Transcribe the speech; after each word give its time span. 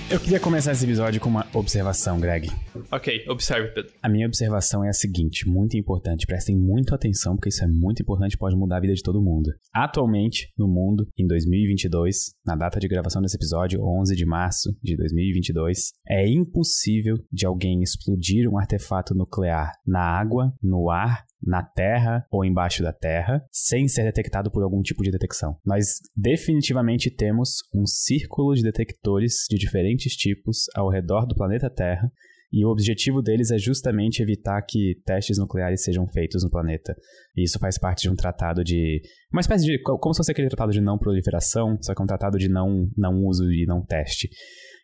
Eu 0.09 0.21
queria 0.21 0.39
começar 0.39 0.71
esse 0.71 0.86
episódio 0.86 1.20
com 1.20 1.27
uma 1.27 1.45
observação, 1.54 2.18
Greg. 2.18 2.50
Ok, 2.89 3.25
observe, 3.27 3.68
Pedro. 3.73 3.91
A 4.02 4.07
minha 4.07 4.25
observação 4.25 4.82
é 4.82 4.88
a 4.88 4.93
seguinte, 4.93 5.45
muito 5.45 5.75
importante, 5.75 6.25
prestem 6.25 6.55
muito 6.55 6.95
atenção 6.95 7.36
porque 7.36 7.50
isso 7.50 7.61
é 7.61 7.68
muito 7.68 8.02
importante 8.02 8.36
e 8.36 8.38
pode 8.38 8.55
mudar 8.55 8.78
a 8.78 8.79
vida 8.79 8.93
de 8.93 9.04
todo 9.04 9.21
mundo. 9.21 9.51
Atualmente, 9.73 10.47
no 10.57 10.65
mundo, 10.65 11.05
em 11.18 11.28
2022, 11.28 12.36
na 12.46 12.55
data 12.55 12.79
de 12.79 12.88
gravação 12.88 13.21
desse 13.21 13.36
episódio, 13.36 13.83
11 13.83 14.15
de 14.15 14.25
março 14.25 14.73
de 14.82 14.96
2022, 14.96 15.91
é 16.07 16.25
impossível 16.25 17.18
de 17.29 17.46
alguém 17.46 17.83
explodir 17.83 18.50
um 18.50 18.57
artefato 18.57 19.14
nuclear 19.14 19.74
na 19.86 20.00
água, 20.00 20.54
no 20.64 20.89
ar 20.89 21.28
na 21.42 21.64
Terra 21.64 22.25
ou 22.32 22.43
embaixo 22.43 22.83
da 22.83 22.92
Terra, 22.92 23.43
sem 23.51 23.87
ser 23.87 24.04
detectado 24.04 24.51
por 24.51 24.64
algum 24.64 24.82
tipo 24.82 25.04
de 25.04 25.11
detecção. 25.11 25.57
Nós 25.65 26.00
definitivamente 26.15 27.10
temos 27.10 27.57
um 27.74 27.86
círculo 27.86 28.55
de 28.55 28.64
detectores 28.64 29.46
de 29.50 29.57
diferentes 29.57 29.96
tipos 30.06 30.65
ao 30.75 30.89
redor 30.89 31.25
do 31.25 31.36
planeta 31.36 31.69
Terra. 31.69 32.11
E 32.52 32.66
o 32.66 32.69
objetivo 32.69 33.22
deles 33.22 33.52
é 33.52 33.58
justamente 33.58 34.22
evitar 34.22 34.61
que 34.61 35.02
testes 35.06 35.38
nucleares 35.38 35.83
sejam 35.83 36.08
feitos 36.08 36.44
no 36.44 36.50
planeta. 36.50 36.95
E 37.36 37.44
isso 37.44 37.59
faz 37.59 37.78
parte 37.78 38.03
de 38.03 38.09
um 38.09 38.16
tratado 38.16 38.64
de. 38.64 39.02
Uma 39.33 39.42
espécie 39.42 39.66
de. 39.66 39.81
Como 39.81 40.14
se 40.14 40.20
fosse 40.20 40.31
aquele 40.31 40.47
tratado 40.47 40.72
de 40.72 40.80
não 40.80 40.97
proliferação, 40.97 41.78
só 41.81 41.94
que 41.94 42.02
é 42.02 42.03
um 42.03 42.08
tratado 42.08 42.38
de 42.38 42.47
não, 42.47 42.89
não 42.95 43.25
uso 43.25 43.52
e 43.52 43.66
não 43.67 43.86
teste. 43.86 44.30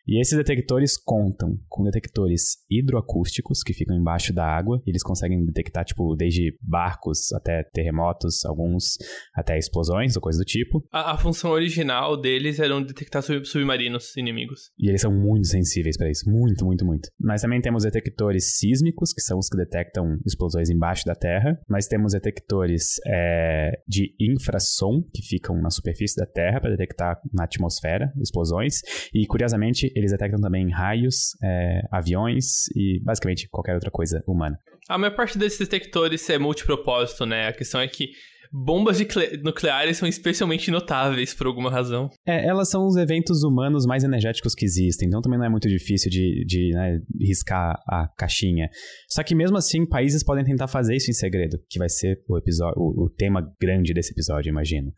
E 0.06 0.20
esses 0.20 0.36
detectores 0.36 0.96
contam 0.96 1.58
com 1.68 1.84
detectores 1.84 2.58
hidroacústicos 2.70 3.62
que 3.62 3.72
ficam 3.72 3.96
embaixo 3.96 4.32
da 4.32 4.44
água. 4.44 4.82
eles 4.86 5.02
conseguem 5.02 5.44
detectar, 5.44 5.84
tipo, 5.84 6.14
desde 6.14 6.56
barcos 6.60 7.32
até 7.32 7.62
terremotos, 7.72 8.44
alguns 8.44 8.96
até 9.34 9.56
explosões 9.58 10.14
ou 10.16 10.22
coisa 10.22 10.38
do 10.38 10.44
tipo. 10.44 10.84
A, 10.92 11.12
a 11.12 11.18
função 11.18 11.50
original 11.50 12.20
deles 12.20 12.58
era 12.60 12.78
detectar 12.80 13.22
sub 13.22 13.44
submarinos 13.46 14.16
inimigos. 14.16 14.70
E 14.78 14.88
eles 14.88 15.00
são 15.00 15.12
muito 15.12 15.46
sensíveis 15.46 15.96
para 15.96 16.10
isso. 16.10 16.28
Muito, 16.28 16.64
muito, 16.64 16.84
muito. 16.84 17.08
Nós 17.18 17.40
também 17.40 17.60
temos 17.60 17.84
detectores 17.84 18.58
sísmicos, 18.58 19.12
que 19.12 19.22
são 19.22 19.38
os 19.38 19.48
que 19.48 19.56
detectam 19.56 20.18
explosões 20.26 20.70
embaixo 20.70 21.04
da 21.06 21.14
Terra. 21.14 21.58
Nós 21.68 21.86
temos 21.86 22.12
detectores 22.12 22.96
é, 23.06 23.72
de 23.88 24.14
infrassom, 24.20 25.02
que 25.12 25.22
ficam 25.22 25.60
na 25.60 25.70
superfície 25.70 26.16
da 26.16 26.26
Terra 26.26 26.60
para 26.60 26.70
detectar 26.70 27.18
na 27.32 27.44
atmosfera 27.44 28.12
explosões. 28.20 28.80
E, 29.14 29.26
curiosamente, 29.26 29.92
eles 29.94 30.10
detectam 30.10 30.40
também 30.40 30.70
raios, 30.70 31.36
é, 31.42 31.82
aviões 31.90 32.66
e 32.74 33.00
basicamente 33.02 33.48
qualquer 33.48 33.74
outra 33.74 33.90
coisa 33.90 34.22
humana. 34.26 34.58
A 34.88 34.98
maior 34.98 35.14
parte 35.14 35.38
desses 35.38 35.58
detectores 35.58 36.28
é 36.28 36.38
multipropósito, 36.38 37.24
né? 37.24 37.48
A 37.48 37.52
questão 37.52 37.80
é 37.80 37.88
que 37.88 38.10
bombas 38.54 38.98
nucleares 39.42 39.96
são 39.96 40.06
especialmente 40.06 40.70
notáveis 40.70 41.34
por 41.34 41.48
alguma 41.48 41.70
razão. 41.70 42.08
É, 42.24 42.46
elas 42.46 42.70
são 42.70 42.86
os 42.86 42.94
eventos 42.96 43.42
humanos 43.42 43.84
mais 43.84 44.04
energéticos 44.04 44.54
que 44.54 44.64
existem, 44.64 45.08
então 45.08 45.20
também 45.20 45.38
não 45.38 45.46
é 45.46 45.48
muito 45.48 45.68
difícil 45.68 46.08
de, 46.08 46.44
de 46.46 46.70
né, 46.72 47.00
riscar 47.20 47.74
a 47.88 48.06
caixinha. 48.16 48.68
Só 49.08 49.24
que 49.24 49.34
mesmo 49.34 49.56
assim, 49.56 49.84
países 49.84 50.22
podem 50.22 50.44
tentar 50.44 50.68
fazer 50.68 50.94
isso 50.94 51.10
em 51.10 51.14
segredo, 51.14 51.58
que 51.68 51.80
vai 51.80 51.88
ser 51.88 52.22
o, 52.28 52.38
episódio, 52.38 52.80
o, 52.80 53.06
o 53.06 53.10
tema 53.10 53.42
grande 53.60 53.92
desse 53.92 54.12
episódio, 54.12 54.50
imagino. 54.50 54.92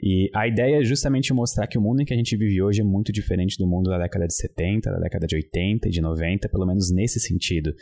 E 0.00 0.30
a 0.34 0.46
ideia 0.46 0.80
é 0.80 0.84
justamente 0.84 1.32
mostrar 1.32 1.66
que 1.66 1.76
o 1.76 1.80
mundo 1.80 2.00
em 2.00 2.04
que 2.04 2.14
a 2.14 2.16
gente 2.16 2.36
vive 2.36 2.62
hoje 2.62 2.80
é 2.80 2.84
muito 2.84 3.12
diferente 3.12 3.56
do 3.58 3.66
mundo 3.66 3.90
da 3.90 3.98
década 3.98 4.26
de 4.26 4.34
70, 4.34 4.90
da 4.90 4.98
década 4.98 5.26
de 5.26 5.34
80 5.34 5.88
e 5.88 5.90
de 5.90 6.00
90, 6.00 6.48
pelo 6.48 6.66
menos 6.66 6.92
nesse 6.92 7.18
sentido. 7.18 7.74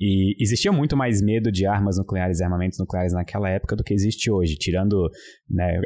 E 0.00 0.36
existia 0.40 0.70
muito 0.70 0.96
mais 0.96 1.20
medo 1.20 1.50
de 1.50 1.66
armas 1.66 1.98
nucleares 1.98 2.38
e 2.38 2.44
armamentos 2.44 2.78
nucleares 2.78 3.12
naquela 3.12 3.48
época 3.50 3.74
do 3.74 3.82
que 3.82 3.92
existe 3.92 4.30
hoje, 4.30 4.54
tirando 4.56 5.10
né, 5.50 5.80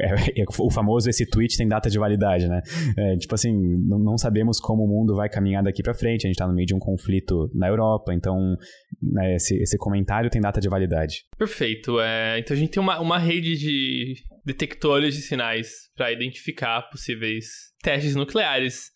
o 0.59 0.69
famoso 0.69 1.09
esse 1.09 1.25
tweet 1.25 1.57
tem 1.57 1.67
data 1.67 1.89
de 1.89 1.97
validade, 1.97 2.47
né? 2.47 2.61
É, 2.95 3.17
tipo 3.17 3.33
assim, 3.33 3.53
não 3.87 4.17
sabemos 4.17 4.59
como 4.59 4.83
o 4.83 4.87
mundo 4.87 5.15
vai 5.15 5.29
caminhar 5.29 5.63
daqui 5.63 5.81
para 5.81 5.93
frente, 5.93 6.25
a 6.25 6.29
gente 6.29 6.37
tá 6.37 6.47
no 6.47 6.53
meio 6.53 6.67
de 6.67 6.75
um 6.75 6.79
conflito 6.79 7.49
na 7.55 7.67
Europa, 7.67 8.13
então 8.13 8.55
né, 9.01 9.35
esse, 9.35 9.55
esse 9.55 9.77
comentário 9.77 10.29
tem 10.29 10.41
data 10.41 10.61
de 10.61 10.69
validade. 10.69 11.23
Perfeito. 11.37 11.99
É, 11.99 12.39
então 12.39 12.55
a 12.55 12.59
gente 12.59 12.71
tem 12.71 12.81
uma, 12.81 12.99
uma 12.99 13.17
rede 13.17 13.57
de 13.57 14.15
detectores 14.45 15.15
de 15.15 15.21
sinais 15.21 15.69
para 15.95 16.11
identificar 16.11 16.83
possíveis 16.89 17.45
testes 17.81 18.15
nucleares. 18.15 18.91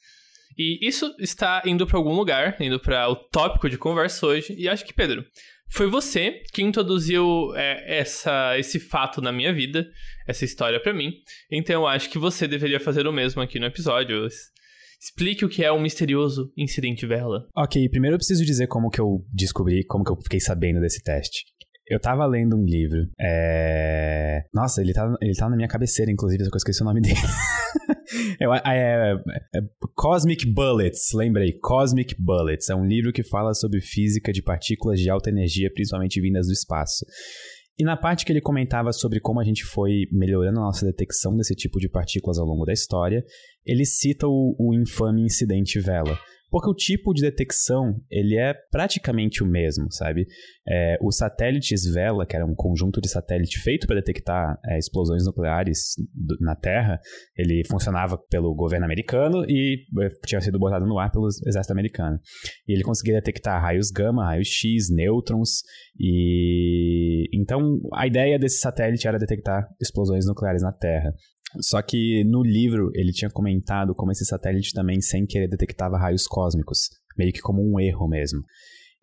E 0.58 0.80
isso 0.82 1.14
está 1.20 1.62
indo 1.66 1.86
para 1.86 1.98
algum 1.98 2.14
lugar, 2.14 2.56
indo 2.60 2.80
para 2.80 3.08
o 3.10 3.16
tópico 3.16 3.70
de 3.70 3.78
conversa 3.78 4.26
hoje. 4.26 4.56
E 4.58 4.68
acho 4.68 4.84
que, 4.84 4.94
Pedro, 4.94 5.24
foi 5.70 5.88
você 5.88 6.42
que 6.54 6.64
introduziu 6.64 7.54
é, 7.56 8.00
essa, 8.00 8.58
esse 8.58 8.80
fato 8.80 9.22
na 9.22 9.32
minha 9.32 9.54
vida, 9.54 9.88
essa 10.26 10.46
história 10.46 10.82
para 10.82 10.94
mim. 10.94 11.12
Então 11.52 11.86
acho 11.86 12.10
que 12.10 12.18
você 12.18 12.48
deveria 12.48 12.80
fazer 12.80 13.06
o 13.06 13.14
mesmo 13.14 13.42
aqui 13.42 13.60
no 13.60 13.66
episódio. 13.66 14.28
Explique 15.00 15.46
o 15.46 15.50
que 15.50 15.64
é 15.64 15.72
um 15.72 15.80
misterioso 15.80 16.52
incidente 16.58 17.06
vela. 17.06 17.48
Ok, 17.56 17.88
primeiro 17.90 18.16
eu 18.16 18.18
preciso 18.18 18.44
dizer 18.44 18.68
como 18.68 18.90
que 18.90 19.00
eu 19.00 19.24
descobri, 19.32 19.86
como 19.86 20.04
que 20.04 20.12
eu 20.12 20.18
fiquei 20.24 20.40
sabendo 20.40 20.80
desse 20.80 21.04
teste. 21.04 21.46
Eu 21.90 22.00
tava 22.00 22.26
lendo 22.26 22.58
um 22.58 22.66
livro. 22.66 23.08
É... 23.20 24.44
Nossa, 24.54 24.82
ele 24.82 24.94
tá, 24.94 25.16
ele 25.22 25.34
tá 25.34 25.50
na 25.50 25.56
minha 25.56 25.68
cabeceira, 25.68 26.12
inclusive, 26.12 26.44
só 26.44 26.50
que 26.50 26.56
eu 26.56 26.58
esqueci 26.58 26.82
o 26.82 26.86
nome 26.86 27.00
dele. 27.00 27.16
é, 28.42 28.46
é, 28.46 29.14
é, 29.56 29.62
Cosmic 29.96 30.46
Bullets, 30.52 31.14
lembrei. 31.14 31.54
Cosmic 31.60 32.16
Bullets. 32.20 32.70
É 32.70 32.76
um 32.76 32.86
livro 32.86 33.14
que 33.14 33.24
fala 33.24 33.54
sobre 33.54 33.80
física 33.80 34.34
de 34.34 34.42
partículas 34.42 35.00
de 35.00 35.10
alta 35.10 35.30
energia, 35.30 35.72
principalmente 35.74 36.20
vindas 36.20 36.48
do 36.48 36.54
espaço. 36.54 37.06
E 37.80 37.84
na 37.84 37.96
parte 37.96 38.26
que 38.26 38.32
ele 38.32 38.42
comentava 38.42 38.92
sobre 38.92 39.20
como 39.20 39.40
a 39.40 39.44
gente 39.44 39.64
foi 39.64 40.08
melhorando 40.12 40.60
a 40.60 40.64
nossa 40.64 40.86
detecção 40.86 41.38
desse 41.38 41.56
tipo 41.56 41.80
de 41.80 41.88
partículas 41.88 42.38
ao 42.38 42.46
longo 42.46 42.66
da 42.66 42.74
história, 42.74 43.24
ele 43.66 43.86
cita 43.86 44.28
o, 44.28 44.56
o 44.60 44.74
infame 44.74 45.22
incidente 45.22 45.80
Vela 45.80 46.18
porque 46.50 46.70
o 46.70 46.74
tipo 46.74 47.14
de 47.14 47.22
detecção, 47.22 48.00
ele 48.10 48.38
é 48.38 48.54
praticamente 48.72 49.44
o 49.44 49.48
mesmo, 49.48 49.92
sabe? 49.92 50.26
É, 50.68 50.98
os 51.02 51.18
satélites 51.18 51.84
Vela, 51.94 52.26
que 52.26 52.36
era 52.36 52.46
um 52.46 52.56
conjunto 52.56 53.02
de 53.02 53.10
satélite 53.10 53.60
feito 53.60 53.86
para 53.86 53.98
detectar 53.98 54.58
é, 54.66 54.78
explosões 54.78 55.26
nucleares 55.26 55.96
do, 56.14 56.38
na 56.40 56.56
Terra, 56.56 57.00
ele 57.36 57.64
funcionava 57.70 58.18
pelo 58.30 58.54
governo 58.56 58.86
americano 58.86 59.46
e 59.48 59.86
é, 60.02 60.10
tinha 60.26 60.42
sido 60.42 60.58
botado 60.60 60.86
no 60.86 61.00
ar 61.00 61.12
pelo 61.12 61.28
exército 61.28 61.74
americano. 61.74 62.20
E 62.68 62.74
ele 62.74 62.84
conseguia 62.84 63.16
detectar 63.16 63.62
raios 63.62 63.92
gama, 63.92 64.26
raios 64.26 64.48
X, 64.48 64.90
nêutrons 64.90 65.64
e... 66.00 67.28
Então, 67.34 67.80
a 67.94 68.08
ideia 68.08 68.40
desse 68.40 68.60
satélite 68.60 69.08
era 69.08 69.18
detectar 69.18 69.68
explosões 69.82 70.26
nucleares 70.26 70.62
na 70.62 70.72
Terra. 70.72 71.14
Só 71.62 71.82
que 71.82 72.24
no 72.26 72.44
livro 72.44 72.92
ele 72.94 73.12
tinha 73.12 73.30
comentado 73.30 73.96
como 73.96 74.12
esse 74.12 74.26
satélite 74.26 74.74
também 74.74 75.02
sem 75.02 75.26
querer 75.26 75.48
detectava 75.48 75.98
raios 75.98 76.28
cósmicos, 76.28 76.90
meio 77.18 77.32
que 77.32 77.40
como 77.40 77.62
um 77.62 77.80
erro 77.80 78.08
mesmo. 78.08 78.44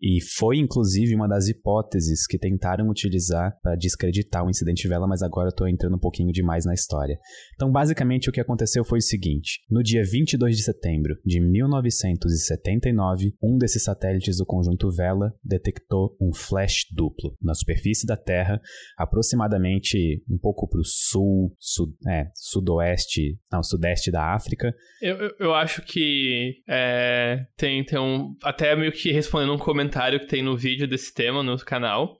E 0.05 0.19
foi 0.37 0.57
inclusive 0.57 1.15
uma 1.15 1.27
das 1.27 1.47
hipóteses 1.47 2.27
que 2.27 2.37
tentaram 2.37 2.87
utilizar 2.89 3.57
para 3.63 3.75
descreditar 3.75 4.45
o 4.45 4.49
incidente 4.51 4.87
Vela, 4.87 5.07
mas 5.07 5.23
agora 5.23 5.47
eu 5.47 5.49
estou 5.49 5.67
entrando 5.67 5.95
um 5.95 5.99
pouquinho 5.99 6.31
demais 6.31 6.63
na 6.63 6.75
história. 6.75 7.17
Então, 7.55 7.71
basicamente, 7.71 8.29
o 8.29 8.31
que 8.31 8.39
aconteceu 8.39 8.85
foi 8.85 8.99
o 8.99 9.01
seguinte: 9.01 9.61
no 9.67 9.81
dia 9.81 10.03
22 10.03 10.57
de 10.57 10.63
setembro 10.63 11.15
de 11.25 11.41
1979, 11.41 13.33
um 13.41 13.57
desses 13.57 13.83
satélites 13.83 14.37
do 14.37 14.45
conjunto 14.45 14.91
Vela 14.91 15.33
detectou 15.43 16.15
um 16.21 16.31
flash 16.31 16.85
duplo 16.93 17.35
na 17.41 17.55
superfície 17.55 18.05
da 18.05 18.15
Terra, 18.15 18.61
aproximadamente 18.95 20.23
um 20.29 20.37
pouco 20.37 20.69
para 20.69 20.81
o 20.81 20.85
sul, 20.85 21.55
sud, 21.57 21.91
é, 22.07 22.27
sudoeste, 22.35 23.39
não, 23.51 23.63
sudeste 23.63 24.11
da 24.11 24.35
África. 24.35 24.71
Eu, 25.01 25.15
eu, 25.15 25.31
eu 25.39 25.53
acho 25.55 25.81
que 25.81 26.61
é, 26.69 27.43
tem, 27.57 27.83
tem 27.83 27.97
um. 27.97 28.35
Até 28.43 28.75
meio 28.75 28.91
que 28.91 29.11
respondendo 29.11 29.53
um 29.53 29.57
comentário 29.57 29.94
comentário 29.95 30.19
que 30.19 30.27
tem 30.27 30.43
no 30.43 30.57
vídeo 30.57 30.87
desse 30.87 31.13
tema 31.13 31.41
no 31.41 31.57
canal, 31.59 32.17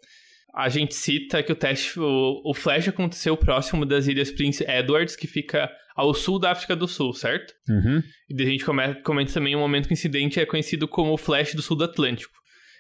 a 0.54 0.69
gente 0.69 0.95
cita 0.95 1.44
que 1.44 1.51
o 1.51 1.56
teste, 1.56 2.00
o, 2.00 2.42
o 2.45 2.54
flash 2.54 2.88
aconteceu 2.88 3.36
próximo 3.36 3.86
das 3.86 4.07
Ilhas 4.07 4.31
Prince 4.31 4.63
Edwards, 4.63 5.16
que 5.16 5.27
fica 5.27 5.69
ao 5.94 6.13
sul 6.13 6.39
da 6.39 6.51
África 6.51 6.75
do 6.75 6.88
Sul, 6.88 7.13
certo? 7.13 7.54
Uhum. 7.68 8.01
E 8.30 8.36
daí 8.36 8.48
a 8.48 8.50
gente 8.51 8.66
comenta, 8.66 9.01
comenta 9.01 9.33
também 9.33 9.56
um 9.56 9.60
momento 9.60 9.88
que 9.88 9.94
o 9.94 9.95
incidente 9.95 10.39
é 10.39 10.45
conhecido 10.45 10.88
como 10.88 11.12
o 11.12 11.18
flash 11.18 11.54
do 11.54 11.62
sul 11.62 11.75
do 11.75 11.83
Atlântico. 11.83 12.33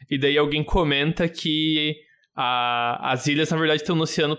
E 0.09 0.17
daí 0.17 0.37
alguém 0.37 0.63
comenta 0.63 1.27
que 1.27 1.95
a, 2.35 3.13
as 3.13 3.27
ilhas, 3.27 3.49
na 3.49 3.57
verdade, 3.57 3.81
estão 3.81 3.95
no 3.95 4.03
Oceano 4.03 4.37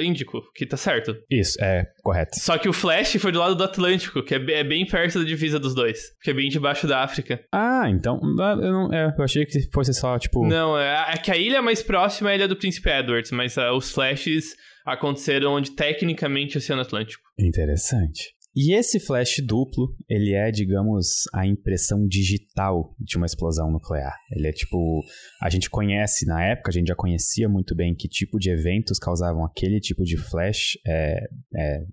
Índico, 0.00 0.42
que 0.54 0.66
tá 0.66 0.76
certo. 0.76 1.16
Isso, 1.30 1.56
é 1.62 1.86
correto. 2.02 2.38
Só 2.38 2.58
que 2.58 2.68
o 2.68 2.72
Flash 2.72 3.16
foi 3.18 3.32
do 3.32 3.38
lado 3.38 3.54
do 3.54 3.64
Atlântico, 3.64 4.22
que 4.22 4.34
é, 4.34 4.38
é 4.50 4.64
bem 4.64 4.86
perto 4.86 5.18
da 5.18 5.24
divisa 5.24 5.58
dos 5.58 5.74
dois. 5.74 5.98
Que 6.22 6.30
é 6.30 6.34
bem 6.34 6.48
debaixo 6.48 6.86
da 6.86 7.02
África. 7.02 7.42
Ah, 7.50 7.88
então. 7.88 8.20
Ah, 8.38 8.56
eu, 8.60 8.72
não, 8.72 8.92
é, 8.92 9.14
eu 9.16 9.24
achei 9.24 9.46
que 9.46 9.70
fosse 9.72 9.94
só, 9.94 10.18
tipo. 10.18 10.46
Não, 10.46 10.78
é, 10.78 11.12
é 11.14 11.16
que 11.16 11.30
a 11.30 11.36
ilha 11.36 11.62
mais 11.62 11.82
próxima 11.82 12.30
é 12.30 12.32
a 12.32 12.36
ilha 12.36 12.48
do 12.48 12.56
Príncipe 12.56 12.90
Edwards, 12.90 13.30
mas 13.30 13.56
uh, 13.56 13.72
os 13.72 13.90
Flashes 13.90 14.54
aconteceram 14.84 15.52
onde 15.52 15.70
tecnicamente 15.70 16.56
é 16.56 16.58
o 16.58 16.62
Oceano 16.62 16.82
Atlântico. 16.82 17.22
Interessante. 17.38 18.34
E 18.54 18.74
esse 18.74 19.00
flash 19.00 19.36
duplo, 19.44 19.94
ele 20.08 20.34
é, 20.34 20.50
digamos, 20.50 21.22
a 21.32 21.46
impressão 21.46 22.06
digital 22.06 22.94
de 22.98 23.16
uma 23.16 23.24
explosão 23.24 23.70
nuclear. 23.70 24.14
Ele 24.30 24.46
é 24.46 24.52
tipo, 24.52 25.02
a 25.40 25.48
gente 25.48 25.70
conhece 25.70 26.26
na 26.26 26.44
época, 26.44 26.70
a 26.70 26.72
gente 26.72 26.88
já 26.88 26.94
conhecia 26.94 27.48
muito 27.48 27.74
bem 27.74 27.94
que 27.94 28.06
tipo 28.08 28.38
de 28.38 28.50
eventos 28.50 28.98
causavam 28.98 29.44
aquele 29.44 29.80
tipo 29.80 30.04
de 30.04 30.18
flash 30.18 30.76
é, 30.86 31.16
é, 31.56 31.84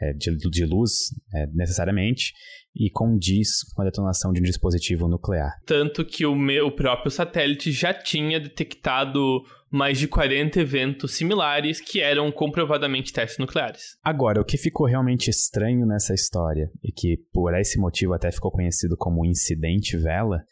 é, 0.00 0.12
de, 0.14 0.36
de, 0.36 0.64
luz, 0.64 0.92
é, 1.34 1.46
necessariamente, 1.48 2.32
e 2.74 2.88
condiz 2.90 3.62
com 3.74 3.82
a 3.82 3.84
detonação 3.84 4.32
de 4.32 4.40
um 4.40 4.44
dispositivo 4.44 5.06
nuclear. 5.06 5.52
Tanto 5.66 6.04
que 6.04 6.24
o 6.24 6.34
meu 6.34 6.70
próprio 6.74 7.10
satélite 7.10 7.70
já 7.72 7.92
tinha 7.92 8.40
detectado 8.40 9.42
mais 9.70 9.98
de 9.98 10.08
40 10.08 10.60
eventos 10.60 11.14
similares 11.14 11.80
que 11.80 12.00
eram 12.00 12.30
comprovadamente 12.32 13.12
testes 13.12 13.38
nucleares. 13.38 13.96
Agora, 14.02 14.40
o 14.40 14.44
que 14.44 14.56
ficou 14.56 14.86
realmente 14.86 15.30
estranho 15.30 15.86
nessa 15.86 16.12
história, 16.12 16.70
e 16.82 16.90
que 16.90 17.18
por 17.32 17.54
esse 17.54 17.78
motivo 17.78 18.12
até 18.12 18.30
ficou 18.32 18.50
conhecido 18.50 18.96
como 18.96 19.24
Incidente 19.24 19.96
Vela, 19.96 20.42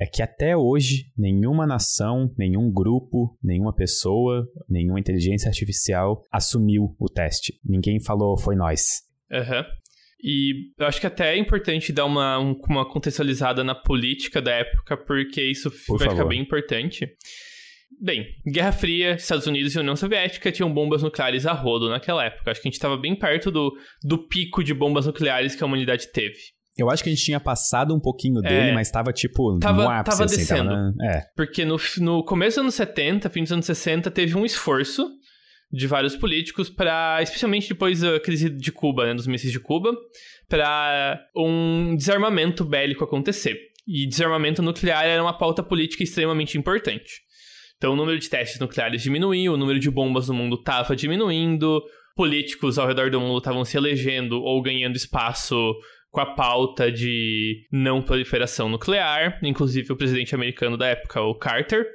é 0.00 0.06
que 0.06 0.22
até 0.22 0.56
hoje 0.56 1.06
nenhuma 1.16 1.66
nação, 1.66 2.32
nenhum 2.38 2.70
grupo, 2.70 3.36
nenhuma 3.42 3.74
pessoa, 3.74 4.46
nenhuma 4.68 5.00
inteligência 5.00 5.48
artificial 5.48 6.22
assumiu 6.30 6.94
o 6.98 7.08
teste. 7.08 7.58
Ninguém 7.64 8.00
falou, 8.00 8.38
foi 8.38 8.54
nós. 8.54 9.02
Aham. 9.32 9.60
Uhum. 9.60 9.78
E 10.20 10.72
eu 10.76 10.86
acho 10.86 11.00
que 11.00 11.06
até 11.06 11.34
é 11.34 11.38
importante 11.38 11.92
dar 11.92 12.04
uma, 12.04 12.38
uma 12.38 12.88
contextualizada 12.88 13.62
na 13.62 13.74
política 13.74 14.42
da 14.42 14.52
época, 14.52 14.96
porque 14.96 15.40
isso 15.40 15.70
Por 15.86 15.96
vai 15.96 16.08
favor. 16.08 16.16
ficar 16.16 16.28
bem 16.28 16.40
importante. 16.40 17.08
Bem, 18.00 18.26
Guerra 18.46 18.72
Fria, 18.72 19.14
Estados 19.14 19.46
Unidos 19.46 19.74
e 19.74 19.78
União 19.78 19.96
Soviética 19.96 20.52
tinham 20.52 20.72
bombas 20.72 21.02
nucleares 21.02 21.46
a 21.46 21.52
rodo 21.52 21.88
naquela 21.88 22.24
época. 22.24 22.50
Acho 22.50 22.60
que 22.60 22.68
a 22.68 22.70
gente 22.70 22.76
estava 22.76 22.96
bem 22.96 23.16
perto 23.16 23.50
do, 23.50 23.72
do 24.04 24.28
pico 24.28 24.62
de 24.62 24.72
bombas 24.72 25.06
nucleares 25.06 25.56
que 25.56 25.62
a 25.62 25.66
humanidade 25.66 26.12
teve. 26.12 26.38
Eu 26.76 26.88
acho 26.88 27.02
que 27.02 27.10
a 27.10 27.12
gente 27.12 27.24
tinha 27.24 27.40
passado 27.40 27.92
um 27.92 27.98
pouquinho 27.98 28.40
dele, 28.40 28.70
é, 28.70 28.72
mas 28.72 28.86
estava 28.86 29.12
tipo 29.12 29.58
tava, 29.58 29.82
no 29.82 29.90
ápice, 29.90 30.16
tava 30.16 30.24
assim, 30.26 30.36
descendo. 30.36 30.70
Tava 30.70 30.92
na... 30.96 31.12
é. 31.12 31.22
Porque 31.34 31.64
no, 31.64 31.76
no 31.98 32.24
começo 32.24 32.56
dos 32.56 32.62
anos 32.62 32.74
70, 32.76 33.28
fim 33.30 33.42
dos 33.42 33.50
anos 33.50 33.66
60, 33.66 34.08
teve 34.12 34.36
um 34.36 34.46
esforço 34.46 35.10
de 35.72 35.86
vários 35.88 36.14
políticos 36.14 36.70
para, 36.70 37.20
especialmente 37.20 37.68
depois 37.68 38.00
da 38.00 38.20
crise 38.20 38.48
de 38.48 38.70
Cuba, 38.70 39.06
né, 39.06 39.14
dos 39.14 39.26
mísseis 39.26 39.52
de 39.52 39.58
Cuba, 39.58 39.92
para 40.48 41.20
um 41.36 41.96
desarmamento 41.96 42.64
bélico 42.64 43.02
acontecer. 43.02 43.58
E 43.86 44.06
desarmamento 44.06 44.62
nuclear 44.62 45.04
era 45.04 45.22
uma 45.22 45.36
pauta 45.36 45.62
política 45.62 46.04
extremamente 46.04 46.56
importante. 46.56 47.22
Então, 47.78 47.92
o 47.92 47.96
número 47.96 48.18
de 48.18 48.28
testes 48.28 48.60
nucleares 48.60 49.02
diminuiu, 49.02 49.54
o 49.54 49.56
número 49.56 49.78
de 49.78 49.90
bombas 49.90 50.28
no 50.28 50.34
mundo 50.34 50.56
estava 50.56 50.94
diminuindo, 50.94 51.80
políticos 52.14 52.76
ao 52.76 52.88
redor 52.88 53.10
do 53.10 53.20
mundo 53.20 53.38
estavam 53.38 53.64
se 53.64 53.76
elegendo 53.76 54.42
ou 54.42 54.60
ganhando 54.60 54.96
espaço 54.96 55.74
com 56.10 56.20
a 56.20 56.34
pauta 56.34 56.90
de 56.90 57.66
não 57.70 58.02
proliferação 58.02 58.68
nuclear, 58.68 59.38
inclusive 59.42 59.92
o 59.92 59.96
presidente 59.96 60.34
americano 60.34 60.76
da 60.76 60.88
época, 60.88 61.22
o 61.22 61.34
Carter. 61.34 61.86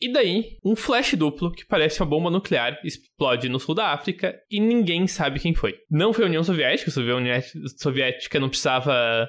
E 0.00 0.12
daí, 0.12 0.58
um 0.64 0.76
flash 0.76 1.14
duplo 1.14 1.50
que 1.50 1.64
parece 1.64 2.00
uma 2.00 2.08
bomba 2.08 2.30
nuclear 2.30 2.78
explode 2.84 3.48
no 3.48 3.58
sul 3.58 3.74
da 3.74 3.92
África 3.92 4.38
e 4.50 4.60
ninguém 4.60 5.06
sabe 5.08 5.40
quem 5.40 5.54
foi. 5.54 5.74
Não 5.90 6.12
foi 6.12 6.24
a 6.24 6.28
União 6.28 6.44
Soviética, 6.44 6.92
a 7.00 7.16
União 7.16 7.40
Soviética 7.76 8.38
não 8.38 8.48
precisava. 8.48 9.28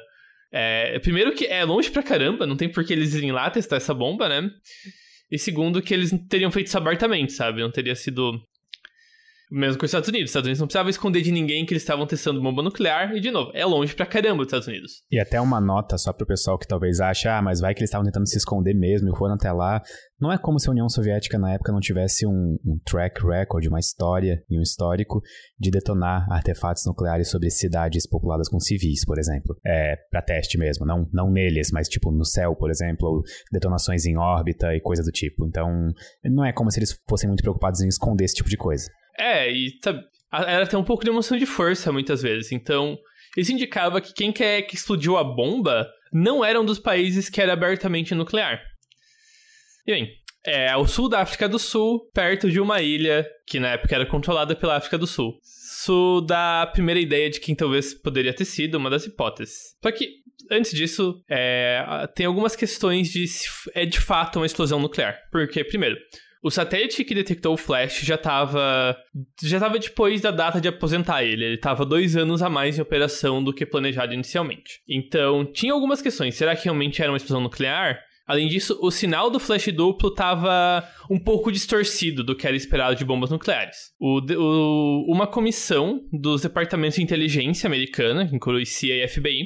É, 0.51 0.99
primeiro 0.99 1.33
que 1.33 1.45
é 1.45 1.63
longe 1.63 1.89
pra 1.89 2.03
caramba, 2.03 2.45
não 2.45 2.55
tem 2.55 2.69
por 2.69 2.85
que 2.85 2.93
eles 2.93 3.13
irem 3.13 3.31
lá 3.31 3.49
testar 3.49 3.77
essa 3.77 3.93
bomba, 3.93 4.29
né? 4.29 4.49
E 5.31 5.37
segundo, 5.39 5.81
que 5.81 5.93
eles 5.93 6.11
teriam 6.29 6.51
feito 6.51 6.67
isso 6.67 6.77
abertamente, 6.77 7.33
sabe? 7.33 7.61
Não 7.61 7.71
teria 7.71 7.95
sido 7.95 8.39
mesmo 9.51 9.77
com 9.77 9.85
os 9.85 9.89
Estados 9.89 10.09
Unidos. 10.09 10.25
Os 10.25 10.31
Estados 10.31 10.47
Unidos 10.47 10.59
não 10.59 10.67
precisavam 10.67 10.89
esconder 10.89 11.21
de 11.21 11.31
ninguém 11.31 11.65
que 11.65 11.73
eles 11.73 11.83
estavam 11.83 12.05
testando 12.05 12.41
bomba 12.41 12.61
nuclear. 12.61 13.15
E, 13.15 13.19
de 13.19 13.31
novo, 13.31 13.51
é 13.53 13.65
longe 13.65 13.95
pra 13.95 14.05
caramba 14.05 14.37
dos 14.37 14.47
Estados 14.47 14.67
Unidos. 14.67 15.03
E 15.11 15.19
até 15.19 15.39
uma 15.39 15.61
nota 15.61 15.97
só 15.97 16.11
pro 16.11 16.25
pessoal 16.25 16.57
que 16.57 16.67
talvez 16.67 16.99
ache, 16.99 17.27
ah, 17.27 17.41
mas 17.41 17.59
vai 17.59 17.73
que 17.73 17.79
eles 17.79 17.89
estavam 17.89 18.05
tentando 18.05 18.27
se 18.27 18.37
esconder 18.37 18.73
mesmo 18.73 19.09
e 19.09 19.17
foram 19.17 19.35
até 19.35 19.51
lá. 19.51 19.81
Não 20.19 20.31
é 20.31 20.37
como 20.37 20.59
se 20.59 20.69
a 20.69 20.71
União 20.71 20.87
Soviética 20.87 21.37
na 21.37 21.53
época 21.53 21.71
não 21.71 21.79
tivesse 21.79 22.25
um, 22.25 22.57
um 22.65 22.79
track 22.85 23.25
record, 23.25 23.65
uma 23.67 23.79
história 23.79 24.43
e 24.49 24.57
um 24.57 24.61
histórico 24.61 25.21
de 25.59 25.69
detonar 25.69 26.25
artefatos 26.31 26.85
nucleares 26.85 27.29
sobre 27.29 27.49
cidades 27.49 28.07
populadas 28.07 28.47
com 28.47 28.59
civis, 28.59 29.05
por 29.05 29.19
exemplo. 29.19 29.57
É, 29.65 29.95
pra 30.09 30.21
teste 30.21 30.57
mesmo. 30.57 30.85
Não, 30.85 31.07
não 31.11 31.29
neles, 31.29 31.69
mas 31.71 31.89
tipo 31.89 32.11
no 32.11 32.25
céu, 32.25 32.55
por 32.55 32.69
exemplo, 32.69 33.07
ou 33.07 33.23
detonações 33.51 34.05
em 34.05 34.17
órbita 34.17 34.73
e 34.73 34.81
coisa 34.81 35.03
do 35.03 35.11
tipo. 35.11 35.45
Então, 35.45 35.69
não 36.23 36.45
é 36.45 36.53
como 36.53 36.71
se 36.71 36.79
eles 36.79 36.97
fossem 37.07 37.27
muito 37.27 37.41
preocupados 37.41 37.81
em 37.81 37.87
esconder 37.87 38.25
esse 38.25 38.35
tipo 38.35 38.49
de 38.49 38.57
coisa. 38.57 38.89
É, 39.17 39.51
e 39.51 39.77
tá, 39.79 39.99
ela 40.31 40.67
tem 40.67 40.77
um 40.77 40.83
pouco 40.83 41.03
de 41.03 41.09
emoção 41.09 41.37
de 41.37 41.45
força 41.45 41.91
muitas 41.91 42.21
vezes. 42.21 42.51
Então, 42.51 42.97
isso 43.37 43.51
indicava 43.51 44.01
que 44.01 44.13
quem 44.13 44.31
quer 44.31 44.63
que 44.63 44.75
explodiu 44.75 45.17
a 45.17 45.23
bomba 45.23 45.87
não 46.11 46.43
era 46.43 46.59
um 46.59 46.65
dos 46.65 46.79
países 46.79 47.29
que 47.29 47.41
era 47.41 47.53
abertamente 47.53 48.15
nuclear. 48.15 48.61
E 49.85 49.91
bem, 49.91 50.09
é 50.45 50.69
ao 50.69 50.87
sul 50.87 51.09
da 51.09 51.21
África 51.21 51.49
do 51.49 51.59
Sul, 51.59 52.09
perto 52.13 52.49
de 52.49 52.59
uma 52.59 52.81
ilha 52.81 53.27
que 53.47 53.59
na 53.59 53.69
época 53.69 53.95
era 53.95 54.05
controlada 54.05 54.55
pela 54.55 54.77
África 54.77 54.97
do 54.97 55.07
Sul. 55.07 55.39
Isso 55.43 56.21
dá 56.21 56.63
a 56.63 56.67
primeira 56.67 56.99
ideia 56.99 57.29
de 57.29 57.39
quem 57.39 57.55
talvez 57.55 57.93
poderia 57.93 58.33
ter 58.33 58.45
sido 58.45 58.75
uma 58.75 58.89
das 58.89 59.05
hipóteses. 59.05 59.75
Só 59.83 59.91
que, 59.91 60.09
antes 60.51 60.71
disso, 60.71 61.21
é, 61.29 61.83
tem 62.15 62.25
algumas 62.25 62.55
questões 62.55 63.09
de 63.09 63.27
se 63.27 63.47
é 63.73 63.85
de 63.85 63.99
fato 63.99 64.39
uma 64.39 64.45
explosão 64.45 64.79
nuclear. 64.79 65.19
Porque, 65.31 65.63
primeiro, 65.63 65.95
o 66.45 66.51
satélite 66.51 67.03
que 67.03 67.15
detectou 67.15 67.55
o 67.55 67.57
Flash 67.57 68.01
já 68.01 68.13
estava 68.13 68.95
já 69.41 69.59
tava 69.59 69.79
depois 69.79 70.21
da 70.21 70.29
data 70.29 70.61
de 70.61 70.67
aposentar 70.67 71.23
ele. 71.23 71.43
Ele 71.43 71.55
estava 71.55 71.83
dois 71.83 72.15
anos 72.15 72.43
a 72.43 72.47
mais 72.47 72.77
em 72.77 72.81
operação 72.83 73.43
do 73.43 73.51
que 73.51 73.65
planejado 73.65 74.13
inicialmente. 74.13 74.79
Então, 74.87 75.43
tinha 75.43 75.73
algumas 75.73 76.03
questões. 76.03 76.35
Será 76.35 76.55
que 76.55 76.65
realmente 76.65 77.01
era 77.01 77.11
uma 77.11 77.17
explosão 77.17 77.41
nuclear? 77.41 77.99
Além 78.27 78.47
disso, 78.47 78.77
o 78.81 78.89
sinal 78.89 79.29
do 79.29 79.39
flash 79.39 79.67
duplo 79.71 80.09
estava 80.09 80.83
um 81.09 81.19
pouco 81.19 81.51
distorcido 81.51 82.23
do 82.23 82.35
que 82.35 82.47
era 82.47 82.55
esperado 82.55 82.95
de 82.95 83.05
bombas 83.05 83.29
nucleares. 83.29 83.91
O, 83.99 84.19
o, 84.19 85.05
uma 85.13 85.27
comissão 85.27 86.01
dos 86.11 86.41
departamentos 86.41 86.95
de 86.95 87.03
inteligência 87.03 87.67
americana, 87.67 88.27
que 88.27 88.35
inclui 88.35 88.65
CIA 88.65 89.03
e 89.03 89.07
FBI, 89.07 89.45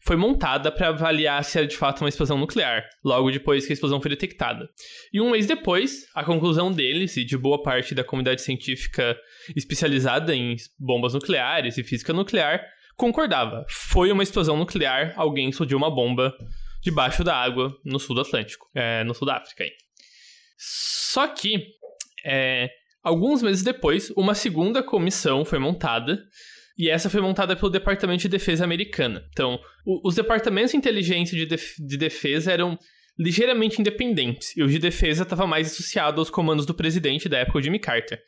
foi 0.00 0.16
montada 0.16 0.72
para 0.72 0.88
avaliar 0.88 1.44
se 1.44 1.58
era 1.58 1.66
de 1.66 1.76
fato 1.76 2.00
uma 2.00 2.08
explosão 2.08 2.36
nuclear, 2.36 2.84
logo 3.04 3.30
depois 3.30 3.64
que 3.64 3.72
a 3.72 3.74
explosão 3.74 4.00
foi 4.00 4.10
detectada. 4.10 4.68
E 5.12 5.20
um 5.20 5.30
mês 5.30 5.46
depois, 5.46 6.06
a 6.12 6.24
conclusão 6.24 6.72
deles 6.72 7.16
e 7.16 7.24
de 7.24 7.38
boa 7.38 7.62
parte 7.62 7.94
da 7.94 8.02
comunidade 8.02 8.42
científica 8.42 9.16
especializada 9.54 10.34
em 10.34 10.56
bombas 10.78 11.14
nucleares 11.14 11.78
e 11.78 11.84
física 11.84 12.12
nuclear 12.12 12.60
concordava. 12.96 13.64
Foi 13.68 14.10
uma 14.10 14.22
explosão 14.22 14.56
nuclear, 14.56 15.12
alguém 15.16 15.50
explodiu 15.50 15.78
uma 15.78 15.94
bomba 15.94 16.34
debaixo 16.86 17.24
da 17.24 17.36
água 17.36 17.76
no 17.84 17.98
sul 17.98 18.14
do 18.14 18.20
Atlântico, 18.20 18.68
é, 18.72 19.02
no 19.02 19.12
sul 19.12 19.26
da 19.26 19.38
África. 19.38 19.64
Aí. 19.64 19.72
Só 20.56 21.26
que, 21.26 21.60
é, 22.24 22.70
alguns 23.02 23.42
meses 23.42 23.64
depois, 23.64 24.10
uma 24.10 24.36
segunda 24.36 24.84
comissão 24.84 25.44
foi 25.44 25.58
montada 25.58 26.22
e 26.78 26.88
essa 26.88 27.10
foi 27.10 27.20
montada 27.20 27.56
pelo 27.56 27.70
Departamento 27.70 28.22
de 28.22 28.28
Defesa 28.28 28.62
americana. 28.62 29.26
Então, 29.30 29.58
o, 29.84 30.08
os 30.08 30.14
departamentos 30.14 30.70
de 30.70 30.76
inteligência 30.76 31.36
de, 31.36 31.44
def 31.44 31.74
de 31.76 31.96
defesa 31.96 32.52
eram 32.52 32.78
ligeiramente 33.18 33.80
independentes, 33.80 34.56
e 34.56 34.62
o 34.62 34.68
de 34.68 34.78
defesa 34.78 35.22
estava 35.24 35.46
mais 35.46 35.72
associado 35.72 36.20
aos 36.20 36.30
comandos 36.30 36.66
do 36.66 36.74
presidente 36.74 37.28
da 37.28 37.38
época, 37.38 37.62
Jimmy 37.62 37.80
Carter. 37.80 38.20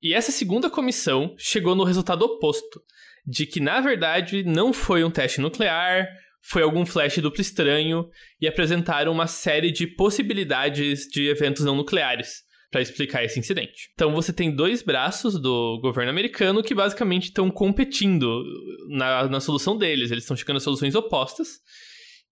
E 0.00 0.14
essa 0.14 0.30
segunda 0.30 0.70
comissão 0.70 1.34
chegou 1.38 1.74
no 1.74 1.84
resultado 1.84 2.22
oposto, 2.22 2.80
de 3.26 3.46
que 3.46 3.60
na 3.60 3.80
verdade 3.80 4.44
não 4.44 4.72
foi 4.72 5.02
um 5.02 5.10
teste 5.10 5.40
nuclear, 5.40 6.06
foi 6.42 6.62
algum 6.62 6.86
flash 6.86 7.18
duplo 7.18 7.40
estranho 7.40 8.08
e 8.40 8.48
apresentaram 8.48 9.12
uma 9.12 9.26
série 9.26 9.70
de 9.70 9.86
possibilidades 9.86 11.06
de 11.06 11.28
eventos 11.28 11.64
não 11.64 11.76
nucleares 11.76 12.42
para 12.70 12.80
explicar 12.80 13.24
esse 13.24 13.38
incidente. 13.38 13.90
Então 13.94 14.12
você 14.14 14.32
tem 14.32 14.54
dois 14.54 14.82
braços 14.82 15.40
do 15.40 15.80
governo 15.82 16.10
americano 16.10 16.62
que 16.62 16.74
basicamente 16.74 17.24
estão 17.24 17.50
competindo 17.50 18.44
na, 18.88 19.28
na 19.28 19.40
solução 19.40 19.76
deles. 19.76 20.10
Eles 20.10 20.24
estão 20.24 20.36
chegando 20.36 20.58
a 20.58 20.60
soluções 20.60 20.94
opostas. 20.94 21.58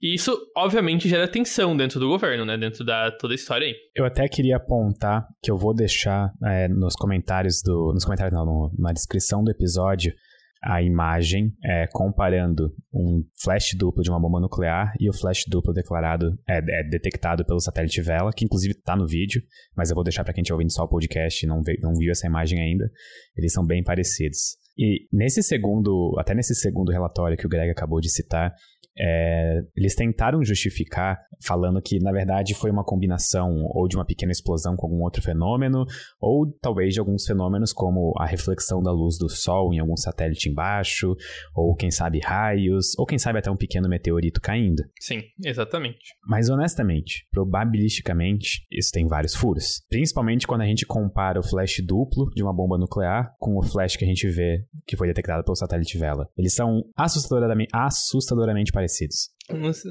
E 0.01 0.15
isso, 0.15 0.39
obviamente, 0.57 1.09
gera 1.09 1.27
tensão 1.27 1.77
dentro 1.77 1.99
do 1.99 2.07
governo, 2.07 2.45
né? 2.45 2.57
Dentro 2.57 2.85
da 2.85 3.11
toda 3.11 3.35
a 3.35 3.37
história 3.37 3.67
aí. 3.67 3.75
Eu 3.97 4.05
até 4.05 4.29
queria 4.29 4.57
apontar 4.57 5.27
que 5.43 5.51
eu 5.51 5.57
vou 5.57 5.75
deixar 5.75 6.31
é, 6.45 6.69
nos 6.69 6.95
comentários 6.95 7.61
do. 7.65 7.93
Nos 7.93 8.05
comentários, 8.05 8.33
não, 8.33 8.47
no, 8.47 8.73
na 8.79 8.93
descrição 8.93 9.43
do 9.43 9.51
episódio 9.51 10.15
a 10.63 10.83
imagem 10.83 11.53
é, 11.65 11.87
comparando 11.93 12.75
um 12.93 13.23
flash 13.41 13.77
duplo 13.77 14.03
de 14.03 14.11
uma 14.11 14.21
bomba 14.21 14.41
nuclear 14.41 14.93
e 14.99 15.09
o 15.09 15.13
flash 15.13 15.45
duplo 15.49 15.73
declarado 15.73 16.37
é, 16.49 16.59
é 16.59 16.89
detectado 16.89 17.45
pelo 17.45 17.61
satélite 17.61 18.03
Vela, 18.03 18.33
que 18.33 18.45
inclusive 18.45 18.75
está 18.75 18.97
no 18.97 19.07
vídeo, 19.07 19.41
mas 19.77 19.91
eu 19.91 19.95
vou 19.95 20.05
deixar 20.05 20.25
para 20.25 20.35
quem 20.35 20.43
estiver 20.43 20.55
ouvindo 20.55 20.73
só 20.73 20.85
o 20.85 20.89
podcast 20.89 21.45
e 21.45 21.49
não, 21.49 21.63
não 21.81 21.95
viu 21.95 22.11
essa 22.11 22.27
imagem 22.27 22.61
ainda. 22.61 22.91
Eles 23.37 23.53
são 23.53 23.65
bem 23.65 23.83
parecidos. 23.83 24.57
E 24.77 25.09
nesse 25.13 25.43
segundo, 25.43 26.15
até 26.19 26.35
nesse 26.35 26.55
segundo 26.55 26.93
relatório 26.93 27.37
que 27.37 27.47
o 27.47 27.49
Greg 27.49 27.71
acabou 27.71 28.01
de 28.01 28.11
citar, 28.11 28.55
é, 28.99 29.61
eles 29.77 29.95
tentaram 29.95 30.43
justificar 30.45 31.19
falando 31.45 31.81
que 31.81 31.99
na 32.01 32.11
verdade 32.11 32.55
foi 32.55 32.71
uma 32.71 32.85
combinação 32.85 33.65
ou 33.71 33.87
de 33.87 33.97
uma 33.97 34.05
pequena 34.05 34.33
explosão 34.33 34.75
com 34.77 34.87
algum 34.87 35.03
outro 35.03 35.23
fenômeno, 35.23 35.85
ou 36.21 36.47
talvez 36.61 36.95
de 36.95 37.01
alguns 37.01 37.25
fenômenos 37.25 37.73
como 37.73 38.13
a 38.19 38.27
reflexão 38.27 38.83
da 38.83 38.91
luz 38.91 39.17
do 39.19 39.29
Sol 39.29 39.73
em 39.73 39.79
algum 39.79 39.97
satélite 39.97 40.49
embaixo, 40.49 41.15
ou 41.55 41.75
quem 41.75 41.91
sabe 41.91 42.19
raios, 42.19 42.99
ou 42.99 43.07
quem 43.07 43.19
sabe 43.19 43.39
até 43.39 43.51
um 43.51 43.57
pequeno 43.57 43.89
meteorito 43.89 44.41
caindo. 44.41 44.83
Sim, 45.01 45.23
exatamente. 45.45 46.15
Mas 46.27 46.49
honestamente, 46.49 47.27
probabilisticamente, 47.31 48.67
isso 48.71 48.91
tem 48.93 49.07
vários 49.07 49.35
furos. 49.35 49.83
Principalmente 49.89 50.47
quando 50.47 50.63
a 50.63 50.67
gente 50.67 50.85
compara 50.85 51.39
o 51.39 51.43
flash 51.43 51.83
duplo 51.87 52.31
de 52.35 52.43
uma 52.43 52.55
bomba 52.55 52.77
nuclear 52.77 53.33
com 53.39 53.57
o 53.57 53.63
flash 53.63 53.97
que 53.97 54.05
a 54.05 54.09
gente 54.09 54.29
vê 54.29 54.65
que 54.87 54.97
foi 54.97 55.07
detectado 55.07 55.45
pelo 55.45 55.57
satélite 55.57 55.99
Vela. 55.99 56.29
Eles 56.37 56.55
são 56.55 56.83
assustadoramente, 56.97 57.71
assustadoramente 57.73 58.73
parecidos. 58.73 58.88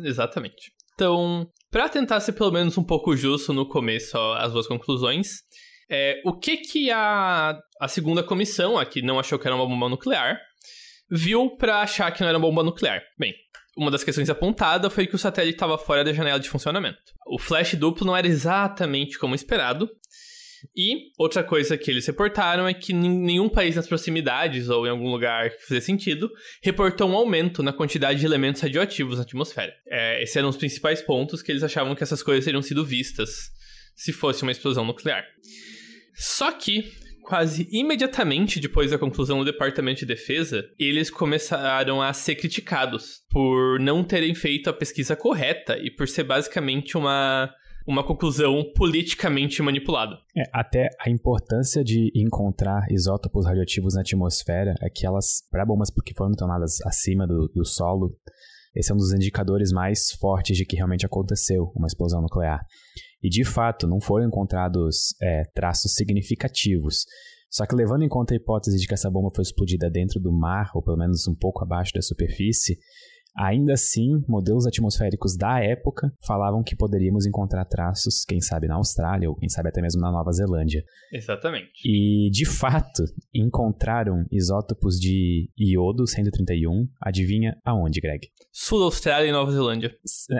Exatamente. 0.03 0.71
Então, 0.93 1.47
para 1.69 1.89
tentar 1.89 2.19
ser 2.19 2.33
pelo 2.33 2.51
menos 2.51 2.77
um 2.77 2.83
pouco 2.83 3.15
justo 3.15 3.53
no 3.53 3.67
começo 3.67 4.17
as 4.33 4.51
duas 4.51 4.67
conclusões, 4.67 5.43
é, 5.89 6.21
o 6.25 6.37
que 6.37 6.57
que 6.57 6.91
a, 6.91 7.57
a 7.79 7.87
segunda 7.87 8.23
comissão, 8.23 8.77
a 8.77 8.85
que 8.85 9.01
não 9.01 9.19
achou 9.19 9.37
que 9.37 9.47
era 9.47 9.55
uma 9.55 9.67
bomba 9.67 9.89
nuclear, 9.89 10.39
viu 11.09 11.55
para 11.55 11.81
achar 11.81 12.11
que 12.11 12.21
não 12.21 12.27
era 12.27 12.37
uma 12.37 12.47
bomba 12.47 12.63
nuclear? 12.63 13.01
Bem, 13.17 13.33
uma 13.77 13.91
das 13.91 14.03
questões 14.03 14.29
apontada 14.29 14.89
foi 14.89 15.05
que 15.05 15.15
o 15.15 15.19
satélite 15.19 15.55
estava 15.55 15.77
fora 15.77 16.03
da 16.03 16.11
janela 16.11 16.39
de 16.39 16.49
funcionamento. 16.49 16.97
O 17.27 17.39
flash 17.39 17.75
duplo 17.75 18.05
não 18.05 18.17
era 18.17 18.27
exatamente 18.27 19.19
como 19.19 19.35
esperado, 19.35 19.87
e 20.75 21.11
outra 21.17 21.43
coisa 21.43 21.77
que 21.77 21.89
eles 21.89 22.05
reportaram 22.05 22.67
é 22.67 22.73
que 22.73 22.93
nenhum 22.93 23.49
país 23.49 23.75
nas 23.75 23.87
proximidades 23.87 24.69
ou 24.69 24.85
em 24.85 24.89
algum 24.89 25.09
lugar 25.09 25.49
que 25.51 25.63
fizesse 25.63 25.87
sentido 25.87 26.31
reportou 26.61 27.09
um 27.09 27.15
aumento 27.15 27.61
na 27.61 27.73
quantidade 27.73 28.19
de 28.19 28.25
elementos 28.25 28.61
radioativos 28.61 29.17
na 29.17 29.23
atmosfera. 29.23 29.73
É, 29.87 30.21
esses 30.21 30.35
eram 30.35 30.49
os 30.49 30.57
principais 30.57 31.01
pontos 31.01 31.41
que 31.41 31.51
eles 31.51 31.63
achavam 31.63 31.95
que 31.95 32.03
essas 32.03 32.23
coisas 32.23 32.45
teriam 32.45 32.61
sido 32.61 32.85
vistas 32.85 33.51
se 33.95 34.13
fosse 34.13 34.43
uma 34.43 34.51
explosão 34.51 34.85
nuclear. 34.85 35.25
Só 36.13 36.51
que 36.51 36.91
quase 37.27 37.67
imediatamente 37.69 38.57
depois 38.57 38.91
da 38.91 38.97
conclusão 38.97 39.39
do 39.39 39.45
Departamento 39.51 39.99
de 39.99 40.05
Defesa, 40.05 40.63
eles 40.79 41.09
começaram 41.09 42.01
a 42.01 42.13
ser 42.13 42.35
criticados 42.35 43.21
por 43.29 43.81
não 43.81 44.01
terem 44.01 44.33
feito 44.33 44.69
a 44.69 44.73
pesquisa 44.73 45.13
correta 45.13 45.77
e 45.77 45.91
por 45.91 46.07
ser 46.07 46.23
basicamente 46.23 46.95
uma 46.95 47.53
uma 47.87 48.05
conclusão 48.05 48.63
politicamente 48.75 49.61
manipulada. 49.61 50.17
É, 50.35 50.43
até 50.51 50.89
a 50.99 51.09
importância 51.09 51.83
de 51.83 52.11
encontrar 52.13 52.85
isótopos 52.91 53.45
radioativos 53.45 53.95
na 53.95 54.01
atmosfera 54.01 54.75
é 54.81 54.89
que 54.89 55.05
elas, 55.05 55.41
para 55.49 55.65
bombas 55.65 55.89
que 56.05 56.13
foram 56.13 56.31
detonadas 56.31 56.81
acima 56.85 57.25
do, 57.25 57.47
do 57.47 57.65
solo, 57.65 58.13
esse 58.75 58.91
é 58.91 58.93
um 58.93 58.97
dos 58.97 59.13
indicadores 59.13 59.71
mais 59.71 60.11
fortes 60.11 60.57
de 60.57 60.65
que 60.65 60.75
realmente 60.75 61.05
aconteceu 61.05 61.71
uma 61.75 61.87
explosão 61.87 62.21
nuclear. 62.21 62.63
E 63.23 63.29
de 63.29 63.43
fato, 63.43 63.87
não 63.87 63.99
foram 63.99 64.27
encontrados 64.27 65.15
é, 65.21 65.43
traços 65.55 65.93
significativos. 65.93 67.05
Só 67.49 67.65
que 67.65 67.73
levando 67.73 68.03
em 68.03 68.09
conta 68.09 68.33
a 68.33 68.37
hipótese 68.37 68.77
de 68.77 68.85
que 68.85 68.93
essa 68.93 69.09
bomba 69.09 69.29
foi 69.33 69.41
explodida 69.41 69.89
dentro 69.89 70.19
do 70.19 70.31
mar, 70.31 70.69
ou 70.75 70.83
pelo 70.83 70.97
menos 70.97 71.27
um 71.27 71.33
pouco 71.33 71.63
abaixo 71.63 71.93
da 71.93 72.01
superfície, 72.01 72.77
Ainda 73.37 73.73
assim, 73.73 74.23
modelos 74.27 74.65
atmosféricos 74.65 75.37
da 75.37 75.59
época 75.59 76.11
falavam 76.25 76.63
que 76.63 76.75
poderíamos 76.75 77.25
encontrar 77.25 77.65
traços, 77.65 78.25
quem 78.27 78.41
sabe 78.41 78.67
na 78.67 78.75
Austrália 78.75 79.29
ou 79.29 79.35
quem 79.35 79.47
sabe 79.47 79.69
até 79.69 79.81
mesmo 79.81 80.01
na 80.01 80.11
Nova 80.11 80.31
Zelândia. 80.31 80.83
Exatamente. 81.13 81.71
E, 81.85 82.29
de 82.31 82.45
fato, 82.45 83.03
encontraram 83.33 84.25
isótopos 84.31 84.99
de 84.99 85.49
iodo 85.57 86.07
131. 86.07 86.87
Adivinha 87.01 87.55
aonde, 87.63 88.01
Greg? 88.01 88.27
Sul 88.51 88.79
da 88.79 88.85
Austrália 88.85 89.29
e 89.29 89.31
Nova 89.31 89.51
Zelândia. 89.51 89.95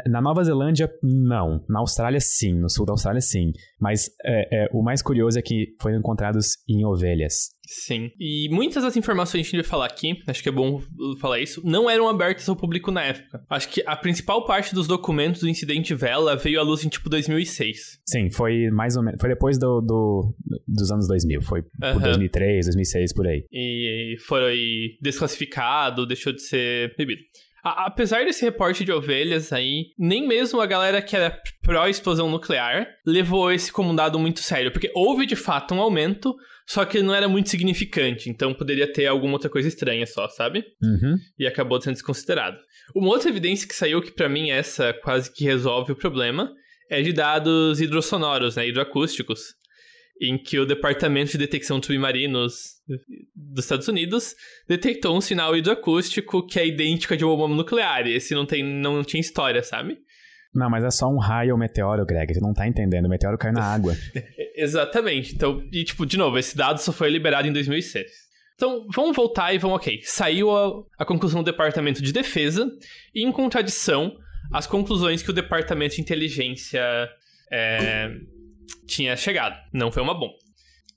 Na 0.08 0.22
Nova 0.22 0.44
Zelândia, 0.44 0.92
não. 1.04 1.64
Na 1.70 1.80
Austrália, 1.80 2.20
sim. 2.20 2.54
No 2.54 2.70
sul 2.70 2.86
da 2.86 2.94
Austrália, 2.94 3.22
sim. 3.22 3.52
Mas 3.80 4.10
é, 4.26 4.66
é, 4.66 4.70
o 4.74 4.82
mais 4.82 5.02
curioso 5.02 5.38
é 5.38 5.42
que 5.42 5.76
foram 5.80 6.00
encontrados 6.00 6.58
em 6.68 6.84
ovelhas. 6.84 7.50
Sim. 7.68 8.12
E 8.18 8.48
muitas 8.50 8.84
das 8.84 8.96
informações 8.96 9.42
que 9.42 9.56
a 9.56 9.60
gente 9.60 9.66
vai 9.66 9.70
falar 9.70 9.86
aqui, 9.86 10.22
acho 10.26 10.42
que 10.42 10.50
é 10.50 10.52
bom 10.52 10.82
falar 11.20 11.40
isso, 11.40 11.62
não 11.66 11.90
eram 11.90 12.08
abertas 12.08 12.48
ao 12.48 12.56
público 12.56 12.92
na 12.92 13.04
época. 13.04 13.44
Acho 13.50 13.70
que 13.70 13.84
a 13.86 13.96
principal 13.96 14.46
parte 14.46 14.74
dos 14.74 14.88
documentos 14.88 15.42
do 15.42 15.50
incidente 15.50 15.94
Vela 15.94 16.36
veio 16.36 16.60
à 16.60 16.64
luz 16.64 16.86
em 16.86 16.90
tipo 16.90 17.10
2006. 17.10 18.00
Sim, 18.06 18.32
foi 18.32 18.72
mais 18.72 18.96
ou 18.96 19.04
menos. 19.04 19.20
Foi 19.20 19.30
depois 19.30 19.60
do, 19.60 19.82
do 19.82 20.34
dos 20.68 20.92
anos 20.92 21.08
2000. 21.08 21.42
Foi 21.42 21.62
por 21.62 21.96
uhum. 21.96 22.00
2003, 22.00 22.66
2006, 22.66 23.14
por 23.14 23.28
aí. 23.28 23.46
E 23.52 24.16
foi 24.26 24.98
desclassificado, 25.02 26.06
deixou 26.06 26.32
de 26.32 26.42
ser 26.42 26.96
bebido. 26.98 27.22
Apesar 27.72 28.26
desse 28.26 28.44
reporte 28.44 28.84
de 28.84 28.92
ovelhas 28.92 29.52
aí, 29.52 29.88
nem 29.98 30.28
mesmo 30.28 30.62
a 30.62 30.66
galera 30.66 31.02
que 31.02 31.16
era 31.16 31.42
pró-explosão 31.62 32.30
nuclear 32.30 32.88
levou 33.06 33.52
esse 33.52 33.72
como 33.72 33.92
um 33.92 33.96
dado 33.96 34.20
muito 34.20 34.40
sério, 34.42 34.72
porque 34.72 34.92
houve 34.94 35.26
de 35.26 35.36
fato 35.36 35.74
um 35.74 35.82
aumento, 35.82 36.36
só 36.68 36.86
que 36.86 37.02
não 37.02 37.14
era 37.14 37.28
muito 37.28 37.50
significante, 37.50 38.30
então 38.30 38.54
poderia 38.54 38.92
ter 38.92 39.08
alguma 39.08 39.34
outra 39.34 39.50
coisa 39.50 39.68
estranha 39.68 40.06
só, 40.06 40.28
sabe? 40.30 40.64
Uhum. 40.82 41.16
E 41.40 41.48
acabou 41.48 41.82
sendo 41.82 41.94
desconsiderado. 41.94 42.58
Uma 42.96 43.10
outra 43.10 43.30
evidência 43.30 43.68
que 43.68 43.76
saiu, 43.76 44.02
que 44.02 44.12
para 44.12 44.30
mim 44.30 44.52
essa 44.52 44.94
quase 45.04 45.34
que 45.34 45.44
resolve 45.44 45.92
o 45.92 45.98
problema, 45.98 46.52
é 46.90 47.02
de 47.02 47.12
dados 47.12 47.82
hidrossonoros, 47.82 48.56
né, 48.56 48.68
hidroacústicos, 48.68 49.56
em 50.22 50.38
que 50.38 50.60
o 50.60 50.66
Departamento 50.66 51.32
de 51.32 51.38
Detecção 51.38 51.80
de 51.80 51.86
Submarinos 51.86 52.78
dos 53.36 53.66
Estados 53.66 53.88
Unidos 53.88 54.36
detectou 54.68 55.16
um 55.16 55.22
sinal 55.22 55.56
hidroacústico 55.56 56.46
que 56.46 56.60
é 56.60 56.68
idêntico 56.68 57.14
a 57.14 57.18
de 57.18 57.24
uma 57.24 57.36
bomba 57.36 57.56
nuclear. 57.56 58.08
E 58.08 58.14
esse 58.14 58.34
não, 58.34 58.46
tem, 58.46 58.64
não 58.64 59.04
tinha 59.04 59.22
história, 59.22 59.62
sabe? 59.64 59.98
Não, 60.54 60.70
mas 60.70 60.84
é 60.84 60.90
só 60.90 61.08
um 61.08 61.20
raio 61.20 61.54
ou 61.54 61.60
meteoro, 61.60 62.06
Greg. 62.06 62.34
Você 62.34 62.40
não 62.40 62.54
tá 62.54 62.68
entendendo. 62.68 63.06
O 63.06 63.10
meteoro 63.10 63.38
caiu 63.38 63.54
na 63.54 63.64
água. 63.64 63.96
Exatamente. 64.56 65.36
Então, 65.36 65.62
e 65.72 65.84
tipo, 65.84 66.06
de 66.06 66.18
novo, 66.18 66.38
esse 66.38 66.58
dado 66.58 66.80
só 66.80 66.92
foi 66.92 67.10
liberado 67.10 67.48
em 67.48 67.54
2006. 67.54 68.28
Então, 68.56 68.88
vamos 68.92 69.16
voltar 69.16 69.54
e 69.54 69.60
vamos, 69.60 69.76
ok. 69.76 70.00
Saiu 70.04 70.50
a, 70.50 70.84
a 70.98 71.06
conclusão 71.06 71.44
do 71.44 71.52
Departamento 71.52 72.02
de 72.02 72.12
Defesa, 72.12 72.68
e 73.14 73.24
em 73.24 73.32
contradição, 73.32 74.18
as 74.52 74.66
conclusões 74.66 75.22
que 75.22 75.30
o 75.30 75.34
Departamento 75.34 75.96
de 75.96 76.02
Inteligência 76.02 76.82
é, 77.52 78.10
tinha 78.86 79.16
chegado. 79.16 79.56
Não 79.74 79.92
foi 79.92 80.02
uma 80.04 80.14
bomba. 80.14 80.36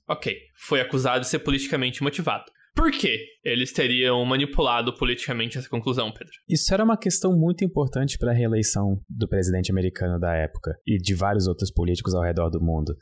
Ok, 0.07 0.35
foi 0.55 0.81
acusado 0.81 1.21
de 1.21 1.27
ser 1.27 1.39
politicamente 1.39 2.03
motivado. 2.03 2.45
Por 2.73 2.89
que 2.89 3.25
eles 3.43 3.73
teriam 3.73 4.23
manipulado 4.25 4.95
politicamente 4.95 5.57
essa 5.57 5.69
conclusão, 5.69 6.11
Pedro? 6.11 6.33
Isso 6.47 6.73
era 6.73 6.83
uma 6.83 6.97
questão 6.97 7.37
muito 7.37 7.65
importante 7.65 8.17
para 8.17 8.31
a 8.31 8.33
reeleição 8.33 9.01
do 9.09 9.27
presidente 9.27 9.71
americano 9.71 10.19
da 10.19 10.33
época 10.35 10.77
e 10.87 10.97
de 10.97 11.13
vários 11.13 11.47
outros 11.47 11.71
políticos 11.71 12.15
ao 12.15 12.23
redor 12.23 12.49
do 12.49 12.61
mundo. 12.61 12.95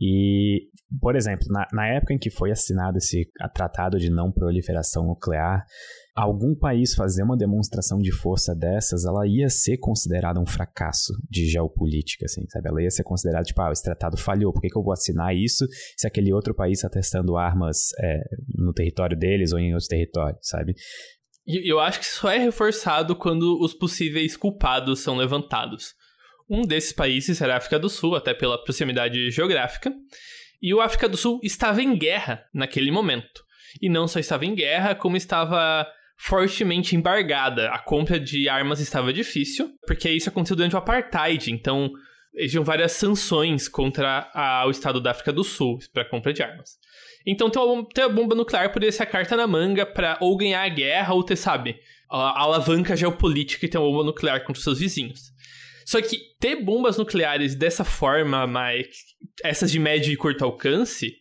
E, 0.00 0.68
por 1.00 1.14
exemplo, 1.14 1.46
na, 1.50 1.66
na 1.72 1.86
época 1.88 2.14
em 2.14 2.18
que 2.18 2.30
foi 2.30 2.50
assinado 2.50 2.98
esse 2.98 3.30
tratado 3.54 3.98
de 3.98 4.10
não 4.10 4.32
proliferação 4.32 5.06
nuclear, 5.06 5.64
algum 6.14 6.54
país 6.54 6.94
fazer 6.94 7.22
uma 7.22 7.36
demonstração 7.36 7.98
de 7.98 8.12
força 8.12 8.54
dessas, 8.54 9.04
ela 9.04 9.26
ia 9.26 9.48
ser 9.48 9.78
considerada 9.78 10.38
um 10.38 10.46
fracasso 10.46 11.12
de 11.28 11.46
geopolítica, 11.46 12.26
assim, 12.26 12.44
sabe? 12.48 12.68
Ela 12.68 12.82
ia 12.82 12.90
ser 12.90 13.02
considerada, 13.02 13.44
tipo, 13.44 13.60
ah, 13.62 13.72
esse 13.72 13.82
tratado 13.82 14.16
falhou, 14.16 14.52
por 14.52 14.60
que, 14.60 14.68
que 14.68 14.76
eu 14.76 14.82
vou 14.82 14.92
assinar 14.92 15.34
isso 15.34 15.66
se 15.96 16.06
aquele 16.06 16.32
outro 16.32 16.54
país 16.54 16.78
está 16.78 16.90
testando 16.90 17.36
armas 17.36 17.88
é, 17.98 18.20
no 18.54 18.72
território 18.72 19.16
deles 19.16 19.52
ou 19.52 19.58
em 19.58 19.72
outros 19.72 19.88
territórios, 19.88 20.40
sabe? 20.42 20.74
Eu 21.46 21.80
acho 21.80 21.98
que 21.98 22.04
isso 22.04 22.28
é 22.28 22.38
reforçado 22.38 23.16
quando 23.16 23.58
os 23.60 23.74
possíveis 23.74 24.36
culpados 24.36 25.00
são 25.00 25.16
levantados. 25.16 25.94
Um 26.48 26.62
desses 26.62 26.92
países 26.92 27.40
era 27.40 27.54
a 27.54 27.56
África 27.56 27.78
do 27.78 27.88
Sul, 27.88 28.14
até 28.14 28.34
pela 28.34 28.62
proximidade 28.62 29.30
geográfica, 29.30 29.92
e 30.60 30.72
o 30.72 30.80
África 30.80 31.08
do 31.08 31.16
Sul 31.16 31.40
estava 31.42 31.82
em 31.82 31.96
guerra 31.98 32.44
naquele 32.54 32.92
momento. 32.92 33.42
E 33.80 33.88
não 33.88 34.06
só 34.06 34.20
estava 34.20 34.44
em 34.44 34.54
guerra, 34.54 34.94
como 34.94 35.16
estava 35.16 35.86
fortemente 36.22 36.94
embargada. 36.94 37.68
A 37.70 37.78
compra 37.80 38.18
de 38.18 38.48
armas 38.48 38.78
estava 38.78 39.12
difícil, 39.12 39.70
porque 39.86 40.08
isso 40.08 40.28
aconteceu 40.28 40.54
durante 40.54 40.76
o 40.76 40.78
apartheid, 40.78 41.50
então 41.50 41.90
existiam 42.34 42.62
várias 42.62 42.92
sanções 42.92 43.68
contra 43.68 44.30
a, 44.32 44.64
o 44.66 44.70
estado 44.70 45.00
da 45.00 45.10
África 45.10 45.32
do 45.32 45.42
Sul 45.42 45.78
para 45.92 46.04
compra 46.04 46.32
de 46.32 46.42
armas. 46.42 46.70
Então 47.26 47.50
ter, 47.50 48.02
a 48.02 48.08
bomba 48.08 48.36
nuclear 48.36 48.72
poderia 48.72 48.92
ser 48.92 49.02
a 49.02 49.06
carta 49.06 49.36
na 49.36 49.46
manga 49.46 49.84
para 49.84 50.16
ou 50.20 50.36
ganhar 50.36 50.62
a 50.62 50.68
guerra 50.68 51.12
ou 51.12 51.24
ter, 51.24 51.36
sabe, 51.36 51.76
a, 52.08 52.16
a 52.16 52.42
alavanca 52.42 52.96
geopolítica 52.96 53.66
e 53.66 53.68
ter 53.68 53.78
uma 53.78 53.90
bomba 53.90 54.04
nuclear 54.04 54.40
contra 54.40 54.58
os 54.58 54.64
seus 54.64 54.78
vizinhos. 54.78 55.32
Só 55.84 56.00
que 56.00 56.18
ter 56.38 56.56
bombas 56.56 56.96
nucleares 56.98 57.56
dessa 57.56 57.84
forma, 57.84 58.46
mais 58.46 58.86
essas 59.42 59.72
de 59.72 59.80
médio 59.80 60.12
e 60.12 60.16
curto 60.16 60.44
alcance, 60.44 61.16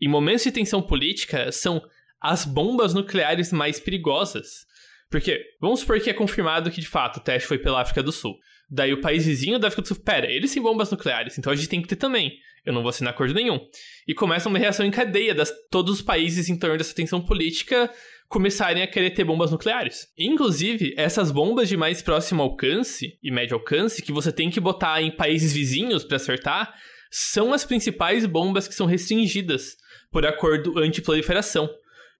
em 0.00 0.08
momentos 0.08 0.44
de 0.44 0.52
tensão 0.52 0.80
política, 0.80 1.50
são 1.50 1.82
as 2.20 2.44
bombas 2.44 2.94
nucleares 2.94 3.52
mais 3.52 3.78
perigosas. 3.78 4.66
Porque, 5.10 5.40
vamos 5.60 5.80
supor 5.80 6.00
que 6.00 6.10
é 6.10 6.14
confirmado 6.14 6.70
que 6.70 6.80
de 6.80 6.88
fato 6.88 7.18
o 7.18 7.20
teste 7.20 7.46
foi 7.46 7.58
pela 7.58 7.80
África 7.80 8.02
do 8.02 8.12
Sul. 8.12 8.36
Daí 8.68 8.92
o 8.92 9.00
país 9.00 9.24
vizinho 9.24 9.58
da 9.58 9.68
África 9.68 9.82
do 9.82 9.88
Sul, 9.88 9.98
pera, 10.04 10.30
eles 10.30 10.52
têm 10.52 10.62
bombas 10.62 10.90
nucleares, 10.90 11.38
então 11.38 11.52
a 11.52 11.56
gente 11.56 11.68
tem 11.68 11.80
que 11.80 11.88
ter 11.88 11.96
também. 11.96 12.32
Eu 12.64 12.72
não 12.72 12.82
vou 12.82 12.88
assinar 12.88 13.14
acordo 13.14 13.32
nenhum. 13.32 13.60
E 14.08 14.12
começa 14.12 14.48
uma 14.48 14.58
reação 14.58 14.84
em 14.84 14.90
cadeia 14.90 15.32
das 15.32 15.52
todos 15.70 15.94
os 15.94 16.02
países 16.02 16.48
em 16.48 16.58
torno 16.58 16.76
dessa 16.76 16.92
tensão 16.92 17.24
política, 17.24 17.88
começarem 18.28 18.82
a 18.82 18.88
querer 18.88 19.10
ter 19.10 19.22
bombas 19.22 19.52
nucleares. 19.52 20.08
Inclusive, 20.18 20.92
essas 20.96 21.30
bombas 21.30 21.68
de 21.68 21.76
mais 21.76 22.02
próximo 22.02 22.42
alcance 22.42 23.16
e 23.22 23.30
médio 23.30 23.56
alcance, 23.56 24.02
que 24.02 24.10
você 24.10 24.32
tem 24.32 24.50
que 24.50 24.58
botar 24.58 25.00
em 25.00 25.12
países 25.12 25.52
vizinhos 25.52 26.02
para 26.02 26.16
acertar, 26.16 26.74
são 27.08 27.52
as 27.52 27.64
principais 27.64 28.26
bombas 28.26 28.66
que 28.66 28.74
são 28.74 28.84
restringidas 28.84 29.76
por 30.10 30.26
acordo 30.26 30.76
anti-proliferação. 30.78 31.70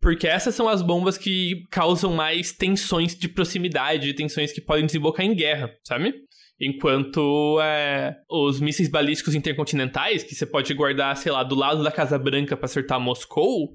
Porque 0.07 0.29
essas 0.29 0.55
são 0.55 0.69
as 0.69 0.83
bombas 0.83 1.19
que 1.19 1.67
causam 1.69 2.15
mais 2.15 2.53
tensões 2.53 3.19
de 3.19 3.27
proximidade, 3.29 4.15
tensões 4.15 4.53
que 4.53 4.61
podem 4.61 4.87
desembocar 4.87 5.27
em 5.27 5.35
guerra, 5.35 5.69
sabe? 5.83 6.15
Enquanto 6.61 7.59
é, 7.61 8.15
os 8.31 8.61
mísseis 8.61 8.89
balísticos 8.89 9.35
intercontinentais, 9.35 10.23
que 10.23 10.33
você 10.33 10.47
pode 10.47 10.73
guardar, 10.75 11.17
sei 11.17 11.33
lá, 11.33 11.43
do 11.43 11.57
lado 11.57 11.83
da 11.83 11.91
Casa 11.91 12.17
Branca 12.17 12.57
para 12.57 12.67
acertar 12.67 13.01
Moscou, 13.01 13.75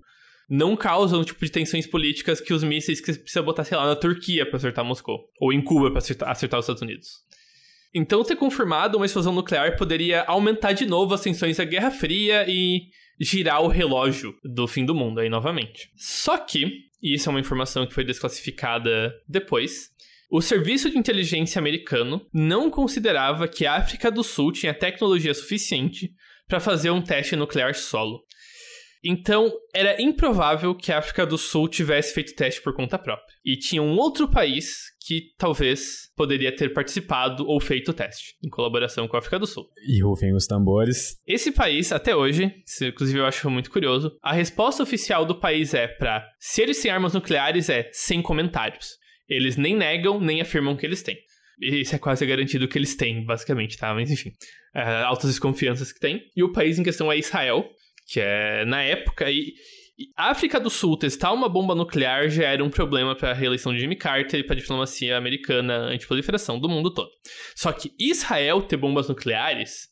não 0.50 0.74
causam 0.74 1.20
o 1.20 1.26
tipo 1.26 1.44
de 1.44 1.52
tensões 1.52 1.86
políticas 1.86 2.40
que 2.40 2.54
os 2.54 2.64
mísseis 2.64 3.02
que 3.02 3.12
você 3.12 3.20
precisa 3.20 3.44
botar, 3.44 3.66
sei 3.66 3.76
lá, 3.76 3.86
na 3.86 3.98
Turquia 3.98 4.46
para 4.46 4.56
acertar 4.56 4.86
Moscou. 4.86 5.26
Ou 5.38 5.52
em 5.52 5.62
Cuba 5.62 5.90
para 5.90 5.98
acertar, 5.98 6.30
acertar 6.30 6.62
os 6.62 6.64
Estados 6.64 6.82
Unidos. 6.82 7.10
Então, 7.94 8.24
ter 8.24 8.38
confirmado 8.38 8.96
uma 8.96 9.06
explosão 9.06 9.34
nuclear 9.34 9.76
poderia 9.76 10.24
aumentar 10.24 10.72
de 10.72 10.86
novo 10.86 11.14
as 11.14 11.20
tensões 11.20 11.58
da 11.58 11.66
Guerra 11.66 11.92
Fria 11.92 12.46
e 12.48 12.84
girar 13.22 13.62
o 13.62 13.68
relógio 13.68 14.36
do 14.44 14.68
fim 14.68 14.84
do 14.84 14.96
mundo 14.96 15.20
aí 15.20 15.30
novamente. 15.30 15.92
Só 15.96 16.38
que, 16.38 16.90
e 17.01 17.13
isso 17.13 17.30
é 17.30 17.32
uma 17.32 17.40
informação 17.40 17.86
que 17.86 17.94
foi 17.94 18.04
desclassificada 18.04 19.13
depois, 19.28 19.92
o 20.30 20.42
Serviço 20.42 20.90
de 20.90 20.98
Inteligência 20.98 21.60
americano 21.60 22.25
não 22.34 22.72
considerava 22.72 23.48
que 23.48 23.66
a 23.66 23.75
África 23.75 24.10
do 24.10 24.24
Sul 24.24 24.51
tinha 24.51 24.74
tecnologia 24.74 25.34
suficiente 25.34 26.12
para 26.48 26.60
fazer 26.60 26.90
um 26.90 27.01
teste 27.01 27.36
nuclear 27.36 27.75
solo. 27.75 28.24
Então, 29.03 29.51
era 29.74 30.00
improvável 30.01 30.75
que 30.75 30.91
a 30.91 31.00
África 31.00 31.25
do 31.25 31.38
Sul 31.38 31.67
tivesse 31.67 32.13
feito 32.13 32.36
teste 32.36 32.62
por 32.62 32.74
conta 32.74 33.00
própria. 33.00 33.36
E 33.43 33.58
tinha 33.58 33.81
um 33.81 33.98
outro 33.98 34.29
país 34.29 34.91
que 35.05 35.34
talvez 35.38 36.12
poderia 36.15 36.55
ter 36.55 36.72
participado 36.74 37.48
ou 37.48 37.60
feito 37.60 37.89
o 37.89 37.93
teste, 37.93 38.36
em 38.43 38.50
colaboração 38.50 39.08
com 39.08 39.15
a 39.15 39.20
África 39.20 39.39
do 39.39 39.48
Sul. 39.48 39.67
E 39.88 40.01
rufem 40.03 40.36
os 40.36 40.46
tambores. 40.46 41.17
Esse 41.25 41.51
país, 41.51 41.91
até 41.91 42.15
hoje, 42.15 42.53
inclusive 42.81 43.17
eu 43.17 43.25
acho 43.25 43.50
muito 43.50 43.72
curioso, 43.72 44.15
a 44.22 44.34
resposta 44.34 44.84
oficial 44.84 45.25
do 45.25 45.39
país 45.39 45.74
é 45.74 45.88
para 45.88 46.24
se 46.39 46.62
eles 46.62 46.79
têm 46.79 46.91
armas 46.91 47.13
nucleares 47.13 47.70
é 47.70 47.89
sem 47.91 48.22
comentários. 48.22 49.00
Eles 49.27 49.58
nem 49.58 49.75
negam, 49.75 50.20
nem 50.20 50.41
afirmam 50.41 50.75
que 50.75 50.86
eles 50.86 51.01
têm. 51.01 51.17
Isso 51.60 51.96
é 51.96 52.00
quase 52.00 52.25
garantido 52.25 52.67
que 52.67 52.77
eles 52.77 52.96
têm, 52.96 53.24
basicamente, 53.24 53.77
tá? 53.77 53.93
Mas 53.93 54.10
enfim, 54.12 54.31
é, 54.75 54.81
altas 55.03 55.29
desconfianças 55.29 55.91
que 55.91 56.00
tem. 56.00 56.24
E 56.36 56.43
o 56.43 56.51
país 56.51 56.77
em 56.77 56.84
questão 56.84 57.12
é 57.12 57.17
Israel, 57.17 57.70
que 58.12 58.20
é 58.20 58.65
na 58.65 58.84
época 58.84 59.32
e, 59.32 59.53
a 60.18 60.32
África 60.32 60.60
do 60.60 60.70
Sul 60.70 60.98
testar 60.98 61.32
uma 61.32 61.48
bomba 61.48 61.75
nuclear 61.75 62.27
já 62.27 62.46
era 62.48 62.63
um 62.63 62.70
problema 62.70 63.15
para 63.15 63.32
a 63.32 63.34
reeleição 63.34 63.72
de 63.72 63.80
Jimmy 63.80 63.96
Carter 63.96 64.39
e 64.39 64.44
para 64.44 64.56
a 64.56 64.60
diplomacia 64.60 65.15
americana 65.15 65.75
anti-proliferação 65.75 66.60
do 66.60 66.68
mundo 66.68 66.91
todo. 66.91 67.10
Só 67.56 67.72
que 67.72 67.91
Israel 68.00 68.63
ter 68.63 68.77
bombas 68.77 69.08
nucleares 69.08 69.89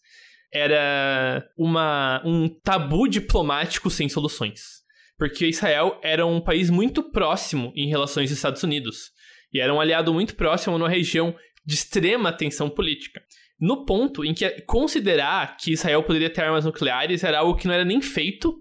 era 0.52 1.48
uma, 1.56 2.24
um 2.26 2.50
tabu 2.50 3.08
diplomático 3.08 3.90
sem 3.90 4.10
soluções. 4.10 4.80
Porque 5.16 5.46
Israel 5.46 6.00
era 6.02 6.26
um 6.26 6.42
país 6.42 6.72
muito 6.72 7.12
próximo 7.12 7.72
em 7.76 7.88
relações 7.88 8.32
aos 8.32 8.38
Estados 8.38 8.64
Unidos. 8.64 9.12
E 9.54 9.60
era 9.60 9.72
um 9.72 9.80
aliado 9.80 10.12
muito 10.12 10.36
próximo 10.36 10.78
numa 10.78 10.90
região 10.90 11.36
de 11.64 11.76
extrema 11.76 12.34
tensão 12.34 12.68
política 12.68 13.22
no 13.60 13.86
ponto 13.86 14.24
em 14.24 14.34
que 14.34 14.50
considerar 14.62 15.58
que 15.58 15.74
Israel 15.74 16.04
poderia 16.04 16.30
ter 16.30 16.42
armas 16.42 16.66
nucleares 16.66 17.24
era 17.24 17.40
algo 17.40 17.56
que 17.56 17.68
não 17.68 17.74
era 17.74 17.84
nem 17.84 18.02
feito 18.02 18.56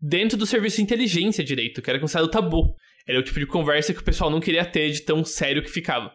dentro 0.00 0.36
do 0.36 0.46
serviço 0.46 0.76
de 0.76 0.82
inteligência 0.82 1.42
direito, 1.42 1.82
que 1.82 1.90
era 1.90 1.98
considerado 1.98 2.30
tabu. 2.30 2.74
Era 3.08 3.18
o 3.18 3.22
tipo 3.22 3.38
de 3.38 3.46
conversa 3.46 3.94
que 3.94 4.00
o 4.00 4.04
pessoal 4.04 4.30
não 4.30 4.40
queria 4.40 4.64
ter 4.64 4.90
de 4.90 5.02
tão 5.02 5.24
sério 5.24 5.62
que 5.62 5.70
ficava. 5.70 6.12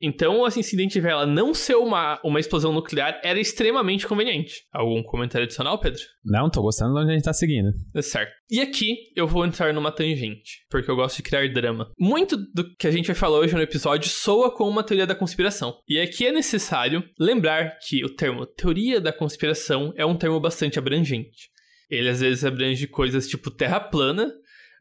Então, 0.00 0.46
esse 0.46 0.58
incidente 0.58 1.00
de 1.00 1.06
ela 1.06 1.26
não 1.26 1.52
ser 1.52 1.74
uma, 1.74 2.20
uma 2.24 2.40
explosão 2.40 2.72
nuclear 2.72 3.20
era 3.22 3.38
extremamente 3.38 4.06
conveniente. 4.06 4.62
Algum 4.72 5.02
comentário 5.02 5.44
adicional, 5.44 5.78
Pedro? 5.78 6.00
Não, 6.24 6.50
tô 6.50 6.62
gostando 6.62 6.94
de 6.94 7.00
onde 7.00 7.10
a 7.10 7.14
gente 7.14 7.24
tá 7.24 7.32
seguindo. 7.32 7.70
É 7.94 8.00
certo. 8.00 8.32
E 8.50 8.60
aqui 8.60 8.96
eu 9.14 9.26
vou 9.26 9.44
entrar 9.44 9.74
numa 9.74 9.92
tangente, 9.92 10.64
porque 10.70 10.90
eu 10.90 10.96
gosto 10.96 11.16
de 11.16 11.22
criar 11.22 11.52
drama. 11.52 11.90
Muito 11.98 12.36
do 12.36 12.74
que 12.76 12.86
a 12.86 12.90
gente 12.90 13.06
vai 13.06 13.14
falar 13.14 13.38
hoje 13.38 13.54
no 13.54 13.62
episódio 13.62 14.08
soa 14.08 14.54
como 14.54 14.70
uma 14.70 14.82
teoria 14.82 15.06
da 15.06 15.14
conspiração. 15.14 15.76
E 15.88 16.00
aqui 16.00 16.26
é 16.26 16.32
necessário 16.32 17.04
lembrar 17.18 17.78
que 17.86 18.04
o 18.04 18.14
termo 18.14 18.46
teoria 18.46 19.00
da 19.00 19.12
conspiração 19.12 19.92
é 19.96 20.06
um 20.06 20.16
termo 20.16 20.40
bastante 20.40 20.78
abrangente. 20.78 21.50
Ele 21.90 22.08
às 22.08 22.20
vezes 22.20 22.44
abrange 22.44 22.86
coisas 22.86 23.28
tipo 23.28 23.50
terra 23.50 23.80
plana, 23.80 24.32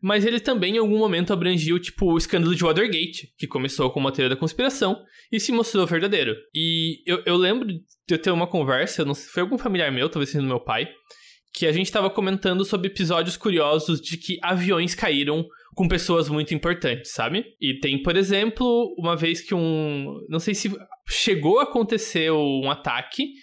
mas 0.02 0.26
ele 0.26 0.40
também 0.40 0.76
em 0.76 0.80
algum 0.80 0.98
momento 0.98 1.34
abrangiu, 1.34 1.80
tipo, 1.80 2.14
o 2.14 2.18
escândalo 2.18 2.56
de 2.56 2.64
Watergate, 2.64 3.34
que 3.38 3.48
começou 3.48 3.90
com 3.92 4.00
uma 4.00 4.12
teoria 4.12 4.36
da 4.36 4.40
conspiração 4.40 5.04
e 5.32 5.40
se 5.40 5.52
mostrou 5.52 5.86
verdadeiro. 5.86 6.36
E 6.54 7.02
eu, 7.06 7.22
eu 7.26 7.36
lembro 7.36 7.68
de 7.68 7.84
eu 8.10 8.18
ter 8.18 8.32
uma 8.32 8.48
conversa, 8.48 9.04
não 9.04 9.14
sei, 9.14 9.30
foi 9.30 9.42
algum 9.42 9.58
familiar 9.58 9.92
meu, 9.92 10.10
talvez 10.10 10.30
sendo 10.30 10.48
meu 10.48 10.60
pai, 10.60 10.88
que 11.54 11.66
a 11.66 11.72
gente 11.72 11.88
estava 11.88 12.10
comentando 12.10 12.64
sobre 12.64 12.88
episódios 12.88 13.36
curiosos 13.36 14.00
de 14.00 14.18
que 14.18 14.38
aviões 14.42 14.96
caíram 14.96 15.46
com 15.76 15.88
pessoas 15.88 16.30
muito 16.30 16.54
importantes, 16.54 17.12
sabe? 17.12 17.46
E 17.60 17.80
tem, 17.80 18.02
por 18.02 18.16
exemplo, 18.16 18.94
uma 18.98 19.16
vez 19.16 19.42
que 19.42 19.56
um. 19.56 20.20
Não 20.30 20.40
sei 20.40 20.54
se 20.54 20.72
chegou 21.08 21.60
a 21.60 21.64
acontecer 21.64 22.32
um 22.32 22.70
ataque, 22.70 23.34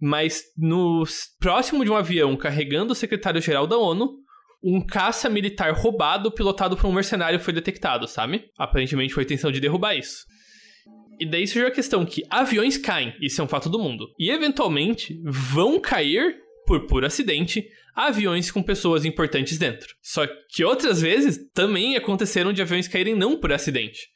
mas 0.00 0.42
no 0.56 1.04
próximo 1.38 1.84
de 1.84 1.90
um 1.90 1.96
avião 1.96 2.36
carregando 2.36 2.92
o 2.92 2.96
secretário-geral 2.96 3.66
da 3.66 3.78
ONU, 3.78 4.23
um 4.64 4.80
caça 4.80 5.28
militar 5.28 5.72
roubado 5.74 6.32
pilotado 6.32 6.76
por 6.76 6.86
um 6.86 6.92
mercenário 6.92 7.38
foi 7.38 7.52
detectado, 7.52 8.08
sabe? 8.08 8.50
Aparentemente 8.58 9.12
foi 9.12 9.22
a 9.22 9.26
intenção 9.26 9.52
de 9.52 9.60
derrubar 9.60 9.94
isso. 9.94 10.24
E 11.20 11.26
daí 11.26 11.46
surgiu 11.46 11.68
a 11.68 11.70
questão 11.70 12.04
que 12.04 12.22
aviões 12.30 12.78
caem, 12.78 13.14
isso 13.20 13.40
é 13.40 13.44
um 13.44 13.48
fato 13.48 13.68
do 13.68 13.78
mundo. 13.78 14.08
E 14.18 14.30
eventualmente 14.30 15.20
vão 15.24 15.78
cair, 15.78 16.38
por 16.66 16.86
puro 16.86 17.06
acidente, 17.06 17.68
aviões 17.94 18.50
com 18.50 18.62
pessoas 18.62 19.04
importantes 19.04 19.58
dentro. 19.58 19.94
Só 20.02 20.26
que 20.48 20.64
outras 20.64 21.00
vezes 21.00 21.38
também 21.52 21.94
aconteceram 21.94 22.52
de 22.52 22.62
aviões 22.62 22.88
caírem 22.88 23.14
não 23.14 23.38
por 23.38 23.52
acidente. 23.52 24.08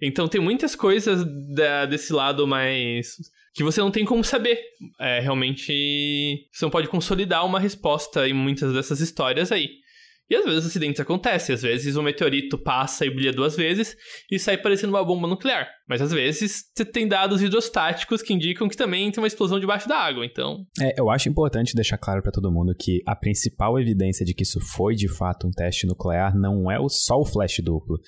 Então 0.00 0.26
tem 0.26 0.40
muitas 0.40 0.74
coisas 0.74 1.24
da, 1.54 1.86
desse 1.86 2.12
lado 2.12 2.46
mais. 2.46 3.16
Que 3.54 3.62
você 3.62 3.80
não 3.80 3.90
tem 3.90 4.04
como 4.04 4.24
saber. 4.24 4.60
É, 4.98 5.20
realmente. 5.20 6.48
Você 6.52 6.64
não 6.64 6.70
pode 6.70 6.88
consolidar 6.88 7.46
uma 7.46 7.60
resposta 7.60 8.28
em 8.28 8.32
muitas 8.32 8.72
dessas 8.72 9.00
histórias 9.00 9.52
aí. 9.52 9.84
E 10.28 10.34
às 10.34 10.44
vezes 10.44 10.66
acidentes 10.66 11.00
acontecem, 11.00 11.54
às 11.54 11.60
vezes 11.60 11.96
o 11.96 12.02
meteorito 12.02 12.56
passa 12.56 13.04
e 13.04 13.10
brilha 13.10 13.30
duas 13.30 13.56
vezes 13.56 13.94
e 14.32 14.38
sai 14.38 14.56
parecendo 14.56 14.94
uma 14.94 15.04
bomba 15.04 15.28
nuclear. 15.28 15.68
Mas 15.86 16.00
às 16.00 16.12
vezes 16.12 16.64
você 16.74 16.82
tem 16.82 17.06
dados 17.06 17.42
hidrostáticos 17.42 18.22
que 18.22 18.32
indicam 18.32 18.66
que 18.66 18.76
também 18.76 19.10
tem 19.10 19.22
uma 19.22 19.26
explosão 19.26 19.60
debaixo 19.60 19.86
da 19.86 19.98
água, 19.98 20.24
então... 20.24 20.64
É, 20.80 20.98
eu 20.98 21.10
acho 21.10 21.28
importante 21.28 21.74
deixar 21.74 21.98
claro 21.98 22.22
para 22.22 22.32
todo 22.32 22.50
mundo 22.50 22.74
que 22.74 23.02
a 23.06 23.14
principal 23.14 23.78
evidência 23.78 24.24
de 24.24 24.32
que 24.32 24.44
isso 24.44 24.60
foi 24.60 24.94
de 24.94 25.08
fato 25.08 25.46
um 25.46 25.50
teste 25.50 25.86
nuclear 25.86 26.34
não 26.34 26.70
é 26.70 26.78
só 26.88 27.16
o 27.18 27.26
flash 27.26 27.60
duplo 27.62 27.98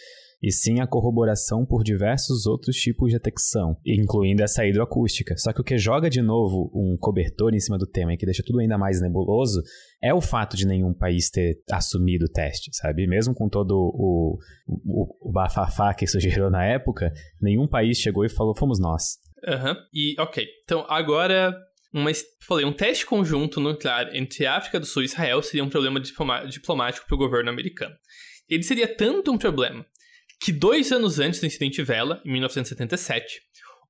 e 0.42 0.52
sim 0.52 0.80
a 0.80 0.86
corroboração 0.86 1.64
por 1.64 1.82
diversos 1.82 2.46
outros 2.46 2.76
tipos 2.76 3.10
de 3.10 3.16
detecção, 3.16 3.76
incluindo 3.84 4.42
essa 4.42 4.66
hidroacústica. 4.66 5.36
Só 5.36 5.52
que 5.52 5.60
o 5.60 5.64
que 5.64 5.78
joga 5.78 6.10
de 6.10 6.20
novo 6.20 6.70
um 6.74 6.96
cobertor 6.98 7.54
em 7.54 7.60
cima 7.60 7.78
do 7.78 7.86
tema 7.86 8.12
e 8.12 8.16
que 8.16 8.26
deixa 8.26 8.42
tudo 8.44 8.60
ainda 8.60 8.76
mais 8.76 9.00
nebuloso 9.00 9.62
é 10.02 10.12
o 10.12 10.20
fato 10.20 10.56
de 10.56 10.66
nenhum 10.66 10.92
país 10.92 11.30
ter 11.30 11.58
assumido 11.70 12.26
o 12.26 12.32
teste, 12.32 12.70
sabe? 12.74 13.06
Mesmo 13.06 13.34
com 13.34 13.48
todo 13.48 13.72
o, 13.72 14.38
o, 14.66 15.30
o 15.30 15.32
bafafá 15.32 15.94
que 15.94 16.04
isso 16.04 16.20
gerou 16.20 16.50
na 16.50 16.64
época, 16.64 17.12
nenhum 17.40 17.66
país 17.66 17.98
chegou 17.98 18.24
e 18.24 18.28
falou, 18.28 18.56
fomos 18.56 18.78
nós. 18.78 19.18
Aham, 19.46 19.72
uhum. 19.72 19.76
e 19.92 20.14
ok. 20.18 20.46
Então 20.64 20.84
agora 20.88 21.54
uma, 21.92 22.10
falei, 22.46 22.66
um 22.66 22.72
teste 22.72 23.06
conjunto 23.06 23.60
nuclear 23.60 24.14
entre 24.14 24.46
África 24.46 24.78
do 24.78 24.86
Sul 24.86 25.02
e 25.02 25.06
Israel 25.06 25.42
seria 25.42 25.64
um 25.64 25.70
problema 25.70 26.00
diplomático 26.00 27.06
para 27.06 27.14
o 27.14 27.18
governo 27.18 27.48
americano. 27.48 27.94
Ele 28.48 28.62
seria 28.62 28.86
tanto 28.86 29.32
um 29.32 29.38
problema 29.38 29.84
que 30.40 30.52
dois 30.52 30.92
anos 30.92 31.18
antes 31.18 31.40
do 31.40 31.46
incidente 31.46 31.82
Vela, 31.82 32.20
em 32.24 32.32
1977, 32.32 33.40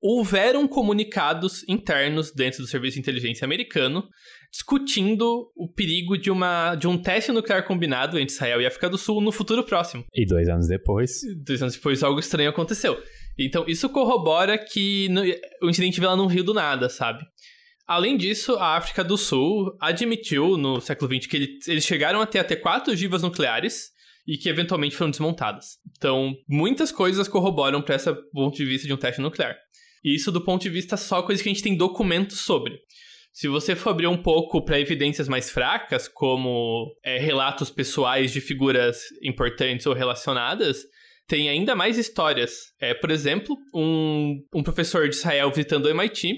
houveram 0.01 0.69
comunicados 0.69 1.65
internos 1.69 2.31
dentro 2.31 2.63
do 2.63 2.69
Serviço 2.69 2.95
de 2.95 3.01
Inteligência 3.01 3.45
americano 3.45 4.05
discutindo 4.51 5.51
o 5.55 5.69
perigo 5.69 6.17
de, 6.17 6.31
uma, 6.31 6.75
de 6.75 6.87
um 6.87 6.97
teste 6.97 7.33
nuclear 7.33 7.67
combinado 7.67 8.19
entre 8.19 8.35
Israel 8.35 8.61
e 8.61 8.67
África 8.67 8.89
do 8.89 8.97
Sul 8.97 9.21
no 9.21 9.33
futuro 9.33 9.63
próximo. 9.65 10.05
E 10.15 10.25
dois 10.25 10.49
anos 10.49 10.69
depois? 10.69 11.21
Dois 11.45 11.61
anos 11.61 11.75
depois, 11.75 12.03
algo 12.03 12.21
estranho 12.21 12.51
aconteceu. 12.51 13.03
Então, 13.39 13.65
isso 13.69 13.89
corrobora 13.89 14.57
que 14.57 15.09
no, 15.11 15.23
o 15.63 15.69
incidente 15.69 16.01
Vela 16.01 16.17
não 16.17 16.27
riu 16.27 16.43
do 16.43 16.55
nada, 16.55 16.89
sabe? 16.89 17.25
Além 17.87 18.17
disso, 18.17 18.57
a 18.57 18.77
África 18.77 19.05
do 19.05 19.17
Sul 19.17 19.77
admitiu 19.81 20.57
no 20.57 20.81
século 20.81 21.13
XX 21.15 21.27
que 21.27 21.37
ele, 21.37 21.59
eles 21.69 21.85
chegaram 21.85 22.21
a 22.21 22.27
ter 22.27 22.39
até 22.39 22.57
quatro 22.57 22.93
ogivas 22.93 23.23
nucleares 23.23 23.91
e 24.27 24.37
que 24.37 24.49
eventualmente 24.49 24.97
foram 24.97 25.11
desmontadas. 25.11 25.79
Então, 25.97 26.35
muitas 26.49 26.91
coisas 26.91 27.29
corroboram 27.29 27.81
para 27.81 27.95
esse 27.95 28.13
ponto 28.33 28.57
de 28.57 28.65
vista 28.65 28.87
de 28.87 28.93
um 28.93 28.97
teste 28.97 29.21
nuclear. 29.21 29.57
E 30.05 30.15
isso 30.15 30.33
do 30.33 30.41
ponto 30.41 30.63
de 30.63 30.71
vista 30.71 30.97
só 30.97 31.23
coisa 31.23 31.43
que 31.43 31.49
a 31.49 31.53
gente 31.53 31.63
tem 31.63 31.77
documentos 31.77 32.41
sobre. 32.41 32.79
Se 33.33 33.49
você 33.49 33.77
for 33.77 33.91
abrir 33.91 34.07
um 34.07 34.17
pouco 34.17 34.65
para 34.65 34.81
evidências 34.81 35.29
mais 35.29 35.51
fracas, 35.51 36.09
como 36.09 36.95
é, 37.05 37.19
relatos 37.19 37.71
pessoais 37.71 38.33
de 38.33 38.41
figuras 38.41 39.03
importantes 39.23 39.87
ou 39.87 39.93
relacionadas, 39.93 40.85
tem 41.29 41.49
ainda 41.49 41.75
mais 41.75 41.99
histórias. 41.99 42.73
É, 42.81 42.95
por 42.95 43.11
exemplo, 43.11 43.57
um, 43.75 44.43
um 44.55 44.63
professor 44.63 45.09
de 45.09 45.17
Israel 45.17 45.51
visitando 45.51 45.87
o 45.87 45.91
MIT, 45.91 46.35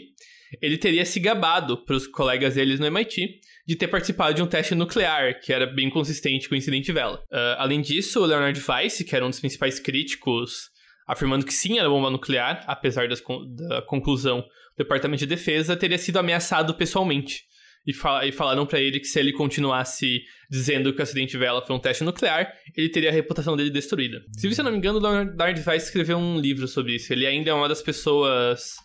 ele 0.60 0.78
teria 0.78 1.04
se 1.04 1.20
gabado 1.20 1.84
para 1.84 1.94
os 1.94 2.06
colegas 2.06 2.54
deles 2.54 2.80
no 2.80 2.86
MIT 2.86 3.38
de 3.68 3.76
ter 3.76 3.86
participado 3.86 4.32
de 4.32 4.42
um 4.42 4.46
teste 4.46 4.74
nuclear, 4.74 5.38
que 5.40 5.52
era 5.52 5.66
bem 5.66 5.90
consistente 5.90 6.48
com 6.48 6.54
o 6.54 6.58
incidente 6.58 6.90
Vela. 6.90 7.18
Uh, 7.30 7.58
além 7.58 7.82
disso, 7.82 8.18
o 8.18 8.24
Leonard 8.24 8.58
Weiss, 8.66 9.02
que 9.02 9.14
era 9.14 9.26
um 9.26 9.28
dos 9.28 9.40
principais 9.40 9.78
críticos, 9.78 10.70
afirmando 11.06 11.44
que 11.44 11.52
sim, 11.52 11.78
era 11.78 11.86
bomba 11.86 12.08
nuclear, 12.08 12.64
apesar 12.66 13.06
das, 13.08 13.22
da 13.56 13.82
conclusão 13.82 14.40
do 14.40 14.48
Departamento 14.78 15.20
de 15.20 15.26
Defesa, 15.26 15.76
teria 15.76 15.98
sido 15.98 16.18
ameaçado 16.18 16.72
pessoalmente 16.72 17.42
e, 17.86 17.92
fal 17.92 18.24
e 18.24 18.32
falaram 18.32 18.64
para 18.64 18.80
ele 18.80 19.00
que 19.00 19.06
se 19.06 19.20
ele 19.20 19.34
continuasse 19.34 20.22
dizendo 20.50 20.90
que 20.94 21.00
o 21.00 21.02
acidente 21.02 21.36
Vela 21.36 21.60
foi 21.60 21.76
um 21.76 21.78
teste 21.78 22.02
nuclear, 22.02 22.50
ele 22.74 22.88
teria 22.88 23.10
a 23.10 23.12
reputação 23.12 23.54
dele 23.54 23.68
destruída. 23.68 24.22
Se 24.38 24.48
você 24.48 24.62
não 24.62 24.72
me 24.72 24.78
engano, 24.78 24.98
o 24.98 25.02
Leonard 25.02 25.62
Weiss 25.66 25.84
escreveu 25.84 26.16
um 26.16 26.40
livro 26.40 26.66
sobre 26.66 26.94
isso. 26.94 27.12
Ele 27.12 27.26
ainda 27.26 27.50
é 27.50 27.52
uma 27.52 27.68
das 27.68 27.82
pessoas 27.82 28.76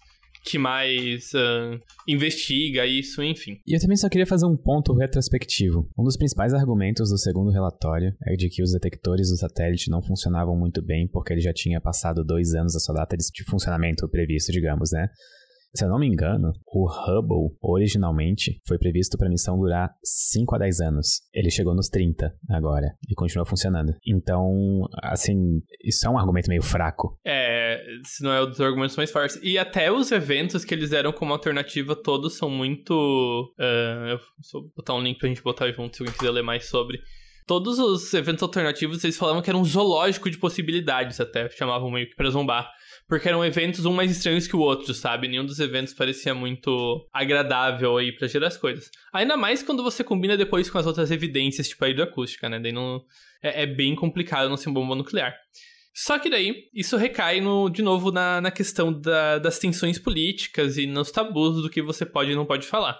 que 0.43 0.57
mais 0.57 1.31
uh, 1.33 1.79
investiga 2.07 2.85
isso, 2.85 3.23
enfim. 3.23 3.59
E 3.65 3.75
eu 3.75 3.79
também 3.79 3.95
só 3.95 4.09
queria 4.09 4.27
fazer 4.27 4.45
um 4.45 4.57
ponto 4.57 4.93
retrospectivo. 4.93 5.89
Um 5.97 6.03
dos 6.03 6.17
principais 6.17 6.53
argumentos 6.53 7.09
do 7.09 7.17
segundo 7.17 7.49
relatório 7.49 8.13
é 8.25 8.35
de 8.35 8.49
que 8.49 8.61
os 8.61 8.73
detectores 8.73 9.29
do 9.29 9.37
satélite 9.37 9.89
não 9.89 10.01
funcionavam 10.01 10.55
muito 10.57 10.81
bem 10.81 11.07
porque 11.07 11.33
ele 11.33 11.41
já 11.41 11.53
tinha 11.53 11.79
passado 11.79 12.23
dois 12.23 12.53
anos 12.53 12.73
da 12.73 12.79
sua 12.79 12.95
data 12.95 13.15
de 13.15 13.43
funcionamento 13.45 14.07
previsto, 14.09 14.51
digamos, 14.51 14.91
né? 14.91 15.09
Se 15.75 15.83
eu 15.83 15.89
não 15.89 15.97
me 15.97 16.07
engano, 16.07 16.53
o 16.67 16.87
Hubble, 16.87 17.57
originalmente, 17.59 18.61
foi 18.67 18.77
previsto 18.77 19.17
para 19.17 19.27
a 19.27 19.31
missão 19.31 19.57
durar 19.57 19.89
5 20.03 20.55
a 20.55 20.59
10 20.59 20.79
anos. 20.81 21.21
Ele 21.33 21.49
chegou 21.49 21.73
nos 21.73 21.89
30 21.89 22.31
agora 22.51 22.95
e 23.09 23.15
continua 23.15 23.43
funcionando. 23.45 23.91
Então, 24.05 24.87
assim, 25.01 25.35
isso 25.83 26.05
é 26.05 26.09
um 26.09 26.17
argumento 26.17 26.47
meio 26.47 26.61
fraco. 26.61 27.17
É, 27.25 27.83
se 28.05 28.23
não 28.23 28.31
é 28.31 28.43
um 28.43 28.49
dos 28.49 28.61
argumentos 28.61 28.95
mais 28.95 29.11
fortes. 29.11 29.39
E 29.41 29.57
até 29.57 29.91
os 29.91 30.11
eventos 30.11 30.63
que 30.63 30.75
eles 30.75 30.91
deram 30.91 31.11
como 31.11 31.33
alternativa, 31.33 31.95
todos 31.95 32.37
são 32.37 32.51
muito. 32.51 32.93
Uh, 33.59 34.09
eu 34.09 34.19
vou 34.51 34.71
botar 34.75 34.93
um 34.93 35.01
link 35.01 35.17
pra 35.17 35.27
gente 35.27 35.41
botar 35.41 35.71
junto 35.71 35.95
se 35.95 36.03
alguém 36.03 36.15
quiser 36.15 36.31
ler 36.31 36.43
mais 36.43 36.65
sobre. 36.65 36.99
Todos 37.45 37.79
os 37.79 38.13
eventos 38.13 38.43
alternativos, 38.43 39.03
eles 39.03 39.17
falavam 39.17 39.41
que 39.41 39.49
era 39.49 39.57
um 39.57 39.65
zoológico 39.65 40.29
de 40.29 40.37
possibilidades, 40.37 41.19
até 41.19 41.49
chamavam 41.49 41.91
meio 41.91 42.09
que 42.09 42.15
pra 42.15 42.29
zombar 42.29 42.71
porque 43.07 43.27
eram 43.27 43.43
eventos 43.43 43.85
um 43.85 43.93
mais 43.93 44.11
estranhos 44.11 44.47
que 44.47 44.55
o 44.55 44.59
outro, 44.59 44.93
sabe? 44.93 45.27
Nenhum 45.27 45.45
dos 45.45 45.59
eventos 45.59 45.93
parecia 45.93 46.33
muito 46.33 47.07
agradável 47.11 47.97
aí 47.97 48.11
para 48.11 48.27
gerar 48.27 48.47
as 48.47 48.57
coisas. 48.57 48.89
Ainda 49.13 49.35
mais 49.35 49.61
quando 49.61 49.83
você 49.83 50.03
combina 50.03 50.37
depois 50.37 50.69
com 50.69 50.77
as 50.77 50.85
outras 50.85 51.11
evidências, 51.11 51.67
tipo 51.67 51.83
a 51.83 51.89
hidroacústica, 51.89 52.47
né? 52.49 52.59
Daí 52.59 52.71
não, 52.71 53.03
é, 53.41 53.63
é 53.63 53.65
bem 53.65 53.93
complicado 53.95 54.49
não 54.49 54.57
ser 54.57 54.71
bomba 54.71 54.95
nuclear. 54.95 55.35
Só 55.93 56.17
que 56.17 56.29
daí, 56.29 56.69
isso 56.73 56.97
recai 56.97 57.39
no, 57.39 57.69
de 57.69 57.83
novo 57.83 58.11
na, 58.11 58.41
na 58.41 58.49
questão 58.49 58.91
da, 58.91 59.37
das 59.37 59.59
tensões 59.59 59.99
políticas 59.99 60.77
e 60.77 60.87
nos 60.87 61.11
tabus 61.11 61.61
do 61.61 61.69
que 61.69 61.83
você 61.83 62.03
pode 62.03 62.31
e 62.31 62.35
não 62.35 62.47
pode 62.47 62.65
falar. 62.65 62.99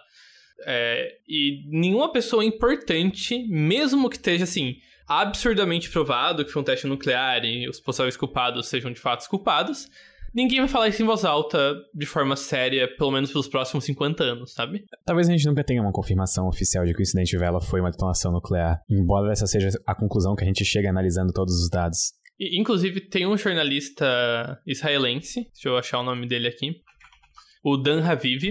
É, 0.66 1.18
e 1.28 1.64
nenhuma 1.68 2.12
pessoa 2.12 2.44
importante, 2.44 3.48
mesmo 3.48 4.10
que 4.10 4.16
esteja 4.16 4.44
assim, 4.44 4.78
absurdamente 5.08 5.90
provado 5.90 6.46
que 6.46 6.52
foi 6.52 6.62
um 6.62 6.66
teste 6.66 6.88
nuclear 6.88 7.44
e 7.44 7.68
os 7.68 7.80
possíveis 7.80 8.18
culpados 8.18 8.68
sejam 8.68 8.92
de 8.92 9.00
fato 9.00 9.28
culpados, 9.30 9.88
ninguém 10.34 10.60
vai 10.60 10.68
falar 10.68 10.88
isso 10.88 11.02
em 11.02 11.06
voz 11.06 11.24
alta 11.24 11.76
de 11.94 12.06
forma 12.06 12.36
séria, 12.36 12.88
pelo 12.98 13.12
menos 13.12 13.32
pelos 13.32 13.48
próximos 13.48 13.84
50 13.86 14.24
anos, 14.24 14.54
sabe? 14.54 14.86
Talvez 15.06 15.30
a 15.30 15.32
gente 15.32 15.46
nunca 15.46 15.64
tenha 15.64 15.82
uma 15.82 15.92
confirmação 15.92 16.48
oficial 16.48 16.86
de 16.86 16.94
que 16.94 17.00
o 17.00 17.04
incidente 17.04 17.38
Vela 17.38 17.62
foi 17.62 17.80
uma 17.80 17.92
detonação 17.92 18.32
nuclear, 18.32 18.82
embora 18.90 19.32
essa 19.32 19.46
seja 19.46 19.70
a 19.86 19.96
conclusão 19.96 20.36
que 20.36 20.44
a 20.44 20.48
gente 20.48 20.66
chega 20.66 20.90
analisando 20.90 21.32
todos 21.32 21.54
os 21.62 21.70
dados. 21.70 22.14
E, 22.40 22.60
inclusive, 22.60 23.02
tem 23.02 23.28
um 23.28 23.38
jornalista 23.38 24.60
israelense, 24.66 25.48
deixa 25.54 25.70
eu 25.70 25.78
achar 25.78 26.00
o 26.00 26.04
nome 26.04 26.28
dele 26.28 26.48
aqui, 26.48 26.82
o 27.64 27.78
Dan 27.78 28.04
Haviv, 28.04 28.44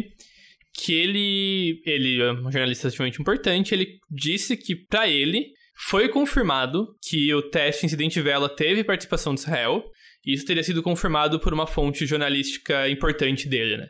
que 0.75 0.95
ele, 0.95 1.83
ele 1.85 2.21
é 2.21 2.33
um 2.33 2.51
jornalista 2.51 2.89
extremamente 2.89 3.21
importante, 3.21 3.75
ele 3.75 3.99
disse 4.11 4.57
que 4.57 4.75
para 4.75 5.09
ele 5.09 5.53
foi 5.75 6.09
confirmado 6.09 6.97
que 7.03 7.33
o 7.35 7.43
teste 7.43 7.85
Incidente 7.85 8.21
Vela 8.21 8.49
teve 8.49 8.85
participação 8.85 9.35
de 9.35 9.41
Israel, 9.41 9.85
e 10.25 10.33
isso 10.33 10.47
teria 10.47 10.63
sido 10.63 10.83
confirmado 10.83 11.41
por 11.41 11.53
uma 11.53 11.67
fonte 11.67 12.07
jornalística 12.07 12.89
importante 12.89 13.49
dele, 13.49 13.77
né? 13.77 13.89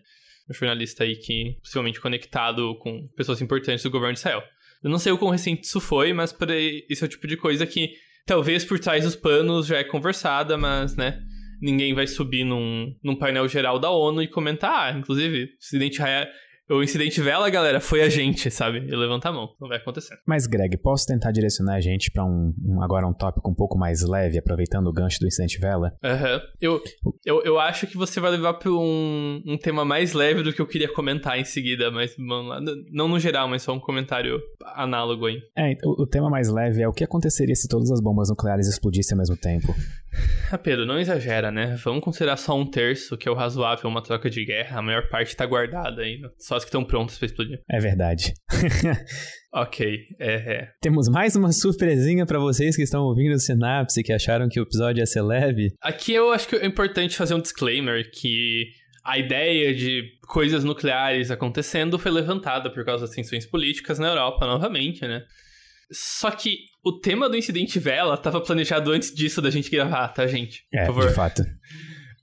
Um 0.51 0.55
jornalista 0.55 1.05
aí 1.05 1.17
que 1.17 1.57
possivelmente 1.63 2.01
conectado 2.01 2.77
com 2.79 3.07
pessoas 3.17 3.41
importantes 3.41 3.83
do 3.83 3.91
governo 3.91 4.15
de 4.15 4.21
Israel. 4.21 4.43
Eu 4.83 4.91
não 4.91 4.99
sei 4.99 5.13
o 5.13 5.19
quão 5.19 5.31
recente 5.31 5.65
isso 5.65 5.81
foi, 5.81 6.13
mas 6.13 6.33
para 6.33 6.57
esse 6.57 7.03
é 7.03 7.07
o 7.07 7.09
tipo 7.09 7.27
de 7.27 7.37
coisa 7.37 7.67
que 7.67 7.93
talvez 8.27 8.65
por 8.65 8.79
trás 8.79 9.05
dos 9.05 9.15
panos 9.15 9.67
já 9.67 9.79
é 9.79 9.85
conversada, 9.85 10.57
mas, 10.57 10.97
né? 10.97 11.23
Ninguém 11.61 11.95
vai 11.95 12.07
subir 12.07 12.45
num, 12.45 12.93
num 13.05 13.15
painel 13.15 13.47
geral 13.47 13.79
da 13.79 13.91
ONU 13.91 14.23
e 14.23 14.27
comentar, 14.27 14.95
ah, 14.95 14.99
inclusive, 14.99 15.45
o 15.45 15.49
incidente 15.59 16.01
o 16.73 16.83
incidente 16.83 17.21
vela, 17.21 17.49
galera, 17.51 17.81
foi 17.81 18.03
a 18.03 18.09
gente, 18.09 18.51
sabe? 18.51 18.79
E 18.79 18.97
levanta 18.97 19.29
a 19.29 19.33
mão, 19.33 19.55
não 19.61 19.69
vai 19.69 19.79
acontecer. 19.79 20.17
Mas, 20.27 20.47
Greg, 20.47 20.77
posso 20.79 21.07
tentar 21.07 21.31
direcionar 21.33 21.75
a 21.75 21.81
gente 21.81 22.11
para 22.11 22.25
um, 22.25 22.55
um, 22.65 22.83
agora 22.83 23.07
um 23.07 23.13
tópico 23.13 23.51
um 23.51 23.55
pouco 23.55 23.79
mais 23.79 24.03
leve, 24.03 24.39
aproveitando 24.39 24.87
o 24.87 24.93
gancho 24.93 25.19
do 25.21 25.27
incidente 25.27 25.59
vela? 25.59 25.95
Aham. 26.03 26.35
Uhum. 26.35 26.41
Eu, 26.61 26.83
eu, 27.25 27.43
eu 27.43 27.61
acho 27.61 27.87
que 27.87 27.97
você 27.97 28.21
vai 28.21 28.31
levar 28.31 28.55
para 28.55 28.71
um, 28.71 29.43
um 29.47 29.59
tema 29.59 29.85
mais 29.85 30.13
leve 30.13 30.43
do 30.43 30.53
que 30.53 30.61
eu 30.61 30.67
queria 30.67 30.93
comentar 30.93 31.39
em 31.39 31.45
seguida, 31.45 31.91
mas 31.91 32.15
não 32.19 33.09
no 33.09 33.19
geral, 33.19 33.49
mas 33.49 33.63
só 33.63 33.73
um 33.73 33.81
comentário 33.81 34.41
análogo 34.75 35.27
aí. 35.27 35.41
É, 35.57 35.73
o, 35.85 36.03
o 36.03 36.07
tema 36.07 36.31
mais 36.31 36.49
leve 36.49 36.83
é 36.83 36.89
o 36.89 36.93
que 36.93 37.05
aconteceria 37.05 37.55
se 37.55 37.69
todas 37.69 37.91
as 37.91 38.01
bombas 38.01 38.29
nucleares 38.29 38.69
explodissem 38.69 39.15
ao 39.15 39.19
mesmo 39.19 39.37
tempo. 39.37 39.75
Ah, 40.51 40.59
Pedro, 40.59 40.85
não 40.85 40.99
exagera, 40.99 41.51
né? 41.51 41.77
Vamos 41.83 42.05
considerar 42.05 42.37
só 42.37 42.59
um 42.59 42.69
terço, 42.69 43.17
que 43.17 43.29
é 43.29 43.33
o 43.33 43.35
razoável, 43.35 43.89
uma 43.89 44.03
troca 44.03 44.29
de 44.29 44.45
guerra. 44.45 44.79
A 44.79 44.83
maior 44.83 45.09
parte 45.09 45.35
tá 45.35 45.47
guardada 45.47 46.03
ainda. 46.03 46.31
Só 46.39 46.57
as 46.57 46.65
que 46.65 46.69
estão 46.69 46.85
prontas 46.85 47.19
pra 47.19 47.27
explodir. 47.27 47.61
É 47.71 47.79
verdade. 47.79 48.35
ok, 49.55 49.99
é, 50.21 50.35
é. 50.35 50.69
Temos 50.81 51.09
mais 51.09 51.35
uma 51.35 51.53
surpresinha 51.53 52.27
para 52.27 52.39
vocês 52.39 52.77
que 52.77 52.83
estão 52.83 53.03
ouvindo 53.03 53.35
o 53.35 53.39
Sinapse, 53.39 54.03
que 54.03 54.13
acharam 54.13 54.49
que 54.49 54.61
o 54.61 54.65
episódio 54.65 55.01
ia 55.01 55.07
ser 55.07 55.23
leve. 55.23 55.73
Aqui 55.81 56.13
eu 56.13 56.31
acho 56.33 56.47
que 56.49 56.57
é 56.57 56.67
importante 56.67 57.17
fazer 57.17 57.35
um 57.35 57.41
disclaimer 57.41 58.11
que 58.11 58.67
a 59.05 59.19
ideia 59.19 59.75
de 59.75 60.05
coisas 60.29 60.63
nucleares 60.65 61.31
acontecendo 61.31 61.99
foi 61.99 62.11
levantada 62.11 62.71
por 62.71 62.85
causa 62.85 63.07
das 63.07 63.15
tensões 63.15 63.47
políticas 63.47 63.99
na 63.99 64.09
Europa 64.09 64.47
novamente, 64.47 65.03
né? 65.03 65.23
Só 65.93 66.31
que 66.31 66.59
o 66.85 66.93
tema 66.99 67.29
do 67.29 67.37
incidente 67.37 67.79
Vela 67.79 68.15
estava 68.15 68.41
planejado 68.41 68.91
antes 68.91 69.15
disso 69.15 69.41
da 69.41 69.51
gente 69.51 69.71
gravar, 69.71 70.09
tá, 70.09 70.27
gente? 70.27 70.65
É, 70.73 70.87
Por 70.87 70.95
favor. 70.95 71.09
de 71.09 71.15
fato. 71.15 71.43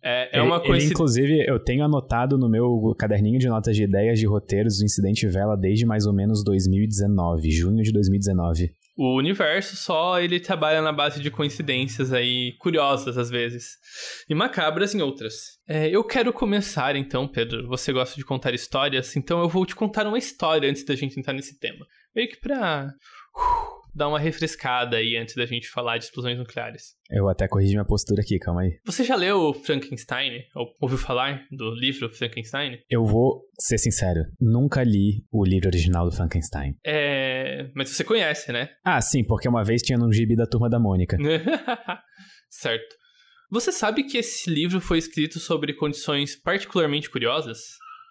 É, 0.04 0.40
é 0.40 0.42
uma 0.42 0.62
coisa. 0.62 0.86
Inclusive, 0.86 1.46
eu 1.46 1.60
tenho 1.60 1.84
anotado 1.84 2.38
no 2.38 2.50
meu 2.50 2.96
caderninho 2.98 3.38
de 3.38 3.48
notas 3.48 3.76
de 3.76 3.84
ideias 3.84 4.18
de 4.18 4.26
roteiros 4.26 4.78
do 4.78 4.86
Incidente 4.86 5.28
Vela 5.28 5.58
desde 5.58 5.86
mais 5.86 6.06
ou 6.06 6.14
menos 6.14 6.44
2019, 6.44 7.52
junho 7.52 7.84
de 7.84 7.92
2019. 7.92 8.72
O 9.02 9.18
universo 9.18 9.78
só 9.78 10.20
ele 10.20 10.42
trabalha 10.42 10.82
na 10.82 10.92
base 10.92 11.22
de 11.22 11.32
coincidências 11.32 12.12
aí 12.12 12.54
curiosas 12.60 13.18
às 13.18 13.30
vezes 13.30 13.78
e 14.30 14.36
macabras 14.36 14.94
em 14.94 15.02
outras. 15.02 15.58
É, 15.68 15.90
eu 15.90 16.04
quero 16.04 16.34
começar 16.34 16.98
então, 16.98 17.26
Pedro. 17.26 17.66
Você 17.68 17.94
gosta 17.94 18.18
de 18.18 18.26
contar 18.26 18.54
histórias, 18.54 19.16
então 19.16 19.40
eu 19.40 19.48
vou 19.48 19.66
te 19.66 19.74
contar 19.74 20.06
uma 20.06 20.18
história 20.18 20.70
antes 20.70 20.84
da 20.84 20.96
gente 20.96 21.18
entrar 21.18 21.32
nesse 21.32 21.58
tema, 21.58 21.86
meio 22.14 22.28
que 22.28 22.42
pra 22.42 22.88
uh, 22.88 23.19
dar 23.94 24.08
uma 24.08 24.20
refrescada 24.20 24.98
aí 24.98 25.18
antes 25.18 25.36
da 25.36 25.46
gente 25.46 25.70
falar 25.70 25.98
de 25.98 26.06
explosões 26.06 26.38
nucleares. 26.38 26.96
Eu 27.10 27.28
até 27.28 27.48
corrigi 27.48 27.74
minha 27.74 27.86
postura 27.86 28.22
aqui, 28.22 28.40
calma 28.40 28.62
aí. 28.62 28.80
Você 28.86 29.04
já 29.04 29.16
leu 29.16 29.54
Frankenstein? 29.54 30.44
Ou 30.56 30.68
ouviu 30.80 30.98
falar 30.98 31.46
do 31.52 31.74
livro 31.74 32.10
Frankenstein? 32.10 32.80
Eu 32.90 33.04
vou 33.04 33.42
ser 33.60 33.78
sincero, 33.78 34.22
nunca 34.40 34.84
li 34.84 35.26
o 35.32 35.44
livro 35.44 35.68
original 35.68 36.06
do 36.06 36.16
Frankenstein. 36.16 36.78
É. 36.86 37.70
Mas 37.76 37.90
você 37.90 38.04
conhece, 38.04 38.52
né? 38.52 38.70
Ah, 38.84 39.02
sim, 39.02 39.24
porque 39.24 39.50
uma 39.50 39.64
vez 39.64 39.82
tinha 39.82 39.98
num 39.98 40.12
gibi 40.12 40.36
da 40.36 40.46
turma 40.46 40.70
da 40.70 40.80
Mônica. 40.80 41.18
certo. 42.50 42.96
Você 43.52 43.72
sabe 43.72 44.04
que 44.04 44.18
esse 44.18 44.50
livro 44.50 44.80
foi 44.80 45.00
escrito 45.00 45.40
sobre 45.40 45.74
condições 45.74 46.36
particularmente 46.40 47.10
curiosas? 47.10 47.60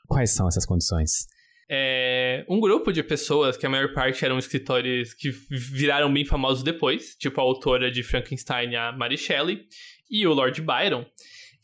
Quais 0.08 0.34
são 0.34 0.48
essas 0.48 0.66
condições? 0.66 1.28
É, 1.70 2.44
um 2.48 2.58
grupo 2.58 2.90
de 2.92 3.02
pessoas, 3.02 3.56
que 3.56 3.66
a 3.66 3.68
maior 3.68 3.92
parte 3.92 4.24
eram 4.24 4.38
escritores 4.38 5.12
que 5.12 5.30
viraram 5.50 6.12
bem 6.12 6.24
famosos 6.24 6.62
depois, 6.62 7.14
tipo 7.16 7.40
a 7.40 7.44
autora 7.44 7.90
de 7.90 8.02
Frankenstein, 8.02 8.74
a 8.74 8.92
Mary 8.92 9.18
Shelley, 9.18 9.66
e 10.10 10.26
o 10.26 10.32
Lord 10.32 10.60
Byron, 10.62 11.04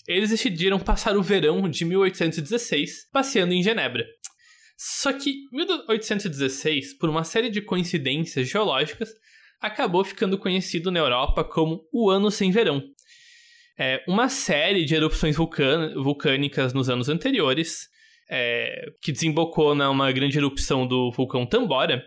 eles 0.06 0.28
decidiram 0.28 0.78
passar 0.78 1.16
o 1.16 1.22
verão 1.22 1.68
de 1.68 1.84
1816 1.86 3.08
passeando 3.10 3.54
em 3.54 3.62
Genebra. 3.62 4.06
Só 4.76 5.12
que 5.12 5.48
1816, 5.50 6.98
por 6.98 7.08
uma 7.08 7.24
série 7.24 7.48
de 7.48 7.62
coincidências 7.62 8.46
geológicas, 8.46 9.08
acabou 9.60 10.04
ficando 10.04 10.36
conhecido 10.36 10.90
na 10.90 10.98
Europa 10.98 11.42
como 11.42 11.88
o 11.90 12.10
Ano 12.10 12.30
Sem 12.30 12.50
Verão. 12.50 12.82
É, 13.78 14.04
uma 14.06 14.28
série 14.28 14.84
de 14.84 14.94
erupções 14.94 15.36
vulcânicas 15.36 16.74
nos 16.74 16.90
anos 16.90 17.08
anteriores 17.08 17.88
é, 18.28 18.86
que 19.02 19.12
desembocou 19.12 19.74
numa 19.74 20.10
grande 20.12 20.38
erupção 20.38 20.86
do 20.86 21.10
vulcão 21.10 21.46
Tambora, 21.46 22.02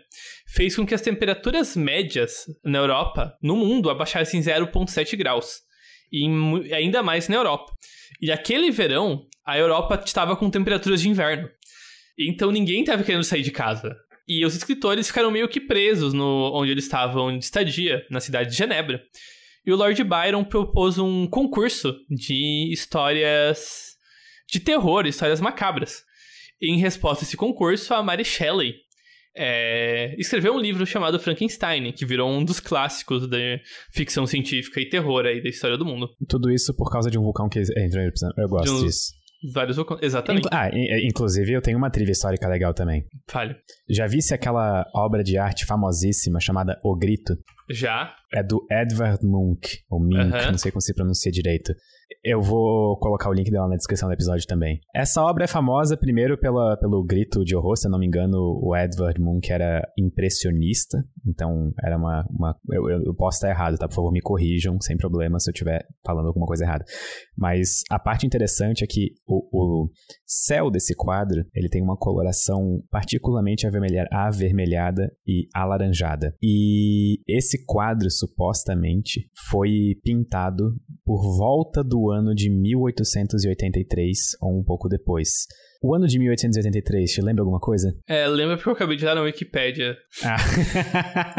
fez 0.46 0.74
com 0.74 0.86
que 0.86 0.94
as 0.94 1.02
temperaturas 1.02 1.76
médias 1.76 2.44
na 2.64 2.78
Europa, 2.78 3.36
no 3.42 3.56
mundo, 3.56 3.90
abaixassem 3.90 4.40
0,7 4.40 5.16
graus. 5.16 5.60
e 6.10 6.74
ainda 6.74 7.02
mais 7.02 7.28
na 7.28 7.36
Europa. 7.36 7.72
E 8.20 8.32
aquele 8.32 8.70
verão, 8.70 9.26
a 9.44 9.58
Europa 9.58 10.02
estava 10.04 10.36
com 10.36 10.50
temperaturas 10.50 11.00
de 11.00 11.08
inverno. 11.08 11.48
Então 12.18 12.50
ninguém 12.50 12.80
estava 12.80 13.04
querendo 13.04 13.24
sair 13.24 13.42
de 13.42 13.50
casa. 13.50 13.96
E 14.26 14.44
os 14.44 14.54
escritores 14.54 15.06
ficaram 15.06 15.30
meio 15.30 15.48
que 15.48 15.60
presos 15.60 16.12
no 16.12 16.50
onde 16.52 16.70
eles 16.70 16.84
estavam 16.84 17.36
de 17.36 17.44
estadia, 17.44 18.04
na 18.10 18.20
cidade 18.20 18.50
de 18.50 18.56
Genebra. 18.56 19.02
E 19.64 19.72
o 19.72 19.76
Lord 19.76 20.02
Byron 20.02 20.44
propôs 20.44 20.98
um 20.98 21.26
concurso 21.26 21.94
de 22.10 22.70
histórias 22.72 23.96
de 24.50 24.60
terror, 24.60 25.06
histórias 25.06 25.40
macabras. 25.40 26.04
Em 26.60 26.78
resposta 26.78 27.24
a 27.24 27.26
esse 27.26 27.36
concurso, 27.36 27.94
a 27.94 28.02
Mary 28.02 28.24
Shelley 28.24 28.74
é, 29.36 30.16
escreveu 30.18 30.52
um 30.54 30.58
livro 30.58 30.84
chamado 30.84 31.18
Frankenstein, 31.20 31.92
que 31.92 32.04
virou 32.04 32.28
um 32.28 32.44
dos 32.44 32.58
clássicos 32.58 33.28
da 33.28 33.38
ficção 33.92 34.26
científica 34.26 34.80
e 34.80 34.88
terror 34.88 35.24
aí 35.24 35.40
da 35.40 35.48
história 35.48 35.76
do 35.76 35.84
mundo. 35.84 36.08
Tudo 36.28 36.50
isso 36.50 36.74
por 36.74 36.90
causa 36.90 37.10
de 37.10 37.16
um 37.16 37.22
vulcão 37.22 37.48
que 37.48 37.60
entrou 37.60 38.02
em. 38.02 38.10
Eu 38.36 38.48
gosto 38.48 38.74
um, 38.74 38.84
disso. 38.84 39.12
Vários 39.52 39.76
vulcões. 39.76 40.02
Exatamente. 40.02 40.46
Inclu 40.46 40.58
ah, 40.58 40.68
inclusive 41.04 41.52
eu 41.52 41.62
tenho 41.62 41.78
uma 41.78 41.90
trilha 41.90 42.10
histórica 42.10 42.48
legal 42.48 42.74
também. 42.74 43.04
Fale. 43.28 43.54
Já 43.88 44.08
visse 44.08 44.34
aquela 44.34 44.84
obra 44.92 45.22
de 45.22 45.38
arte 45.38 45.64
famosíssima 45.64 46.40
chamada 46.40 46.80
O 46.82 46.96
Grito? 46.96 47.36
Já. 47.70 48.16
É 48.34 48.42
do 48.42 48.66
Edvard 48.70 49.24
Munch, 49.24 49.84
ou 49.88 50.00
Mink, 50.00 50.18
uh 50.18 50.30
-huh. 50.30 50.50
não 50.50 50.58
sei 50.58 50.72
como 50.72 50.80
se 50.80 50.92
pronuncia 50.92 51.30
direito. 51.30 51.72
Eu 52.24 52.40
vou 52.40 52.98
colocar 52.98 53.28
o 53.28 53.32
link 53.32 53.50
dela 53.50 53.68
na 53.68 53.76
descrição 53.76 54.08
do 54.08 54.14
episódio 54.14 54.46
também. 54.46 54.80
Essa 54.94 55.22
obra 55.22 55.44
é 55.44 55.46
famosa 55.46 55.96
primeiro 55.96 56.38
pela, 56.38 56.76
pelo 56.78 57.04
grito 57.04 57.44
de 57.44 57.54
horror, 57.54 57.76
se 57.76 57.86
eu 57.86 57.90
não 57.90 57.98
me 57.98 58.06
engano, 58.06 58.38
o 58.62 58.74
Edvard 58.76 59.20
Munch 59.20 59.50
era 59.50 59.82
impressionista, 59.98 60.98
então 61.26 61.72
era 61.82 61.96
uma... 61.96 62.24
uma 62.30 62.56
eu, 62.70 62.88
eu, 62.88 63.14
posso 63.14 63.36
estar 63.36 63.50
errado, 63.50 63.76
tá? 63.76 63.86
Por 63.88 63.94
favor, 63.94 64.12
me 64.12 64.20
corrijam, 64.20 64.80
sem 64.80 64.96
problema, 64.96 65.38
se 65.38 65.50
eu 65.50 65.52
estiver 65.52 65.84
falando 66.04 66.28
alguma 66.28 66.46
coisa 66.46 66.64
errada. 66.64 66.84
Mas 67.36 67.82
a 67.90 67.98
parte 67.98 68.26
interessante 68.26 68.84
é 68.84 68.86
que 68.86 69.12
o, 69.26 69.48
o 69.52 69.90
céu 70.26 70.70
desse 70.70 70.94
quadro, 70.94 71.44
ele 71.54 71.68
tem 71.68 71.82
uma 71.82 71.96
coloração 71.96 72.82
particularmente 72.90 73.66
avermelhada 73.66 75.10
e 75.26 75.46
alaranjada. 75.54 76.34
E 76.42 77.20
esse 77.28 77.64
quadro, 77.66 78.10
supostamente, 78.10 79.28
foi 79.50 79.96
pintado 80.02 80.74
por 81.04 81.22
volta 81.36 81.82
do 81.82 81.97
ano 82.10 82.34
de 82.34 82.50
1883 82.50 84.18
ou 84.40 84.60
um 84.60 84.64
pouco 84.64 84.88
depois. 84.88 85.46
O 85.82 85.94
ano 85.94 86.06
de 86.06 86.18
1883, 86.18 87.10
te 87.10 87.20
lembra 87.20 87.42
alguma 87.42 87.60
coisa? 87.60 87.92
É, 88.08 88.26
lembra 88.26 88.56
porque 88.56 88.68
eu 88.68 88.72
acabei 88.72 88.96
de 88.96 89.04
dar 89.04 89.14
na 89.14 89.22
Wikipedia. 89.22 89.96
Ah. 90.24 90.36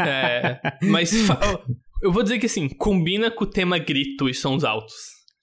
é, 0.06 0.60
mas 0.82 1.12
eu 2.02 2.12
vou 2.12 2.22
dizer 2.22 2.38
que 2.38 2.46
assim, 2.46 2.68
combina 2.68 3.30
com 3.30 3.44
o 3.44 3.50
tema 3.50 3.78
grito 3.78 4.28
e 4.28 4.34
sons 4.34 4.64
altos. 4.64 4.94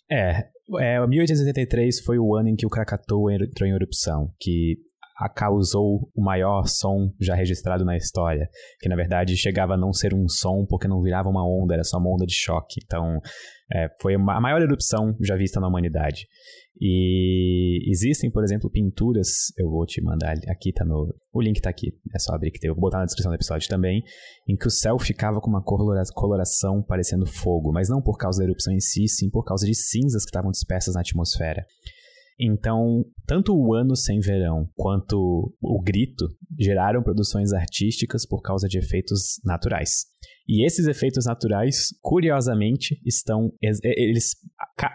É, 0.10 0.46
é, 0.80 1.06
1883 1.06 2.02
foi 2.02 2.18
o 2.18 2.36
ano 2.36 2.50
em 2.50 2.56
que 2.56 2.66
o 2.66 2.70
Krakatoa 2.70 3.34
entrou 3.34 3.68
em 3.68 3.74
erupção, 3.74 4.32
que 4.40 4.78
a 5.20 5.28
causou 5.28 6.12
o 6.16 6.24
maior 6.24 6.68
som 6.68 7.12
já 7.20 7.34
registrado 7.34 7.84
na 7.84 7.98
história, 7.98 8.48
que 8.80 8.88
na 8.88 8.96
verdade 8.96 9.36
chegava 9.36 9.74
a 9.74 9.78
não 9.78 9.92
ser 9.92 10.14
um 10.14 10.28
som 10.28 10.66
porque 10.70 10.88
não 10.88 11.02
virava 11.02 11.30
uma 11.30 11.44
onda, 11.44 11.74
era 11.74 11.84
só 11.84 11.98
uma 11.98 12.14
onda 12.14 12.26
de 12.26 12.36
choque. 12.36 12.80
Então, 12.84 13.20
é, 13.74 13.90
foi 14.00 14.14
a 14.14 14.20
maior 14.20 14.62
erupção 14.62 15.16
já 15.22 15.36
vista 15.36 15.60
na 15.60 15.68
humanidade. 15.68 16.28
E 16.80 17.90
existem, 17.90 18.30
por 18.30 18.44
exemplo, 18.44 18.70
pinturas, 18.70 19.28
eu 19.58 19.68
vou 19.68 19.84
te 19.86 20.00
mandar 20.02 20.36
aqui, 20.48 20.72
tá 20.72 20.86
no. 20.86 21.12
O 21.34 21.42
link 21.42 21.60
tá 21.60 21.72
aqui, 21.72 21.88
é 22.16 22.20
só 22.20 22.36
abrir 22.36 22.52
que 22.52 22.68
eu 22.68 22.76
vou 22.76 22.82
botar 22.82 23.00
na 23.00 23.06
descrição 23.06 23.32
do 23.32 23.36
episódio 23.36 23.68
também, 23.68 24.04
em 24.48 24.56
que 24.56 24.68
o 24.68 24.72
céu 24.72 25.00
ficava 25.00 25.42
com 25.42 25.50
uma 25.50 25.64
coloração 25.64 26.84
parecendo 26.84 27.26
fogo, 27.26 27.72
mas 27.72 27.90
não 27.90 28.00
por 28.00 28.18
causa 28.18 28.38
da 28.40 28.46
erupção 28.46 28.72
em 28.72 28.80
si, 28.80 29.08
sim 29.08 29.30
por 29.32 29.44
causa 29.44 29.66
de 29.66 29.74
cinzas 29.74 30.24
que 30.24 30.30
estavam 30.30 30.52
dispersas 30.52 30.94
na 30.94 31.02
atmosfera. 31.02 31.66
Então, 32.40 33.04
tanto 33.26 33.56
o 33.56 33.74
Ano 33.74 33.96
Sem 33.96 34.20
Verão 34.20 34.70
quanto 34.76 35.54
o 35.60 35.82
Grito 35.82 36.28
geraram 36.58 37.02
produções 37.02 37.52
artísticas 37.52 38.28
por 38.28 38.42
causa 38.42 38.68
de 38.68 38.78
efeitos 38.78 39.40
naturais. 39.44 40.06
E 40.48 40.66
esses 40.66 40.88
efeitos 40.88 41.26
naturais, 41.26 41.88
curiosamente, 42.02 43.02
estão 43.06 43.52
eles 43.62 44.36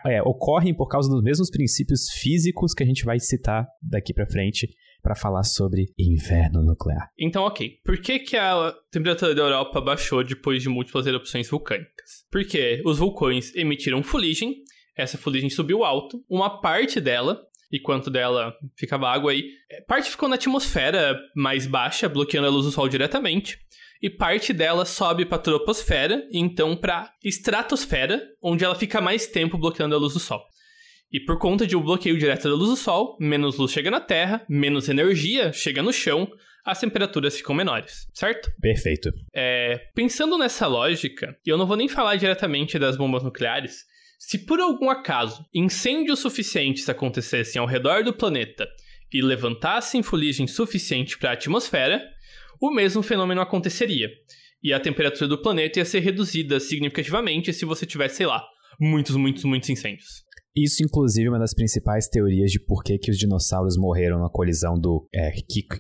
é, 0.07 0.23
ocorrem 0.23 0.75
por 0.75 0.89
causa 0.89 1.11
dos 1.11 1.23
mesmos 1.23 1.51
princípios 1.51 2.09
físicos 2.11 2.73
que 2.73 2.83
a 2.83 2.87
gente 2.87 3.05
vai 3.05 3.19
citar 3.19 3.67
daqui 3.83 4.15
para 4.15 4.27
frente 4.27 4.69
para 5.03 5.17
falar 5.17 5.43
sobre 5.43 5.93
inverno 5.99 6.63
nuclear. 6.63 7.11
Então, 7.19 7.43
ok. 7.43 7.81
Por 7.85 7.99
que, 7.99 8.21
que 8.21 8.37
a 8.37 8.73
temperatura 8.91 9.35
da 9.35 9.43
Europa 9.43 9.81
baixou 9.81 10.23
depois 10.25 10.63
de 10.63 10.69
múltiplas 10.69 11.07
erupções 11.07 11.51
vulcânicas? 11.51 12.25
Porque 12.31 12.81
os 12.87 12.99
vulcões 12.99 13.55
emitiram 13.55 14.03
fuligem 14.03 14.63
essa 14.97 15.19
fuligem 15.19 15.51
subiu 15.51 15.85
alto, 15.85 16.25
uma 16.29 16.61
parte 16.61 17.01
dela, 17.01 17.41
e 17.71 17.81
quanto 17.81 18.11
dela 18.11 18.55
ficava 18.77 19.09
água 19.09 19.33
aí, 19.33 19.45
é, 19.71 19.81
parte 19.81 20.11
ficou 20.11 20.29
na 20.29 20.35
atmosfera 20.35 21.19
mais 21.35 21.67
baixa, 21.67 22.09
bloqueando 22.09 22.47
a 22.47 22.51
luz 22.51 22.67
do 22.67 22.73
sol 22.73 22.89
diretamente, 22.89 23.59
e 24.03 24.11
parte 24.11 24.53
dela 24.53 24.85
sobe 24.85 25.25
para 25.25 25.37
a 25.37 25.41
troposfera 25.41 26.27
e 26.31 26.39
então 26.39 26.77
para 26.77 27.13
estratosfera, 27.23 28.21
onde 28.43 28.65
ela 28.65 28.75
fica 28.75 29.01
mais 29.01 29.27
tempo 29.27 29.57
bloqueando 29.57 29.95
a 29.95 29.99
luz 29.99 30.15
do 30.15 30.21
sol. 30.21 30.43
E 31.11 31.21
por 31.21 31.39
conta 31.39 31.67
de 31.67 31.77
um 31.77 31.83
bloqueio 31.83 32.19
direto 32.19 32.49
da 32.49 32.55
luz 32.55 32.71
do 32.71 32.77
sol, 32.77 33.17
menos 33.21 33.57
luz 33.57 33.71
chega 33.71 33.91
na 33.91 34.01
Terra, 34.01 34.45
menos 34.49 34.89
energia 34.89 35.53
chega 35.53 35.83
no 35.83 35.93
chão, 35.93 36.29
as 36.65 36.81
temperaturas 36.81 37.37
ficam 37.37 37.55
menores, 37.55 38.09
certo? 38.15 38.51
Perfeito. 38.61 39.13
É, 39.35 39.89
pensando 39.95 40.39
nessa 40.39 40.67
lógica, 40.67 41.37
e 41.45 41.51
eu 41.51 41.59
não 41.59 41.67
vou 41.67 41.77
nem 41.77 41.89
falar 41.89 42.17
diretamente 42.17 42.79
das 42.79 42.97
bombas 42.97 43.23
nucleares, 43.23 43.85
se 44.25 44.39
por 44.39 44.61
algum 44.61 44.89
acaso 44.89 45.45
incêndios 45.53 46.21
suficientes 46.21 46.89
acontecessem 46.89 47.61
ao 47.61 47.67
redor 47.67 48.05
do 48.05 48.13
planeta 48.13 48.69
e 49.13 49.21
levantassem 49.21 50.01
fuligem 50.01 50.47
suficiente 50.47 51.19
para 51.19 51.31
a 51.31 51.33
atmosfera, 51.33 52.01
o 52.61 52.71
mesmo 52.71 53.03
fenômeno 53.03 53.41
aconteceria. 53.41 54.09
E 54.63 54.73
a 54.73 54.79
temperatura 54.79 55.27
do 55.27 55.43
planeta 55.43 55.81
ia 55.81 55.85
ser 55.85 55.99
reduzida 55.99 56.61
significativamente 56.61 57.53
se 57.53 57.65
você 57.65 57.85
tivesse, 57.85 58.19
sei 58.19 58.27
lá, 58.27 58.41
muitos, 58.81 59.17
muitos, 59.17 59.43
muitos 59.43 59.69
incêndios. 59.69 60.23
Isso, 60.55 60.85
inclusive, 60.85 61.27
é 61.27 61.31
uma 61.31 61.41
das 61.41 61.53
principais 61.53 62.07
teorias 62.07 62.53
de 62.53 62.61
por 62.65 62.85
que, 62.85 62.99
que 62.99 63.11
os 63.11 63.19
dinossauros 63.19 63.77
morreram 63.77 64.21
na 64.21 64.29
colisão 64.31 64.79
do 64.79 65.09
é, 65.13 65.33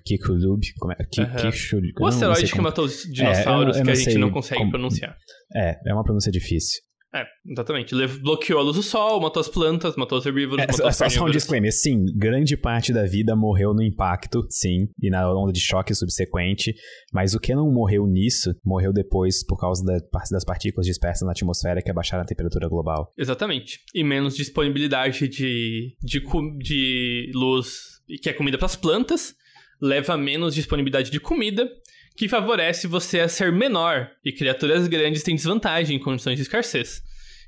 Kikulub. 0.04 0.60
Como 0.80 0.92
é? 0.92 0.96
Uhum. 0.96 1.90
O 2.00 2.06
asteroide 2.06 2.50
que 2.52 2.60
matou 2.60 2.86
os 2.86 3.04
dinossauros 3.04 3.76
é, 3.76 3.78
eu, 3.78 3.82
eu 3.82 3.84
que 3.84 3.90
a 3.92 3.94
gente 3.94 4.18
não 4.18 4.32
consegue 4.32 4.58
como... 4.58 4.72
pronunciar. 4.72 5.16
É, 5.54 5.76
é 5.86 5.94
uma 5.94 6.02
pronúncia 6.02 6.32
difícil. 6.32 6.82
É, 7.14 7.26
exatamente. 7.46 7.94
Ele 7.94 8.06
bloqueou 8.06 8.58
a 8.58 8.62
luz 8.62 8.76
do 8.76 8.82
sol, 8.82 9.20
matou 9.20 9.40
as 9.40 9.48
plantas, 9.48 9.96
matou 9.96 10.18
os 10.18 10.24
herbívoros, 10.24 10.64
é, 10.64 10.66
matou 10.66 10.86
as 10.86 10.96
Só 10.96 11.26
um 11.26 11.30
disclaimer, 11.30 11.70
sim, 11.70 12.06
grande 12.16 12.56
parte 12.56 12.92
da 12.92 13.04
vida 13.04 13.36
morreu 13.36 13.74
no 13.74 13.82
impacto, 13.82 14.46
sim, 14.48 14.88
e 15.00 15.10
na 15.10 15.30
onda 15.30 15.52
de 15.52 15.60
choque 15.60 15.94
subsequente, 15.94 16.74
mas 17.12 17.34
o 17.34 17.40
que 17.40 17.54
não 17.54 17.70
morreu 17.70 18.06
nisso, 18.06 18.54
morreu 18.64 18.92
depois 18.92 19.44
por 19.44 19.58
causa 19.58 19.84
da, 19.84 19.98
das 20.30 20.44
partículas 20.44 20.86
dispersas 20.86 21.26
na 21.26 21.32
atmosfera 21.32 21.82
que 21.82 21.90
abaixaram 21.90 22.22
a 22.22 22.26
temperatura 22.26 22.66
global. 22.68 23.12
Exatamente. 23.18 23.80
E 23.94 24.02
menos 24.02 24.34
disponibilidade 24.34 25.28
de, 25.28 25.94
de, 26.02 26.20
de 26.58 27.30
luz, 27.34 28.00
que 28.22 28.30
é 28.30 28.32
comida 28.32 28.56
para 28.56 28.66
as 28.66 28.76
plantas, 28.76 29.34
leva 29.80 30.14
a 30.14 30.16
menos 30.16 30.54
disponibilidade 30.54 31.10
de 31.10 31.20
comida, 31.20 31.68
que 32.16 32.28
favorece 32.28 32.86
você 32.86 33.20
a 33.20 33.28
ser 33.28 33.52
menor, 33.52 34.10
e 34.24 34.32
criaturas 34.32 34.86
grandes 34.88 35.22
têm 35.22 35.34
desvantagem 35.34 35.96
em 35.96 36.00
condições 36.00 36.36
de 36.36 36.42
escassez. 36.42 37.02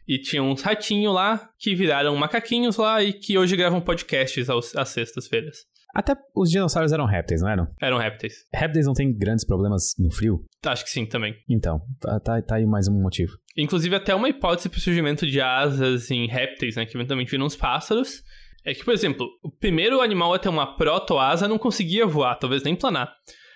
E 0.07 0.19
tinha 0.19 0.43
uns 0.43 0.61
ratinhos 0.61 1.15
lá 1.15 1.51
que 1.59 1.75
viraram 1.75 2.15
macaquinhos 2.17 2.77
lá 2.77 3.03
e 3.03 3.13
que 3.13 3.39
hoje 3.39 3.57
gravam 3.57 3.81
podcasts 3.81 4.51
aos, 4.51 4.77
às 4.77 4.91
sextas-feiras. 4.91 5.59
Até 5.95 6.17
os 6.35 6.51
dinossauros 6.51 6.93
eram 6.93 7.07
répteis, 7.07 7.41
não 7.41 7.49
eram? 7.49 7.69
Eram 7.81 7.99
répteis. 7.99 8.35
Répteis 8.53 8.85
não 8.85 8.95
têm 8.95 9.17
grandes 9.17 9.45
problemas 9.45 9.95
no 9.97 10.11
frio? 10.11 10.45
Acho 10.67 10.83
que 10.85 10.91
sim, 10.91 11.07
também. 11.07 11.37
Então, 11.49 11.81
tá, 12.01 12.19
tá, 12.19 12.43
tá 12.43 12.57
aí 12.57 12.67
mais 12.67 12.89
um 12.89 13.01
motivo. 13.01 13.39
Inclusive, 13.57 13.95
até 13.95 14.13
uma 14.13 14.29
hipótese 14.29 14.69
para 14.69 14.79
o 14.79 14.81
surgimento 14.81 15.25
de 15.25 15.41
asas 15.41 16.11
em 16.11 16.27
répteis, 16.27 16.75
né? 16.75 16.85
Que 16.85 16.97
eventualmente 16.97 17.31
viram 17.31 17.47
uns 17.47 17.55
pássaros. 17.55 18.25
É 18.65 18.75
que, 18.75 18.85
por 18.85 18.93
exemplo, 18.93 19.29
o 19.43 19.51
primeiro 19.51 20.01
animal 20.01 20.35
a 20.35 20.39
ter 20.39 20.49
uma 20.49 20.77
proto-asa 20.77 21.47
não 21.47 21.59
conseguia 21.59 22.07
voar, 22.07 22.35
talvez 22.39 22.65
nem 22.65 22.75
planar. 22.75 23.15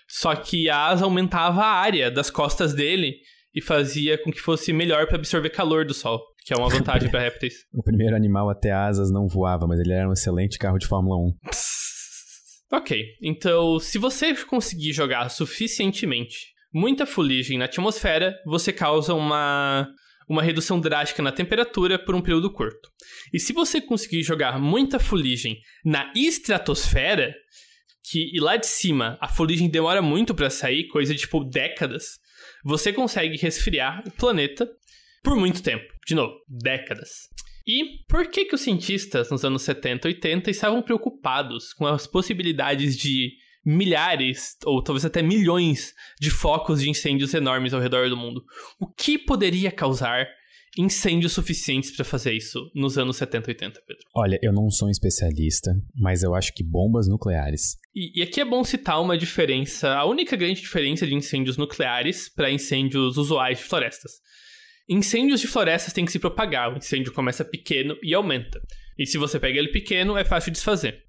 Só 0.08 0.34
que 0.34 0.70
a 0.70 0.86
asa 0.86 1.04
aumentava 1.04 1.60
a 1.62 1.74
área 1.74 2.10
das 2.10 2.30
costas 2.30 2.72
dele 2.72 3.16
e 3.54 3.60
fazia 3.60 4.16
com 4.22 4.30
que 4.30 4.40
fosse 4.40 4.72
melhor 4.72 5.06
para 5.06 5.16
absorver 5.16 5.50
calor 5.50 5.84
do 5.84 5.92
sol, 5.92 6.20
que 6.44 6.54
é 6.54 6.56
uma 6.56 6.68
vantagem 6.70 7.10
para 7.10 7.20
répteis. 7.20 7.54
O 7.74 7.82
primeiro 7.82 8.16
animal 8.16 8.48
a 8.48 8.54
ter 8.54 8.70
asas 8.70 9.10
não 9.10 9.28
voava, 9.28 9.66
mas 9.66 9.80
ele 9.80 9.92
era 9.92 10.08
um 10.08 10.12
excelente 10.12 10.58
carro 10.58 10.78
de 10.78 10.86
Fórmula 10.86 11.16
1. 11.16 11.32
ok, 12.72 13.04
então 13.22 13.78
se 13.78 13.98
você 13.98 14.34
conseguir 14.34 14.92
jogar 14.92 15.28
suficientemente 15.28 16.58
muita 16.72 17.04
fuligem 17.04 17.58
na 17.58 17.66
atmosfera, 17.66 18.34
você 18.46 18.72
causa 18.72 19.14
uma 19.14 19.88
uma 20.28 20.42
redução 20.42 20.78
drástica 20.78 21.22
na 21.22 21.32
temperatura 21.32 21.98
por 21.98 22.14
um 22.14 22.20
período 22.20 22.52
curto. 22.52 22.90
E 23.32 23.40
se 23.40 23.52
você 23.52 23.80
conseguir 23.80 24.22
jogar 24.22 24.60
muita 24.60 25.00
fuligem 25.00 25.58
na 25.84 26.12
estratosfera, 26.14 27.34
que 28.02 28.30
e 28.34 28.40
lá 28.40 28.56
de 28.56 28.66
cima 28.66 29.18
a 29.20 29.28
fuligem 29.28 29.68
demora 29.68 30.02
muito 30.02 30.34
para 30.34 30.50
sair, 30.50 30.88
coisa 30.88 31.14
de 31.14 31.20
tipo 31.20 31.44
décadas, 31.44 32.18
você 32.64 32.92
consegue 32.92 33.36
resfriar 33.36 34.02
o 34.06 34.10
planeta 34.10 34.68
por 35.22 35.36
muito 35.36 35.62
tempo. 35.62 35.86
De 36.06 36.14
novo, 36.14 36.34
décadas. 36.48 37.28
E 37.66 38.04
por 38.08 38.28
que 38.28 38.46
que 38.46 38.54
os 38.54 38.62
cientistas 38.62 39.30
nos 39.30 39.44
anos 39.44 39.62
70 39.62 40.08
e 40.08 40.14
80 40.14 40.50
estavam 40.50 40.80
preocupados 40.80 41.74
com 41.74 41.86
as 41.86 42.06
possibilidades 42.06 42.96
de 42.96 43.32
milhares 43.64 44.56
ou 44.64 44.82
talvez 44.82 45.04
até 45.04 45.20
milhões 45.20 45.92
de 46.18 46.30
focos 46.30 46.80
de 46.80 46.88
incêndios 46.88 47.34
enormes 47.34 47.74
ao 47.74 47.80
redor 47.80 48.08
do 48.08 48.16
mundo? 48.16 48.42
O 48.80 48.86
que 48.86 49.18
poderia 49.18 49.70
causar 49.70 50.26
incêndios 50.78 51.32
suficientes 51.32 51.90
para 51.90 52.04
fazer 52.04 52.32
isso 52.32 52.70
nos 52.74 52.96
anos 52.96 53.16
70 53.16 53.50
e 53.50 53.52
80, 53.52 53.82
Pedro? 53.86 54.02
Olha, 54.14 54.38
eu 54.40 54.52
não 54.52 54.70
sou 54.70 54.86
um 54.86 54.90
especialista, 54.90 55.72
mas 55.94 56.22
eu 56.22 56.34
acho 56.34 56.54
que 56.54 56.62
bombas 56.62 57.08
nucleares. 57.08 57.76
E, 57.94 58.20
e 58.20 58.22
aqui 58.22 58.40
é 58.40 58.44
bom 58.44 58.62
citar 58.62 59.00
uma 59.02 59.18
diferença, 59.18 59.94
a 59.94 60.04
única 60.04 60.36
grande 60.36 60.60
diferença 60.60 61.06
de 61.06 61.14
incêndios 61.14 61.56
nucleares 61.56 62.28
para 62.28 62.50
incêndios 62.50 63.16
usuais 63.16 63.58
de 63.58 63.64
florestas. 63.64 64.12
Incêndios 64.88 65.40
de 65.40 65.48
florestas 65.48 65.92
têm 65.92 66.04
que 66.04 66.12
se 66.12 66.18
propagar. 66.18 66.72
O 66.72 66.78
incêndio 66.78 67.12
começa 67.12 67.44
pequeno 67.44 67.96
e 68.02 68.14
aumenta. 68.14 68.58
E 68.96 69.04
se 69.04 69.18
você 69.18 69.38
pega 69.38 69.58
ele 69.58 69.68
pequeno, 69.68 70.16
é 70.16 70.24
fácil 70.24 70.50
de 70.50 70.56
desfazer. 70.56 71.02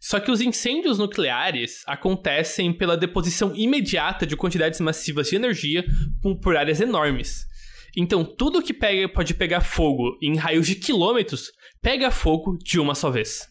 Só 0.00 0.18
que 0.18 0.30
os 0.30 0.40
incêndios 0.40 0.98
nucleares 0.98 1.82
acontecem 1.86 2.72
pela 2.72 2.96
deposição 2.96 3.54
imediata 3.54 4.26
de 4.26 4.36
quantidades 4.36 4.80
massivas 4.80 5.28
de 5.28 5.36
energia 5.36 5.84
por 6.42 6.56
áreas 6.56 6.80
enormes. 6.80 7.46
Então, 7.96 8.24
tudo 8.24 8.62
que 8.62 8.72
pega, 8.72 9.08
pode 9.08 9.34
pegar 9.34 9.60
fogo 9.60 10.16
em 10.22 10.36
raios 10.36 10.66
de 10.66 10.76
quilômetros 10.76 11.50
pega 11.82 12.10
fogo 12.10 12.56
de 12.62 12.78
uma 12.78 12.94
só 12.94 13.10
vez. 13.10 13.48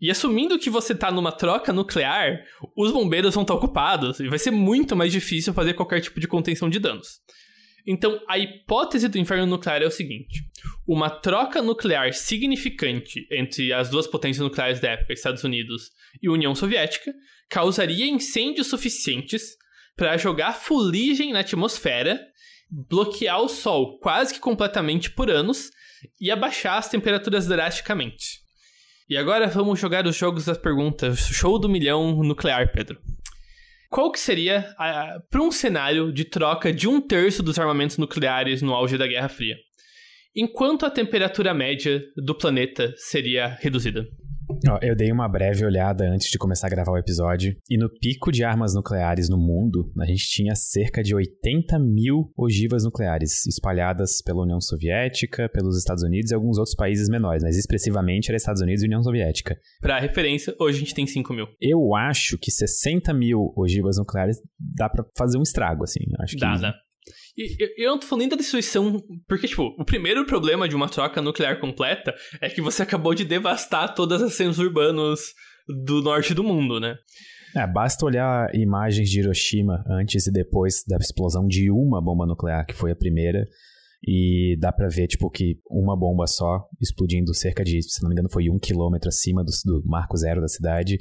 E 0.00 0.10
assumindo 0.10 0.58
que 0.58 0.70
você 0.70 0.92
está 0.92 1.10
numa 1.10 1.30
troca 1.30 1.72
nuclear, 1.72 2.40
os 2.76 2.90
bombeiros 2.90 3.34
vão 3.34 3.42
estar 3.42 3.54
ocupados 3.54 4.18
e 4.18 4.28
vai 4.28 4.38
ser 4.38 4.50
muito 4.50 4.96
mais 4.96 5.12
difícil 5.12 5.54
fazer 5.54 5.74
qualquer 5.74 6.00
tipo 6.00 6.18
de 6.18 6.26
contenção 6.26 6.68
de 6.68 6.80
danos. 6.80 7.20
Então, 7.86 8.20
a 8.28 8.38
hipótese 8.38 9.08
do 9.08 9.18
inferno 9.18 9.46
nuclear 9.46 9.82
é 9.82 9.86
o 9.86 9.90
seguinte: 9.90 10.42
uma 10.86 11.10
troca 11.10 11.62
nuclear 11.62 12.12
significante 12.12 13.26
entre 13.30 13.72
as 13.72 13.90
duas 13.90 14.06
potências 14.06 14.42
nucleares 14.42 14.80
da 14.80 14.90
época, 14.90 15.12
Estados 15.12 15.44
Unidos 15.44 15.90
e 16.20 16.28
União 16.28 16.54
Soviética, 16.54 17.12
causaria 17.48 18.06
incêndios 18.06 18.68
suficientes 18.68 19.56
para 19.96 20.16
jogar 20.16 20.54
fuligem 20.54 21.32
na 21.32 21.40
atmosfera, 21.40 22.20
bloquear 22.72 23.40
o 23.40 23.48
Sol 23.48 23.98
quase 23.98 24.34
que 24.34 24.40
completamente 24.40 25.10
por 25.10 25.30
anos 25.30 25.70
e 26.20 26.30
abaixar 26.30 26.78
as 26.78 26.88
temperaturas 26.88 27.46
drasticamente. 27.46 28.40
E 29.08 29.16
agora 29.16 29.46
vamos 29.48 29.78
jogar 29.78 30.06
os 30.06 30.16
jogos 30.16 30.46
das 30.46 30.56
perguntas. 30.56 31.18
Show 31.18 31.58
do 31.58 31.68
milhão 31.68 32.22
nuclear, 32.22 32.72
Pedro 32.72 32.98
qual 33.92 34.10
que 34.10 34.18
seria 34.18 34.74
para 35.30 35.42
um 35.42 35.52
cenário 35.52 36.10
de 36.10 36.24
troca 36.24 36.72
de 36.72 36.88
um 36.88 36.98
terço 36.98 37.42
dos 37.42 37.58
armamentos 37.58 37.98
nucleares 37.98 38.62
no 38.62 38.72
auge 38.72 38.96
da 38.96 39.06
Guerra 39.06 39.28
Fria? 39.28 39.54
Enquanto 40.34 40.86
a 40.86 40.90
temperatura 40.90 41.52
média 41.52 42.02
do 42.16 42.34
planeta 42.34 42.94
seria 42.96 43.48
reduzida? 43.60 44.08
Ó, 44.68 44.78
eu 44.82 44.94
dei 44.94 45.10
uma 45.10 45.28
breve 45.28 45.64
olhada 45.64 46.04
antes 46.08 46.30
de 46.30 46.38
começar 46.38 46.66
a 46.66 46.70
gravar 46.70 46.92
o 46.92 46.98
episódio, 46.98 47.56
e 47.68 47.76
no 47.76 47.88
pico 47.88 48.30
de 48.30 48.44
armas 48.44 48.74
nucleares 48.74 49.28
no 49.28 49.36
mundo, 49.36 49.92
a 50.00 50.06
gente 50.06 50.28
tinha 50.28 50.54
cerca 50.54 51.02
de 51.02 51.14
80 51.14 51.78
mil 51.78 52.30
ogivas 52.36 52.84
nucleares, 52.84 53.46
espalhadas 53.46 54.22
pela 54.22 54.42
União 54.42 54.60
Soviética, 54.60 55.48
pelos 55.48 55.78
Estados 55.78 56.02
Unidos 56.02 56.30
e 56.30 56.34
alguns 56.34 56.58
outros 56.58 56.76
países 56.76 57.08
menores, 57.08 57.42
mas 57.42 57.56
expressivamente 57.56 58.28
era 58.28 58.36
Estados 58.36 58.62
Unidos 58.62 58.82
e 58.82 58.86
União 58.86 59.02
Soviética. 59.02 59.56
Para 59.80 59.98
referência, 59.98 60.54
hoje 60.58 60.76
a 60.76 60.80
gente 60.80 60.94
tem 60.94 61.06
5 61.06 61.32
mil. 61.32 61.46
Eu 61.60 61.94
acho 61.94 62.38
que 62.38 62.50
60 62.50 63.12
mil 63.12 63.52
ogivas 63.56 63.96
nucleares 63.98 64.40
dá 64.58 64.88
para 64.88 65.04
fazer 65.16 65.38
um 65.38 65.42
estrago, 65.42 65.84
assim. 65.84 66.00
Acho 66.20 66.34
que 66.34 66.40
dá, 66.40 66.56
dá. 66.56 66.74
Eu 67.78 67.92
não 67.92 67.98
tô 67.98 68.06
falando 68.06 68.20
nem 68.20 68.28
da 68.28 68.36
destruição, 68.36 69.02
porque, 69.26 69.48
tipo, 69.48 69.74
o 69.78 69.84
primeiro 69.84 70.26
problema 70.26 70.68
de 70.68 70.76
uma 70.76 70.88
troca 70.88 71.22
nuclear 71.22 71.58
completa 71.58 72.14
é 72.40 72.48
que 72.48 72.60
você 72.60 72.82
acabou 72.84 73.14
de 73.14 73.24
devastar 73.24 73.94
todas 73.94 74.22
as 74.22 74.34
centros 74.34 74.58
urbanos 74.58 75.32
do 75.86 76.02
norte 76.02 76.34
do 76.34 76.44
mundo, 76.44 76.78
né? 76.78 76.96
É, 77.56 77.66
basta 77.66 78.04
olhar 78.04 78.54
imagens 78.54 79.10
de 79.10 79.20
Hiroshima 79.20 79.84
antes 79.88 80.26
e 80.26 80.32
depois 80.32 80.82
da 80.86 80.96
explosão 80.96 81.46
de 81.46 81.70
uma 81.70 82.02
bomba 82.02 82.26
nuclear, 82.26 82.66
que 82.66 82.74
foi 82.74 82.92
a 82.92 82.96
primeira, 82.96 83.46
e 84.04 84.56
dá 84.58 84.72
pra 84.72 84.88
ver, 84.88 85.06
tipo, 85.06 85.30
que 85.30 85.58
uma 85.70 85.96
bomba 85.96 86.26
só 86.26 86.66
explodindo 86.80 87.32
cerca 87.34 87.62
de, 87.62 87.80
se 87.82 88.02
não 88.02 88.08
me 88.08 88.14
engano, 88.14 88.30
foi 88.30 88.50
um 88.50 88.58
quilômetro 88.58 89.08
acima 89.08 89.44
do, 89.44 89.50
do 89.64 89.82
marco 89.86 90.16
zero 90.16 90.40
da 90.40 90.48
cidade, 90.48 90.98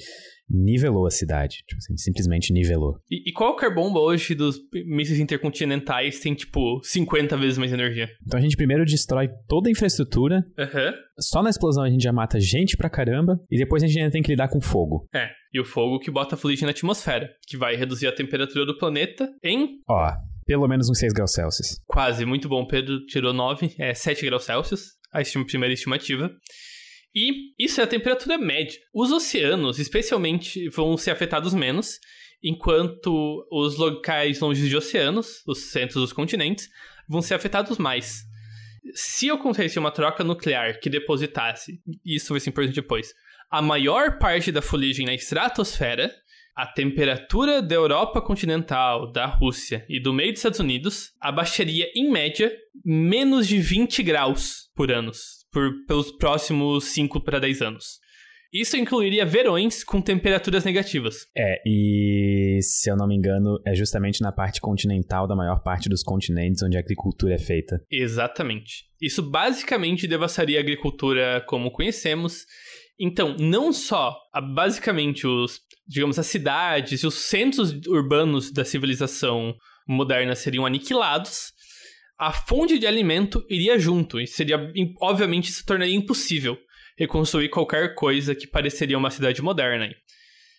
nivelou 0.50 1.08
a 1.08 1.12
cidade. 1.12 1.58
Tipo 1.68 1.78
assim, 1.78 1.98
simplesmente 1.98 2.54
nivelou. 2.54 3.00
E, 3.10 3.30
e 3.30 3.34
qual 3.34 3.56
bomba 3.74 4.00
hoje 4.00 4.36
dos 4.36 4.60
mísseis 4.86 5.20
intercontinentais 5.20 6.20
tem, 6.20 6.36
tipo, 6.36 6.80
50 6.84 7.36
vezes 7.38 7.58
mais 7.58 7.74
energia? 7.74 8.10
Então 8.26 8.38
a 8.40 8.42
gente 8.42 8.56
primeiro 8.56 8.86
destrói 8.86 9.30
toda 9.48 9.70
a 9.70 9.72
infraestrutura. 9.72 10.46
Uhum. 10.58 10.94
Só 11.20 11.42
na 11.42 11.50
explosão 11.50 11.84
a 11.84 11.90
gente 11.90 12.04
já 12.04 12.14
mata 12.14 12.40
gente 12.40 12.78
pra 12.78 12.90
caramba. 12.90 13.40
E 13.50 13.58
depois 13.58 13.82
a 13.82 13.88
gente 13.88 14.00
ainda 14.00 14.12
tem 14.12 14.22
que 14.22 14.32
lidar 14.32 14.50
com 14.50 14.62
fogo. 14.62 15.08
É. 15.14 15.30
E 15.54 15.60
o 15.60 15.66
fogo 15.66 16.00
que 16.00 16.12
bota 16.12 16.38
fuligem 16.38 16.66
na 16.66 16.72
atmosfera, 16.72 17.30
que 17.48 17.58
vai 17.58 17.76
reduzir 17.76 18.08
a 18.08 18.16
temperatura 18.16 18.66
do 18.66 18.78
planeta 18.78 19.30
em. 19.44 19.80
Ó, 19.90 20.12
pelo 20.52 20.68
menos 20.68 20.90
uns 20.90 21.00
6 21.00 21.14
graus 21.14 21.32
Celsius. 21.32 21.80
Quase, 21.88 22.26
muito 22.26 22.50
bom. 22.50 22.68
Pedro 22.68 23.06
tirou 23.06 23.32
9, 23.32 23.74
é 23.80 23.94
7 23.94 24.26
graus 24.26 24.44
Celsius, 24.44 24.98
a 25.14 25.22
estima, 25.22 25.46
primeira 25.46 25.74
estimativa. 25.74 26.30
E 27.16 27.54
isso 27.58 27.80
é 27.80 27.86
a 27.86 27.88
temperatura 27.88 28.38
média. 28.38 28.78
Os 28.94 29.14
oceanos, 29.14 29.80
especialmente, 29.80 30.68
vão 30.68 30.98
ser 30.98 31.12
afetados 31.12 31.54
menos, 31.54 32.00
enquanto 32.44 33.48
os 33.50 33.78
locais 33.78 34.42
longe 34.42 34.68
de 34.68 34.76
oceanos, 34.76 35.42
os 35.48 35.72
centros 35.72 36.02
dos 36.02 36.12
continentes, 36.12 36.68
vão 37.08 37.22
ser 37.22 37.36
afetados 37.36 37.78
mais. 37.78 38.24
Se 38.94 39.30
acontecesse 39.30 39.80
uma 39.80 39.92
troca 39.92 40.22
nuclear 40.22 40.82
que 40.82 40.90
depositasse, 40.90 41.80
isso 42.06 42.34
vai 42.34 42.42
ser 42.42 42.50
importante 42.50 42.76
depois, 42.76 43.14
a 43.50 43.62
maior 43.62 44.20
parte 44.20 44.52
da 44.52 44.62
fuligem 44.62 45.06
na 45.06 45.14
estratosfera, 45.14 46.14
a 46.62 46.68
temperatura 46.68 47.60
da 47.60 47.74
Europa 47.74 48.22
continental, 48.22 49.12
da 49.12 49.26
Rússia 49.26 49.84
e 49.90 50.00
do 50.00 50.14
meio 50.14 50.32
dos 50.32 50.42
Estados 50.42 50.60
Unidos 50.60 51.12
abaixaria, 51.20 51.88
em 51.96 52.12
média, 52.12 52.56
menos 52.86 53.48
de 53.48 53.58
20 53.58 54.04
graus 54.04 54.70
por 54.76 54.92
ano, 54.92 55.12
por, 55.52 55.72
pelos 55.88 56.12
próximos 56.12 56.84
5 56.84 57.20
para 57.22 57.40
10 57.40 57.64
anos. 57.64 58.00
Isso 58.54 58.78
incluiria 58.78 59.26
verões 59.26 59.84
com 59.84 60.00
temperaturas 60.00 60.64
negativas. 60.64 61.26
É, 61.36 61.64
e 61.66 62.60
se 62.62 62.92
eu 62.92 62.96
não 62.96 63.08
me 63.08 63.16
engano, 63.16 63.60
é 63.66 63.74
justamente 63.74 64.22
na 64.22 64.32
parte 64.32 64.62
continental 64.62 65.26
da 65.26 65.36
maior 65.36 65.64
parte 65.64 65.90
dos 65.90 66.04
continentes 66.04 66.62
onde 66.62 66.78
a 66.78 66.80
agricultura 66.80 67.34
é 67.34 67.40
feita. 67.40 67.84
Exatamente. 67.90 68.86
Isso 69.02 69.24
basicamente 69.24 70.06
devastaria 70.06 70.60
a 70.60 70.62
agricultura 70.62 71.44
como 71.48 71.72
conhecemos. 71.72 72.46
Então, 73.00 73.36
não 73.40 73.74
só, 73.74 74.16
basicamente, 74.54 75.26
os 75.26 75.60
digamos, 75.92 76.18
as 76.18 76.28
cidades 76.28 77.04
e 77.04 77.08
os 77.08 77.16
centros 77.16 77.74
urbanos 77.86 78.50
da 78.50 78.64
civilização 78.64 79.54
moderna 79.86 80.36
seriam 80.36 80.66
aniquilados, 80.66 81.52
a 82.18 82.32
fonte 82.32 82.80
de 82.80 82.88
alimento 82.88 83.46
iria 83.50 83.78
junto 83.78 84.20
e 84.20 84.26
seria, 84.26 84.72
obviamente, 85.02 85.52
se 85.52 85.66
tornaria 85.66 85.96
impossível 85.96 86.58
reconstruir 86.98 87.50
qualquer 87.50 87.94
coisa 87.94 88.34
que 88.34 88.48
pareceria 88.48 88.98
uma 88.98 89.10
cidade 89.10 89.42
moderna. 89.42 89.94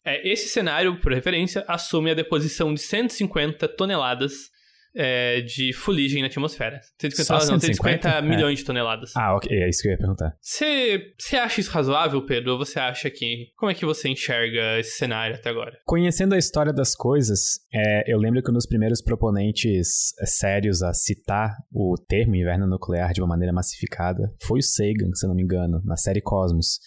É, 0.05 0.29
esse 0.29 0.49
cenário, 0.49 1.01
por 1.01 1.13
referência, 1.13 1.65
assume 1.67 2.11
a 2.11 2.15
deposição 2.15 2.75
de 2.75 2.81
150 2.81 3.69
toneladas 3.69 4.51
é, 4.95 5.41
de 5.41 5.73
fuligem 5.73 6.21
na 6.21 6.29
atmosfera. 6.29 6.81
150, 7.01 7.25
Só 7.25 7.35
não, 7.53 7.61
150 7.61 8.09
é. 8.09 8.23
milhões 8.23 8.59
de 8.59 8.65
toneladas. 8.65 9.13
Ah, 9.17 9.35
ok. 9.37 9.51
É 9.51 9.69
isso 9.69 9.83
que 9.83 9.89
eu 9.89 9.93
ia 9.93 9.99
perguntar. 9.99 10.37
Você 10.41 11.37
acha 11.37 11.61
isso 11.61 11.71
razoável, 11.71 12.25
Pedro? 12.25 12.53
Ou 12.53 12.59
você 12.59 12.79
acha 12.79 13.11
que... 13.11 13.49
Como 13.57 13.71
é 13.71 13.75
que 13.75 13.85
você 13.85 14.09
enxerga 14.09 14.79
esse 14.79 14.97
cenário 14.97 15.37
até 15.37 15.51
agora? 15.51 15.79
Conhecendo 15.85 16.35
a 16.35 16.39
história 16.39 16.73
das 16.73 16.95
coisas, 16.95 17.61
é, 17.73 18.13
eu 18.13 18.19
lembro 18.19 18.43
que 18.43 18.51
um 18.51 18.55
dos 18.55 18.67
primeiros 18.67 19.03
proponentes 19.03 20.13
é, 20.21 20.27
sérios 20.27 20.83
a 20.83 20.93
citar 20.93 21.57
o 21.73 21.95
termo 22.09 22.37
inverno 22.37 22.67
nuclear 22.67 23.13
de 23.13 23.21
uma 23.21 23.29
maneira 23.29 23.53
massificada 23.53 24.33
foi 24.41 24.61
o 24.61 24.63
Sagan, 24.63 25.11
se 25.15 25.25
eu 25.25 25.29
não 25.29 25.37
me 25.37 25.43
engano, 25.43 25.81
na 25.85 25.97
série 25.97 26.21
Cosmos. 26.21 26.79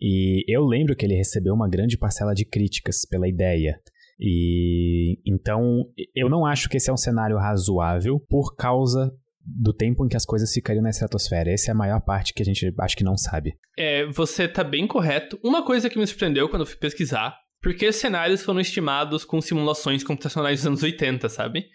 E 0.00 0.44
eu 0.46 0.64
lembro 0.64 0.94
que 0.94 1.04
ele 1.04 1.14
recebeu 1.14 1.54
uma 1.54 1.68
grande 1.68 1.96
parcela 1.96 2.34
de 2.34 2.44
críticas 2.44 3.06
pela 3.08 3.28
ideia. 3.28 3.80
E 4.18 5.20
então 5.26 5.84
eu 6.14 6.28
não 6.28 6.46
acho 6.46 6.68
que 6.68 6.76
esse 6.76 6.88
é 6.88 6.92
um 6.92 6.96
cenário 6.96 7.36
razoável 7.36 8.18
por 8.28 8.54
causa 8.56 9.12
do 9.46 9.72
tempo 9.72 10.04
em 10.04 10.08
que 10.08 10.16
as 10.16 10.24
coisas 10.24 10.52
ficariam 10.52 10.82
na 10.82 10.90
estratosfera. 10.90 11.50
Essa 11.50 11.70
é 11.70 11.72
a 11.72 11.76
maior 11.76 12.00
parte 12.00 12.32
que 12.34 12.42
a 12.42 12.44
gente 12.44 12.72
acho 12.80 12.96
que 12.96 13.04
não 13.04 13.16
sabe. 13.16 13.54
É, 13.78 14.06
você 14.06 14.48
tá 14.48 14.64
bem 14.64 14.86
correto. 14.86 15.38
Uma 15.42 15.64
coisa 15.64 15.88
que 15.88 15.98
me 15.98 16.06
surpreendeu 16.06 16.48
quando 16.48 16.62
eu 16.62 16.66
fui 16.66 16.76
pesquisar, 16.76 17.36
porque 17.62 17.86
os 17.86 17.96
cenários 17.96 18.42
foram 18.42 18.60
estimados 18.60 19.24
com 19.24 19.40
simulações 19.40 20.02
computacionais 20.02 20.60
dos 20.60 20.66
anos 20.66 20.82
80, 20.82 21.28
sabe? 21.28 21.66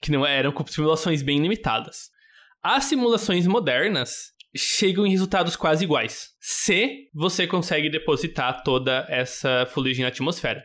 Que 0.00 0.10
não 0.10 0.24
eram 0.24 0.54
simulações 0.66 1.22
bem 1.22 1.40
limitadas. 1.40 2.08
As 2.62 2.84
simulações 2.84 3.46
modernas 3.46 4.32
chegam 4.56 5.06
em 5.06 5.10
resultados 5.10 5.56
quase 5.56 5.84
iguais, 5.84 6.30
se 6.40 7.08
você 7.14 7.46
consegue 7.46 7.88
depositar 7.88 8.62
toda 8.64 9.06
essa 9.08 9.66
fuligem 9.66 10.02
na 10.02 10.08
atmosfera. 10.08 10.64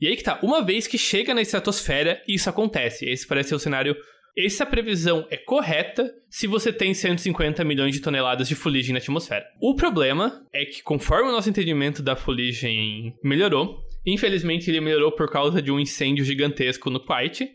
E 0.00 0.06
aí 0.06 0.16
que 0.16 0.22
tá, 0.22 0.38
uma 0.42 0.62
vez 0.62 0.86
que 0.86 0.98
chega 0.98 1.34
na 1.34 1.42
estratosfera, 1.42 2.22
isso 2.26 2.48
acontece. 2.50 3.06
Esse 3.06 3.26
parece 3.26 3.50
ser 3.50 3.54
o 3.54 3.58
cenário 3.58 3.96
essa 4.36 4.66
previsão 4.66 5.24
é 5.30 5.36
correta 5.36 6.12
se 6.28 6.48
você 6.48 6.72
tem 6.72 6.92
150 6.92 7.62
milhões 7.62 7.94
de 7.94 8.00
toneladas 8.00 8.48
de 8.48 8.56
fuligem 8.56 8.92
na 8.92 8.98
atmosfera. 8.98 9.46
O 9.60 9.76
problema 9.76 10.44
é 10.52 10.64
que, 10.64 10.82
conforme 10.82 11.28
o 11.28 11.32
nosso 11.32 11.48
entendimento 11.48 12.02
da 12.02 12.16
fuligem 12.16 13.14
melhorou, 13.22 13.78
infelizmente 14.04 14.68
ele 14.68 14.80
melhorou 14.80 15.12
por 15.12 15.30
causa 15.30 15.62
de 15.62 15.70
um 15.70 15.78
incêndio 15.78 16.24
gigantesco 16.24 16.90
no 16.90 16.98
Kuwait, 16.98 17.48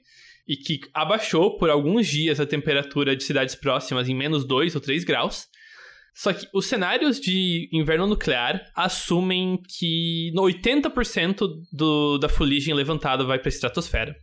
e 0.47 0.55
que 0.55 0.79
abaixou 0.93 1.57
por 1.57 1.69
alguns 1.69 2.07
dias 2.07 2.39
a 2.39 2.45
temperatura 2.45 3.13
de 3.13 3.25
cidades 3.25 3.55
próximas 3.55 4.07
em 4.07 4.15
menos 4.15 4.45
2 4.45 4.73
ou 4.73 4.81
3 4.81 5.03
graus. 5.03 5.48
Só 6.19 6.33
que 6.33 6.45
os 6.53 6.65
cenários 6.65 7.17
de 7.17 7.69
inverno 7.71 8.05
nuclear 8.05 8.69
assumem 8.75 9.63
que 9.65 10.33
80% 10.35 11.47
do, 11.71 12.17
da 12.17 12.27
fuligem 12.27 12.73
levantada 12.73 13.23
vai 13.23 13.39
para 13.39 13.47
a 13.47 13.55
estratosfera. 13.55 14.13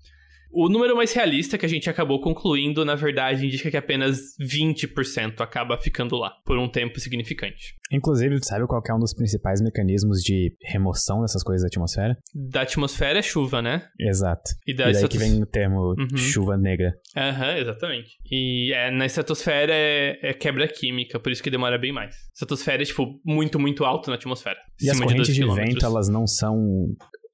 O 0.58 0.70
número 0.70 0.96
mais 0.96 1.12
realista 1.12 1.58
que 1.58 1.66
a 1.66 1.68
gente 1.68 1.90
acabou 1.90 2.18
concluindo, 2.18 2.82
na 2.82 2.94
verdade, 2.94 3.44
indica 3.44 3.70
que 3.70 3.76
apenas 3.76 4.34
20% 4.40 5.42
acaba 5.42 5.76
ficando 5.76 6.16
lá 6.16 6.30
por 6.46 6.56
um 6.56 6.66
tempo 6.66 6.98
significante. 6.98 7.74
Inclusive, 7.92 8.42
sabe 8.42 8.66
qual 8.66 8.82
é 8.88 8.94
um 8.94 8.98
dos 8.98 9.12
principais 9.12 9.60
mecanismos 9.60 10.22
de 10.22 10.56
remoção 10.62 11.20
dessas 11.20 11.42
coisas 11.42 11.60
da 11.62 11.66
atmosfera? 11.66 12.16
Da 12.34 12.62
atmosfera 12.62 13.18
é 13.18 13.22
chuva, 13.22 13.60
né? 13.60 13.86
Exato. 14.00 14.50
E, 14.66 14.74
da 14.74 14.88
e 14.88 14.94
daí 14.94 15.06
que 15.06 15.18
vem 15.18 15.42
o 15.42 15.46
termo 15.46 15.94
uhum. 15.98 16.16
chuva 16.16 16.56
negra. 16.56 16.94
Aham, 17.14 17.52
uhum, 17.52 17.56
exatamente. 17.58 18.08
E 18.30 18.72
é, 18.72 18.90
na 18.90 19.04
estratosfera 19.04 19.74
é, 19.74 20.18
é, 20.22 20.32
quebra 20.32 20.66
química, 20.66 21.20
por 21.20 21.30
isso 21.30 21.42
que 21.42 21.50
demora 21.50 21.76
bem 21.76 21.92
mais. 21.92 22.16
Estratosfera 22.32 22.82
é, 22.82 22.86
tipo, 22.86 23.20
muito, 23.22 23.60
muito 23.60 23.84
alto 23.84 24.08
na 24.08 24.16
atmosfera. 24.16 24.56
E 24.80 24.88
as 24.88 24.98
correntes 24.98 25.34
de, 25.34 25.42
de 25.42 25.54
vento, 25.54 25.84
elas 25.84 26.08
não 26.08 26.26
são 26.26 26.56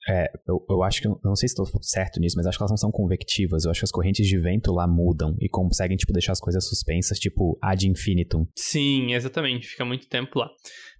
é, 0.08 0.26
eu, 0.48 0.64
eu 0.68 0.82
acho 0.82 1.00
que, 1.00 1.08
não 1.08 1.36
sei 1.36 1.48
se 1.48 1.54
estou 1.54 1.66
certo 1.80 2.18
nisso, 2.18 2.36
mas 2.36 2.46
acho 2.46 2.58
que 2.58 2.62
elas 2.62 2.70
não 2.70 2.76
são 2.76 2.90
convectivas. 2.90 3.64
Eu 3.64 3.70
acho 3.70 3.80
que 3.80 3.84
as 3.84 3.92
correntes 3.92 4.26
de 4.26 4.38
vento 4.38 4.72
lá 4.72 4.86
mudam 4.86 5.36
e 5.40 5.48
conseguem, 5.48 5.96
tipo, 5.96 6.12
deixar 6.12 6.32
as 6.32 6.40
coisas 6.40 6.68
suspensas, 6.68 7.18
tipo, 7.18 7.58
ad 7.62 7.86
infinitum. 7.86 8.46
Sim, 8.56 9.14
exatamente. 9.14 9.68
Fica 9.68 9.84
muito 9.84 10.08
tempo 10.08 10.38
lá. 10.38 10.50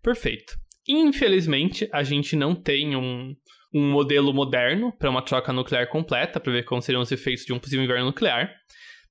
Perfeito. 0.03 0.57
Infelizmente, 0.89 1.89
a 1.93 2.03
gente 2.03 2.37
não 2.37 2.55
tem 2.55 2.97
um, 2.97 3.35
um 3.75 3.91
modelo 3.91 4.33
moderno 4.33 4.93
para 4.93 5.11
uma 5.11 5.23
troca 5.23 5.53
nuclear 5.53 5.89
completa, 5.89 6.39
para 6.39 6.53
ver 6.53 6.65
como 6.65 6.83
seriam 6.83 7.03
os 7.03 7.11
efeitos 7.11 7.45
de 7.45 7.53
um 7.53 7.59
possível 7.59 7.85
inverno 7.85 8.07
nuclear. 8.07 8.51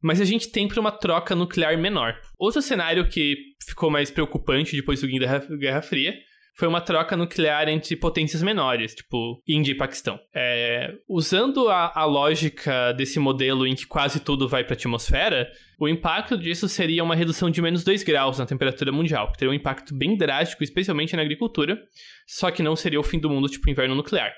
Mas 0.01 0.19
a 0.19 0.25
gente 0.25 0.49
tem 0.49 0.67
para 0.67 0.79
uma 0.79 0.91
troca 0.91 1.35
nuclear 1.35 1.77
menor. 1.77 2.19
Outro 2.39 2.61
cenário 2.61 3.07
que 3.07 3.37
ficou 3.67 3.89
mais 3.91 4.09
preocupante 4.09 4.75
depois 4.75 4.99
do 5.01 5.07
fim 5.07 5.19
da 5.19 5.39
Guerra 5.57 5.81
Fria 5.81 6.13
foi 6.53 6.67
uma 6.67 6.81
troca 6.81 7.15
nuclear 7.15 7.67
entre 7.69 7.95
potências 7.95 8.43
menores, 8.43 8.93
tipo 8.93 9.41
Índia 9.47 9.71
e 9.71 9.75
Paquistão. 9.75 10.19
É, 10.33 10.93
usando 11.07 11.69
a, 11.69 11.91
a, 11.95 12.05
lógica 12.05 12.91
desse 12.93 13.19
modelo 13.19 13.65
em 13.65 13.73
que 13.73 13.87
quase 13.87 14.19
tudo 14.19 14.47
vai 14.47 14.63
para 14.63 14.73
a 14.73 14.77
atmosfera, 14.77 15.49
o 15.79 15.87
impacto 15.87 16.37
disso 16.37 16.67
seria 16.67 17.03
uma 17.03 17.15
redução 17.15 17.49
de 17.49 17.61
menos 17.61 17.83
2 17.83 18.03
graus 18.03 18.37
na 18.37 18.45
temperatura 18.45 18.91
mundial, 18.91 19.31
que 19.31 19.37
teria 19.37 19.51
um 19.51 19.55
impacto 19.55 19.95
bem 19.95 20.15
drástico, 20.15 20.63
especialmente 20.63 21.15
na 21.15 21.21
agricultura, 21.21 21.81
só 22.27 22.51
que 22.51 22.61
não 22.61 22.75
seria 22.75 22.99
o 22.99 23.03
fim 23.03 23.19
do 23.19 23.29
mundo, 23.29 23.47
tipo 23.47 23.69
inverno 23.69 23.95
nuclear. 23.95 24.33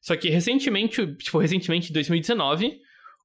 Só 0.00 0.16
que 0.16 0.30
recentemente, 0.30 1.06
tipo, 1.16 1.38
recentemente 1.38 1.90
em 1.90 1.92
2019, 1.92 2.78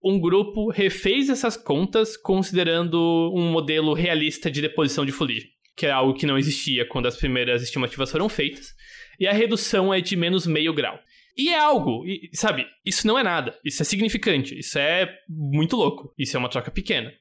um 0.03 0.19
grupo 0.19 0.69
refez 0.69 1.29
essas 1.29 1.55
contas 1.55 2.17
considerando 2.17 3.31
um 3.33 3.49
modelo 3.49 3.93
realista 3.93 4.51
de 4.51 4.61
deposição 4.61 5.05
de 5.05 5.11
fuligem 5.11 5.54
que 5.75 5.85
é 5.85 5.91
algo 5.91 6.13
que 6.13 6.25
não 6.25 6.37
existia 6.37 6.87
quando 6.87 7.07
as 7.07 7.17
primeiras 7.17 7.61
estimativas 7.61 8.11
foram 8.11 8.29
feitas, 8.29 8.73
e 9.19 9.27
a 9.27 9.33
redução 9.33 9.93
é 9.93 10.01
de 10.01 10.15
menos 10.15 10.47
meio 10.47 10.73
grau. 10.73 10.99
E 11.37 11.49
é 11.49 11.59
algo, 11.59 12.05
e, 12.05 12.29
sabe, 12.33 12.65
isso 12.85 13.05
não 13.05 13.19
é 13.19 13.23
nada, 13.23 13.57
isso 13.63 13.81
é 13.81 13.85
significante, 13.85 14.57
isso 14.57 14.79
é 14.79 15.17
muito 15.27 15.75
louco, 15.75 16.13
isso 16.17 16.37
é 16.37 16.39
uma 16.39 16.49
troca 16.49 16.71
pequena. 16.71 17.11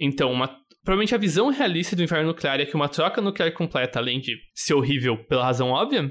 Então, 0.00 0.32
uma, 0.32 0.48
provavelmente 0.82 1.14
a 1.14 1.18
visão 1.18 1.50
realista 1.50 1.94
do 1.94 2.02
inverno 2.02 2.28
nuclear 2.28 2.60
é 2.60 2.66
que 2.66 2.74
uma 2.74 2.88
troca 2.88 3.20
nuclear 3.20 3.52
completa, 3.52 3.98
além 3.98 4.20
de 4.20 4.36
ser 4.54 4.72
horrível 4.72 5.18
pela 5.24 5.44
razão 5.44 5.68
óbvia, 5.68 6.10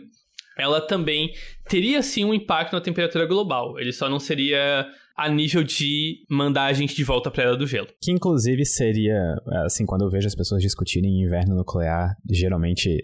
ela 0.58 0.80
também 0.80 1.34
teria 1.68 2.04
sim 2.04 2.24
um 2.24 2.34
impacto 2.34 2.74
na 2.74 2.82
temperatura 2.82 3.26
global. 3.26 3.80
Ele 3.80 3.92
só 3.92 4.08
não 4.08 4.20
seria 4.20 4.88
a 5.26 5.30
nível 5.30 5.64
de 5.64 6.26
mandar 6.30 6.66
a 6.66 6.74
gente 6.74 6.96
de 6.96 7.04
volta 7.04 7.30
para 7.30 7.44
era 7.44 7.58
do 7.58 7.68
gelo. 7.68 7.88
Que 8.02 8.12
inclusive 8.12 8.66
seria, 8.66 9.36
assim, 9.66 9.86
quando 9.86 10.04
eu 10.04 10.10
vejo 10.10 10.28
as 10.28 10.36
pessoas 10.36 10.62
discutirem 10.62 11.22
inverno 11.22 11.56
nuclear, 11.56 12.16
geralmente 12.30 13.02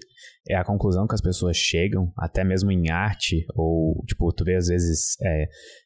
é 0.49 0.55
a 0.55 0.63
conclusão 0.63 1.05
que 1.07 1.13
as 1.13 1.21
pessoas 1.21 1.57
chegam, 1.57 2.11
até 2.17 2.43
mesmo 2.43 2.71
em 2.71 2.89
arte, 2.89 3.45
ou, 3.53 4.03
tipo, 4.07 4.31
tu 4.31 4.43
vê 4.43 4.55
às 4.55 4.67
vezes, 4.67 5.17
é, 5.21 5.43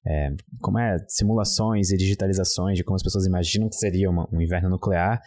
é, 0.07 0.29
como 0.59 0.79
é, 0.79 0.97
simulações 1.07 1.89
e 1.89 1.97
digitalizações 1.97 2.77
de 2.77 2.83
como 2.83 2.95
as 2.95 3.03
pessoas 3.03 3.25
imaginam 3.25 3.67
que 3.67 3.75
seria 3.75 4.09
uma, 4.09 4.27
um 4.31 4.41
inverno 4.41 4.69
nuclear, 4.69 5.19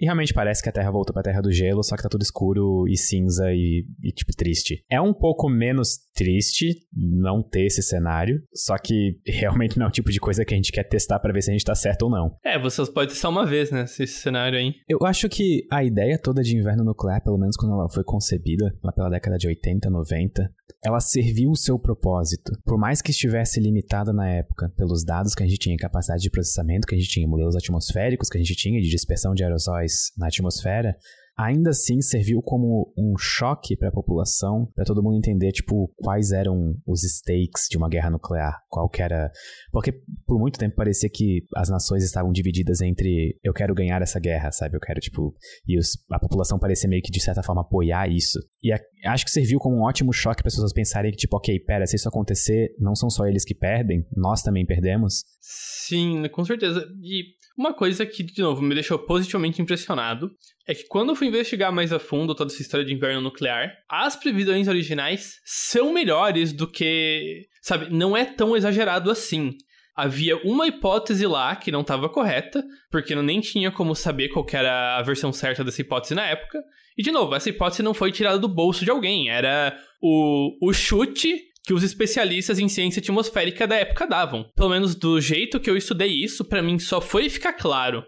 e 0.00 0.04
realmente 0.04 0.32
parece 0.32 0.62
que 0.62 0.68
a 0.68 0.72
Terra 0.72 0.90
voltou 0.90 1.12
pra 1.12 1.22
Terra 1.22 1.40
do 1.40 1.50
Gelo, 1.50 1.82
só 1.82 1.96
que 1.96 2.02
tá 2.02 2.08
tudo 2.08 2.22
escuro 2.22 2.86
e 2.88 2.96
cinza 2.96 3.52
e, 3.52 3.84
e, 4.02 4.12
tipo, 4.12 4.32
triste. 4.34 4.84
É 4.88 5.00
um 5.00 5.12
pouco 5.12 5.48
menos 5.48 5.98
triste 6.14 6.76
não 6.92 7.42
ter 7.42 7.66
esse 7.66 7.82
cenário, 7.82 8.40
só 8.54 8.76
que 8.78 9.18
realmente 9.26 9.76
não 9.76 9.86
é 9.86 9.88
o 9.88 9.92
tipo 9.92 10.10
de 10.10 10.20
coisa 10.20 10.44
que 10.44 10.54
a 10.54 10.56
gente 10.56 10.70
quer 10.70 10.84
testar 10.84 11.18
para 11.18 11.32
ver 11.32 11.42
se 11.42 11.50
a 11.50 11.52
gente 11.52 11.64
tá 11.64 11.74
certo 11.74 12.02
ou 12.02 12.10
não. 12.10 12.36
É, 12.44 12.58
você 12.58 12.84
pode 12.86 13.10
testar 13.10 13.28
uma 13.28 13.44
vez, 13.44 13.70
né, 13.72 13.82
esse 13.82 14.06
cenário 14.06 14.56
aí. 14.58 14.72
Eu 14.88 14.98
acho 15.04 15.28
que 15.28 15.66
a 15.70 15.82
ideia 15.82 16.18
toda 16.18 16.42
de 16.42 16.56
inverno 16.56 16.84
nuclear, 16.84 17.22
pelo 17.22 17.38
menos 17.38 17.56
quando 17.56 17.72
ela 17.72 17.88
foi 17.88 18.04
concebida, 18.04 18.72
lá 18.82 18.92
pela 18.92 19.10
década 19.10 19.36
de 19.36 19.48
80, 19.48 19.90
90, 19.90 20.50
ela 20.84 21.00
serviu 21.00 21.50
o 21.50 21.56
seu 21.56 21.78
propósito. 21.78 22.52
Por 22.64 22.78
mais 22.78 23.02
que 23.02 23.10
estivesse 23.10 23.60
limitada 23.60 24.12
na 24.12 24.28
época 24.28 24.68
pelos 24.76 25.04
dados 25.04 25.34
que 25.34 25.42
a 25.42 25.46
gente 25.46 25.58
tinha, 25.58 25.76
capacidade 25.76 26.22
de 26.22 26.30
processamento 26.30 26.86
que 26.86 26.94
a 26.94 26.98
gente 26.98 27.10
tinha, 27.10 27.26
modelos 27.26 27.56
atmosféricos 27.56 28.28
que 28.28 28.38
a 28.38 28.40
gente 28.40 28.54
tinha 28.54 28.80
de 28.80 28.88
dispersão 28.88 29.34
de 29.34 29.42
aerossóis 29.42 30.12
na 30.16 30.28
atmosfera, 30.28 30.96
ainda 31.38 31.70
assim 31.70 32.00
serviu 32.02 32.42
como 32.42 32.92
um 32.98 33.16
choque 33.16 33.76
para 33.76 33.88
a 33.88 33.92
população, 33.92 34.68
para 34.74 34.84
todo 34.84 35.02
mundo 35.02 35.16
entender, 35.16 35.52
tipo, 35.52 35.88
quais 35.96 36.32
eram 36.32 36.74
os 36.84 37.02
stakes 37.02 37.68
de 37.70 37.76
uma 37.76 37.88
guerra 37.88 38.10
nuclear, 38.10 38.60
qual 38.68 38.88
que 38.88 39.00
era... 39.00 39.30
Porque 39.70 39.92
por 40.26 40.38
muito 40.38 40.58
tempo 40.58 40.74
parecia 40.74 41.08
que 41.08 41.46
as 41.54 41.68
nações 41.68 42.02
estavam 42.02 42.32
divididas 42.32 42.80
entre 42.80 43.38
eu 43.44 43.52
quero 43.52 43.72
ganhar 43.72 44.02
essa 44.02 44.18
guerra, 44.18 44.50
sabe? 44.50 44.76
Eu 44.76 44.80
quero, 44.80 44.98
tipo... 44.98 45.32
E 45.66 45.78
os, 45.78 45.96
a 46.10 46.18
população 46.18 46.58
parecia 46.58 46.88
meio 46.88 47.02
que, 47.02 47.12
de 47.12 47.22
certa 47.22 47.42
forma, 47.42 47.62
apoiar 47.62 48.10
isso. 48.10 48.40
E 48.60 48.72
a, 48.72 48.80
acho 49.06 49.24
que 49.24 49.30
serviu 49.30 49.60
como 49.60 49.76
um 49.76 49.84
ótimo 49.84 50.12
choque 50.12 50.42
para 50.42 50.48
as 50.48 50.54
pessoas 50.54 50.72
pensarem 50.72 51.12
que, 51.12 51.18
tipo, 51.18 51.36
ok, 51.36 51.60
pera, 51.60 51.86
se 51.86 51.94
isso 51.94 52.08
acontecer, 52.08 52.74
não 52.80 52.96
são 52.96 53.08
só 53.08 53.26
eles 53.26 53.44
que 53.44 53.54
perdem, 53.54 54.04
nós 54.16 54.42
também 54.42 54.66
perdemos. 54.66 55.24
Sim, 55.40 56.28
com 56.32 56.44
certeza. 56.44 56.84
E 57.00 57.37
uma 57.58 57.74
coisa 57.74 58.06
que, 58.06 58.22
de 58.22 58.40
novo, 58.40 58.62
me 58.62 58.72
deixou 58.72 58.96
positivamente 59.00 59.60
impressionado 59.60 60.30
é 60.64 60.74
que 60.74 60.86
quando 60.86 61.08
eu 61.08 61.16
fui 61.16 61.26
investigar 61.26 61.72
mais 61.72 61.92
a 61.92 61.98
fundo 61.98 62.34
toda 62.34 62.52
essa 62.52 62.62
história 62.62 62.86
de 62.86 62.94
inverno 62.94 63.20
nuclear, 63.20 63.72
as 63.90 64.14
previsões 64.14 64.68
originais 64.68 65.40
são 65.44 65.92
melhores 65.92 66.52
do 66.52 66.70
que. 66.70 67.46
Sabe, 67.60 67.92
não 67.92 68.16
é 68.16 68.24
tão 68.24 68.56
exagerado 68.56 69.10
assim. 69.10 69.56
Havia 69.96 70.36
uma 70.44 70.68
hipótese 70.68 71.26
lá 71.26 71.56
que 71.56 71.72
não 71.72 71.80
estava 71.80 72.08
correta, 72.08 72.64
porque 72.88 73.16
não 73.16 73.22
nem 73.24 73.40
tinha 73.40 73.72
como 73.72 73.96
saber 73.96 74.28
qual 74.28 74.46
era 74.52 74.96
a 74.96 75.02
versão 75.02 75.32
certa 75.32 75.64
dessa 75.64 75.80
hipótese 75.80 76.14
na 76.14 76.24
época. 76.24 76.62
E, 76.96 77.02
de 77.02 77.10
novo, 77.10 77.34
essa 77.34 77.48
hipótese 77.48 77.82
não 77.82 77.92
foi 77.92 78.12
tirada 78.12 78.38
do 78.38 78.48
bolso 78.48 78.84
de 78.84 78.90
alguém, 78.92 79.30
era 79.30 79.76
o, 80.00 80.56
o 80.68 80.72
chute 80.72 81.47
que 81.68 81.74
os 81.74 81.82
especialistas 81.82 82.58
em 82.58 82.66
ciência 82.66 82.98
atmosférica 82.98 83.66
da 83.66 83.76
época 83.76 84.06
davam. 84.06 84.50
Pelo 84.56 84.70
menos 84.70 84.94
do 84.94 85.20
jeito 85.20 85.60
que 85.60 85.68
eu 85.68 85.76
estudei 85.76 86.08
isso, 86.08 86.42
para 86.42 86.62
mim 86.62 86.78
só 86.78 86.98
foi 86.98 87.28
ficar 87.28 87.52
claro 87.52 88.02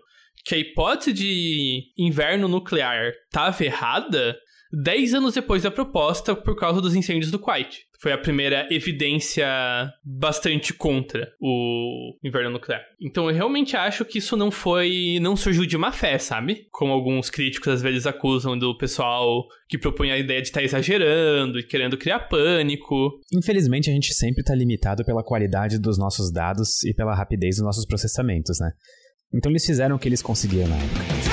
que 0.47 0.55
a 0.55 0.59
hipótese 0.59 1.13
de 1.13 1.83
inverno 1.99 2.49
nuclear 2.49 3.13
estava 3.27 3.63
errada 3.63 4.35
10 4.73 5.13
anos 5.13 5.35
depois 5.35 5.63
da 5.63 5.71
proposta 5.71 6.35
por 6.35 6.57
causa 6.57 6.81
dos 6.81 6.95
incêndios 6.95 7.31
do 7.31 7.39
Kuwait 7.39 7.81
foi 8.01 8.13
a 8.13 8.19
primeira 8.19 8.67
evidência 8.71 9.47
bastante 10.03 10.73
contra 10.73 11.31
o 11.41 12.17
inverno 12.25 12.51
nuclear. 12.51 12.81
Então 13.01 13.29
eu 13.29 13.35
realmente 13.35 13.77
acho 13.77 14.05
que 14.05 14.19
isso 14.19 14.37
não 14.37 14.51
foi. 14.51 15.19
não 15.21 15.37
surgiu 15.37 15.67
de 15.67 15.77
má 15.77 15.93
fé, 15.93 16.19
sabe? 16.19 16.67
Como 16.71 16.93
alguns 16.93 17.29
críticos 17.29 17.69
às 17.69 17.83
vezes 17.83 18.07
acusam 18.07 18.59
do 18.59 18.77
pessoal 18.77 19.47
que 19.69 19.79
propõe 19.79 20.11
a 20.11 20.19
ideia 20.19 20.41
de 20.41 20.49
estar 20.49 20.61
tá 20.61 20.65
exagerando 20.65 21.59
e 21.59 21.63
querendo 21.63 21.99
criar 21.99 22.21
pânico. 22.21 23.21
Infelizmente 23.33 23.91
a 23.91 23.93
gente 23.93 24.15
sempre 24.15 24.41
está 24.41 24.55
limitado 24.55 25.05
pela 25.05 25.23
qualidade 25.23 25.79
dos 25.79 25.99
nossos 25.99 26.33
dados 26.33 26.83
e 26.85 26.95
pela 26.95 27.15
rapidez 27.15 27.57
dos 27.57 27.65
nossos 27.65 27.87
processamentos, 27.87 28.59
né? 28.61 28.73
Então 29.33 29.53
eles 29.53 29.65
fizeram 29.65 29.97
o 29.97 29.99
que 29.99 30.09
eles 30.09 30.23
conseguiram 30.23 30.69
na 30.69 30.77
época. 30.77 31.30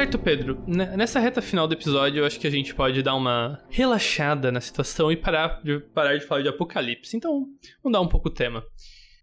Certo, 0.00 0.18
Pedro. 0.18 0.64
Nessa 0.66 1.20
reta 1.20 1.42
final 1.42 1.68
do 1.68 1.74
episódio, 1.74 2.20
eu 2.20 2.24
acho 2.24 2.40
que 2.40 2.46
a 2.46 2.50
gente 2.50 2.74
pode 2.74 3.02
dar 3.02 3.14
uma 3.14 3.62
relaxada 3.68 4.50
na 4.50 4.58
situação 4.58 5.12
e 5.12 5.16
parar 5.16 5.60
de, 5.62 5.78
parar 5.78 6.16
de 6.16 6.24
falar 6.24 6.40
de 6.40 6.48
apocalipse. 6.48 7.14
Então, 7.14 7.44
mudar 7.84 8.00
um 8.00 8.08
pouco 8.08 8.30
o 8.30 8.32
tema. 8.32 8.64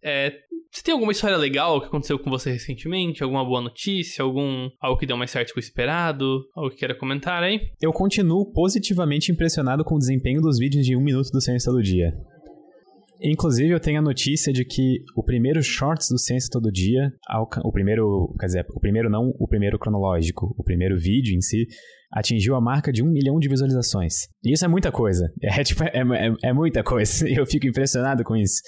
É, 0.03 0.31
você 0.71 0.83
tem 0.83 0.93
alguma 0.93 1.11
história 1.11 1.35
legal 1.35 1.81
que 1.81 1.87
aconteceu 1.87 2.19
com 2.19 2.29
você 2.29 2.51
recentemente? 2.51 3.23
Alguma 3.23 3.43
boa 3.43 3.59
notícia? 3.59 4.21
Algum 4.21 4.69
algo 4.79 4.99
que 4.99 5.07
deu 5.07 5.17
mais 5.17 5.31
certo 5.31 5.51
que 5.51 5.59
o 5.59 5.59
esperado? 5.59 6.43
Algo 6.55 6.69
que 6.69 6.77
queira 6.77 6.93
comentar 6.93 7.41
aí? 7.41 7.59
Eu 7.81 7.91
continuo 7.91 8.45
positivamente 8.51 9.31
impressionado 9.31 9.83
com 9.83 9.95
o 9.95 9.99
desempenho 9.99 10.41
dos 10.41 10.59
vídeos 10.59 10.85
de 10.85 10.95
um 10.95 11.01
minuto 11.01 11.31
do 11.31 11.41
Ciência 11.41 11.71
Todo 11.71 11.81
Dia. 11.81 12.13
Inclusive, 13.21 13.69
eu 13.69 13.79
tenho 13.79 13.99
a 13.99 14.01
notícia 14.01 14.51
de 14.53 14.63
que 14.65 14.99
o 15.15 15.23
primeiro 15.23 15.61
Shorts 15.61 16.07
do 16.09 16.19
Ciência 16.19 16.49
Todo 16.51 16.71
Dia, 16.71 17.11
o 17.63 17.71
primeiro, 17.71 18.35
quer 18.39 18.45
dizer, 18.47 18.65
o 18.73 18.79
primeiro 18.79 19.09
não, 19.09 19.33
o 19.39 19.47
primeiro 19.47 19.79
cronológico, 19.79 20.53
o 20.57 20.63
primeiro 20.63 20.97
vídeo 20.97 21.35
em 21.35 21.41
si, 21.41 21.67
atingiu 22.11 22.55
a 22.55 22.61
marca 22.61 22.91
de 22.91 23.03
um 23.03 23.11
milhão 23.11 23.39
de 23.39 23.49
visualizações. 23.49 24.27
E 24.43 24.53
isso 24.53 24.65
é 24.65 24.67
muita 24.67 24.91
coisa. 24.91 25.31
É, 25.57 25.63
tipo, 25.63 25.83
é, 25.83 25.89
é, 25.93 26.49
é 26.49 26.53
muita 26.53 26.83
coisa. 26.83 27.27
Eu 27.27 27.45
fico 27.45 27.65
impressionado 27.67 28.23
com 28.23 28.35
isso. 28.35 28.61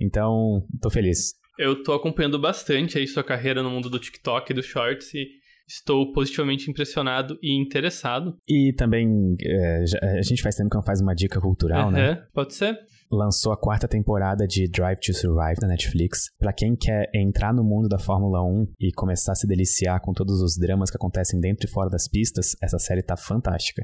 Então, 0.00 0.66
tô 0.80 0.90
feliz. 0.90 1.34
Eu 1.58 1.82
tô 1.82 1.92
acompanhando 1.92 2.38
bastante 2.38 2.98
aí 2.98 3.06
sua 3.06 3.22
carreira 3.22 3.62
no 3.62 3.70
mundo 3.70 3.90
do 3.90 3.98
TikTok 3.98 4.50
e 4.50 4.54
do 4.54 4.62
Shorts 4.62 5.12
e 5.14 5.26
estou 5.68 6.10
positivamente 6.12 6.70
impressionado 6.70 7.38
e 7.42 7.54
interessado. 7.60 8.36
E 8.48 8.72
também, 8.76 9.36
é, 9.44 9.84
a 10.18 10.22
gente 10.22 10.42
faz 10.42 10.56
tempo 10.56 10.70
que 10.70 10.76
não 10.76 10.82
faz 10.82 11.00
uma 11.00 11.14
dica 11.14 11.40
cultural, 11.40 11.86
uhum, 11.86 11.92
né? 11.92 12.24
Pode 12.32 12.54
ser 12.54 12.78
lançou 13.12 13.52
a 13.52 13.56
quarta 13.56 13.86
temporada 13.86 14.46
de 14.46 14.66
Drive 14.66 14.98
to 15.00 15.12
Survive 15.12 15.60
na 15.60 15.68
Netflix. 15.68 16.30
Para 16.38 16.52
quem 16.52 16.74
quer 16.74 17.10
entrar 17.14 17.52
no 17.52 17.62
mundo 17.62 17.88
da 17.88 17.98
Fórmula 17.98 18.42
1 18.42 18.72
e 18.80 18.90
começar 18.92 19.32
a 19.32 19.34
se 19.34 19.46
deliciar 19.46 20.00
com 20.00 20.12
todos 20.12 20.40
os 20.40 20.56
dramas 20.58 20.90
que 20.90 20.96
acontecem 20.96 21.38
dentro 21.38 21.66
e 21.66 21.70
fora 21.70 21.90
das 21.90 22.08
pistas, 22.08 22.56
essa 22.62 22.78
série 22.78 23.02
tá 23.02 23.16
fantástica. 23.16 23.82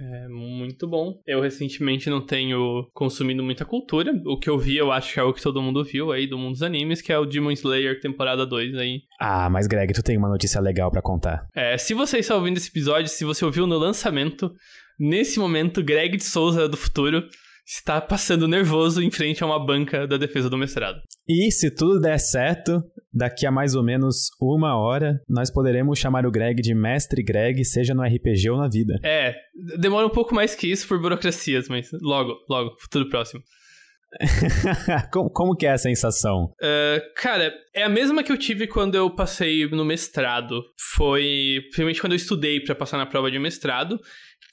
É 0.00 0.28
muito 0.28 0.86
bom. 0.86 1.20
Eu 1.26 1.40
recentemente 1.40 2.08
não 2.08 2.24
tenho 2.24 2.88
consumido 2.94 3.42
muita 3.42 3.64
cultura. 3.64 4.12
O 4.26 4.38
que 4.38 4.48
eu 4.48 4.56
vi, 4.56 4.76
eu 4.76 4.92
acho 4.92 5.12
que 5.12 5.18
é 5.18 5.22
o 5.24 5.32
que 5.32 5.42
todo 5.42 5.60
mundo 5.60 5.82
viu 5.82 6.12
aí 6.12 6.28
do 6.28 6.38
mundo 6.38 6.52
dos 6.52 6.62
animes, 6.62 7.02
que 7.02 7.12
é 7.12 7.18
o 7.18 7.26
Demon 7.26 7.50
Slayer 7.50 8.00
temporada 8.00 8.46
2 8.46 8.76
aí. 8.76 9.00
Ah, 9.20 9.50
mas 9.50 9.66
Greg, 9.66 9.92
tu 9.92 10.02
tem 10.02 10.16
uma 10.16 10.28
notícia 10.28 10.60
legal 10.60 10.88
para 10.88 11.02
contar. 11.02 11.48
É, 11.52 11.76
se 11.76 11.94
você 11.94 12.18
está 12.18 12.36
ouvindo 12.36 12.58
esse 12.58 12.68
episódio, 12.68 13.08
se 13.08 13.24
você 13.24 13.44
ouviu 13.44 13.66
no 13.66 13.76
lançamento, 13.76 14.54
nesse 15.00 15.40
momento, 15.40 15.82
Greg 15.82 16.16
de 16.16 16.24
Souza 16.24 16.68
do 16.68 16.76
futuro 16.76 17.24
está 17.68 18.00
passando 18.00 18.48
nervoso 18.48 19.02
em 19.02 19.10
frente 19.10 19.44
a 19.44 19.46
uma 19.46 19.64
banca 19.64 20.06
da 20.06 20.16
defesa 20.16 20.48
do 20.48 20.56
mestrado. 20.56 21.00
E 21.28 21.52
se 21.52 21.70
tudo 21.70 22.00
der 22.00 22.18
certo, 22.18 22.82
daqui 23.12 23.46
a 23.46 23.50
mais 23.50 23.74
ou 23.74 23.84
menos 23.84 24.30
uma 24.40 24.74
hora, 24.74 25.20
nós 25.28 25.52
poderemos 25.52 25.98
chamar 25.98 26.24
o 26.24 26.30
Greg 26.30 26.62
de 26.62 26.74
Mestre 26.74 27.22
Greg, 27.22 27.62
seja 27.66 27.94
no 27.94 28.02
RPG 28.02 28.48
ou 28.48 28.56
na 28.56 28.68
vida. 28.68 28.94
É, 29.04 29.34
demora 29.78 30.06
um 30.06 30.10
pouco 30.10 30.34
mais 30.34 30.54
que 30.54 30.66
isso 30.66 30.88
por 30.88 30.98
burocracias, 30.98 31.68
mas 31.68 31.90
logo, 32.00 32.34
logo, 32.48 32.74
futuro 32.80 33.06
próximo. 33.10 33.42
como, 35.12 35.28
como, 35.28 35.54
que 35.54 35.66
é 35.66 35.72
a 35.72 35.76
sensação? 35.76 36.44
Uh, 36.62 37.14
cara, 37.14 37.52
é 37.74 37.82
a 37.82 37.90
mesma 37.90 38.22
que 38.22 38.32
eu 38.32 38.38
tive 38.38 38.66
quando 38.66 38.94
eu 38.94 39.14
passei 39.14 39.68
no 39.68 39.84
mestrado. 39.84 40.62
Foi, 40.94 41.58
principalmente 41.64 42.00
quando 42.00 42.12
eu 42.12 42.16
estudei 42.16 42.60
para 42.60 42.74
passar 42.74 42.96
na 42.96 43.04
prova 43.04 43.30
de 43.30 43.38
mestrado, 43.38 44.00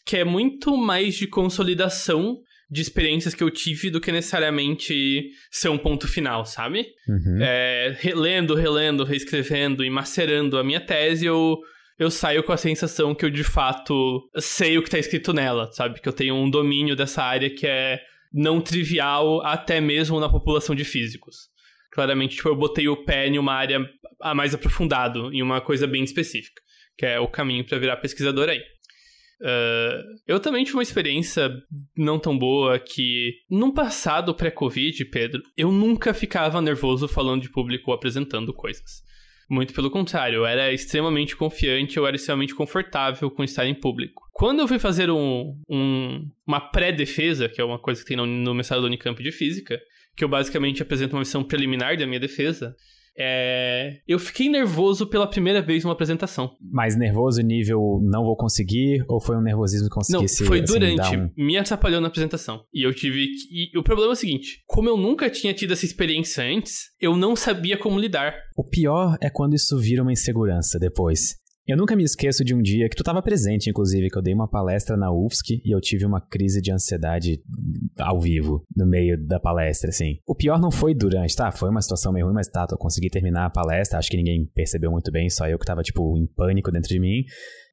que 0.06 0.18
é 0.18 0.26
muito 0.26 0.76
mais 0.76 1.16
de 1.16 1.28
consolidação 1.28 2.36
de 2.70 2.82
experiências 2.82 3.34
que 3.34 3.44
eu 3.44 3.52
tive 3.52 3.90
do 3.90 4.02
que 4.02 4.12
necessariamente 4.12 5.30
ser 5.52 5.70
um 5.70 5.78
ponto 5.78 6.08
final, 6.08 6.46
sabe? 6.46 6.88
Uhum. 7.08 7.38
É, 7.42 7.96
relendo, 8.00 8.56
relendo, 8.56 9.04
reescrevendo 9.04 9.84
e 9.84 9.90
macerando 9.90 10.58
a 10.58 10.64
minha 10.64 10.80
tese, 10.80 11.26
eu, 11.26 11.58
eu 12.00 12.10
saio 12.10 12.44
com 12.44 12.52
a 12.52 12.58
sensação 12.58 13.14
que 13.14 13.24
eu 13.24 13.30
de 13.30 13.44
fato 13.44 14.30
sei 14.38 14.78
o 14.78 14.82
que 14.82 14.88
está 14.88 14.98
escrito 14.98 15.32
nela, 15.32 15.72
sabe? 15.72 16.02
Que 16.02 16.10
eu 16.10 16.14
tenho 16.14 16.36
um 16.36 16.50
domínio 16.50 16.96
dessa 16.96 17.24
área 17.24 17.50
que 17.50 17.68
é 17.68 18.02
não 18.34 18.60
trivial 18.60 19.46
até 19.46 19.80
mesmo 19.80 20.20
na 20.20 20.30
população 20.30 20.76
de 20.76 20.84
físicos. 20.84 21.50
Claramente, 21.92 22.36
tipo, 22.36 22.50
eu 22.50 22.56
botei 22.56 22.90
o 22.90 23.06
pé 23.06 23.28
em 23.28 23.40
uma 23.40 23.54
área 23.54 23.80
mais 24.36 24.54
aprofundado, 24.54 25.34
em 25.34 25.42
uma 25.42 25.62
coisa 25.62 25.88
bem 25.88 26.04
específica, 26.04 26.62
que 26.98 27.06
é 27.06 27.20
o 27.20 27.28
caminho 27.28 27.64
para 27.64 27.78
virar 27.78 27.98
pesquisador 27.98 28.50
aí. 28.50 28.62
Uh, 29.42 30.02
eu 30.26 30.40
também 30.40 30.64
tive 30.64 30.78
uma 30.78 30.84
experiência 30.84 31.52
não 31.96 32.18
tão 32.18 32.38
boa 32.38 32.80
que, 32.80 33.34
num 33.50 33.72
passado 33.72 34.34
pré-Covid, 34.34 35.06
Pedro, 35.06 35.42
eu 35.58 35.72
nunca 35.72 36.14
ficava 36.14 36.62
nervoso 36.62 37.08
falando 37.08 37.42
de 37.42 37.50
público 37.50 37.92
ou 37.92 37.96
apresentando 37.96 38.54
coisas. 38.54 39.04
Muito 39.50 39.74
pelo 39.74 39.92
contrário, 39.92 40.38
eu 40.38 40.46
era 40.46 40.74
extremamente 40.74 41.36
confiante, 41.36 41.98
eu 41.98 42.08
era 42.08 42.16
extremamente 42.16 42.56
confortável 42.56 43.30
com 43.30 43.44
estar 43.44 43.68
em 43.68 43.76
público. 43.76 44.24
Quando 44.34 44.62
eu 44.62 44.68
fui 44.68 44.80
fazer 44.80 45.10
um, 45.12 45.56
um, 45.70 46.28
uma 46.48 46.60
pré-defesa, 46.60 47.48
que 47.48 47.62
é 47.62 47.64
uma 47.64 47.78
coisa 47.78 48.02
que 48.02 48.08
tem 48.08 48.18
no, 48.18 48.26
no 48.26 48.56
mestrado 48.56 48.82
do 48.82 48.88
Unicamp 48.88 49.22
de 49.22 49.32
Física, 49.32 49.80
que 50.16 50.24
eu 50.24 50.30
basicamente 50.30 50.82
apresento 50.82 51.16
uma 51.16 51.22
versão 51.22 51.44
preliminar 51.44 51.96
da 51.98 52.08
minha 52.08 52.20
defesa, 52.20 52.76
é... 53.18 54.00
Eu 54.08 54.20
fiquei 54.20 54.50
nervoso 54.50 55.08
pela 55.08 55.28
primeira 55.28 55.62
vez 55.62 55.84
numa 55.84 55.94
apresentação. 55.94 56.52
Mas 56.62 56.98
nervoso 56.98 57.42
nível 57.42 58.00
não 58.04 58.24
vou 58.24 58.36
conseguir? 58.36 59.04
Ou 59.08 59.22
foi 59.22 59.38
um 59.38 59.42
nervosismo 59.42 59.88
que 59.88 59.96
consegui 59.96 60.20
Não, 60.20 60.28
se, 60.28 60.46
foi 60.46 60.62
assim, 60.62 60.74
durante. 60.74 61.18
Um... 61.18 61.30
Me 61.38 61.58
atrapalhou 61.58 62.02
na 62.02 62.08
apresentação. 62.08 62.64
E 62.74 62.86
eu 62.86 62.94
tive 62.94 63.28
que... 63.28 63.72
E 63.74 63.78
o 63.78 63.84
problema 63.84 64.12
é 64.12 64.14
o 64.14 64.16
seguinte. 64.16 64.64
Como 64.68 64.90
eu 64.90 64.98
nunca 64.98 65.30
tinha 65.30 65.54
tido 65.54 65.74
essa 65.74 65.86
experiência 65.86 66.44
antes, 66.44 66.92
eu 67.00 67.16
não 67.16 67.36
sabia 67.36 67.78
como 67.78 68.00
lidar. 68.00 68.36
O 68.56 68.64
pior 68.64 69.18
é 69.22 69.30
quando 69.30 69.56
isso 69.56 69.78
vira 69.80 70.02
uma 70.02 70.14
insegurança 70.14 70.78
depois. 70.80 71.36
Eu 71.68 71.76
nunca 71.78 71.96
me 71.96 72.04
esqueço 72.04 72.46
de 72.46 72.54
um 72.54 72.62
dia 72.62 72.88
que 72.88 72.96
tu 72.96 73.02
estava 73.02 73.24
presente, 73.24 73.72
inclusive, 73.72 74.08
que 74.12 74.16
eu 74.16 74.22
dei 74.22 74.36
uma 74.36 74.48
palestra 74.48 74.96
na 74.96 75.12
UFSC 75.12 75.64
e 75.66 75.76
eu 75.76 75.82
tive 75.82 76.06
uma 76.06 76.22
crise 76.22 76.62
de 76.62 76.72
ansiedade 76.72 77.42
ao 77.98 78.22
vivo, 78.22 78.64
no 78.78 78.86
meio 78.86 79.18
da 79.18 79.40
palestra, 79.40 79.90
assim. 79.90 80.20
O 80.28 80.36
pior 80.36 80.60
não 80.60 80.70
foi 80.70 80.94
durante, 80.94 81.36
tá? 81.36 81.52
Foi 81.52 81.68
uma 81.72 81.82
situação 81.82 82.14
meio 82.14 82.28
ruim, 82.28 82.36
mas 82.36 82.48
tá, 82.48 82.68
eu 82.70 82.78
consegui 82.78 83.10
terminar 83.10 83.48
a 83.48 83.50
palestra, 83.50 83.98
acho 83.98 84.12
que 84.12 84.18
ninguém 84.18 84.46
percebeu 84.54 84.92
muito 84.92 85.12
bem, 85.12 85.28
só 85.28 85.48
eu 85.48 85.58
que 85.58 85.66
tava, 85.66 85.82
tipo, 85.82 86.16
em 86.20 86.28
pânico 86.28 86.72
dentro 86.72 86.90
de 86.90 87.00
mim. 87.00 87.24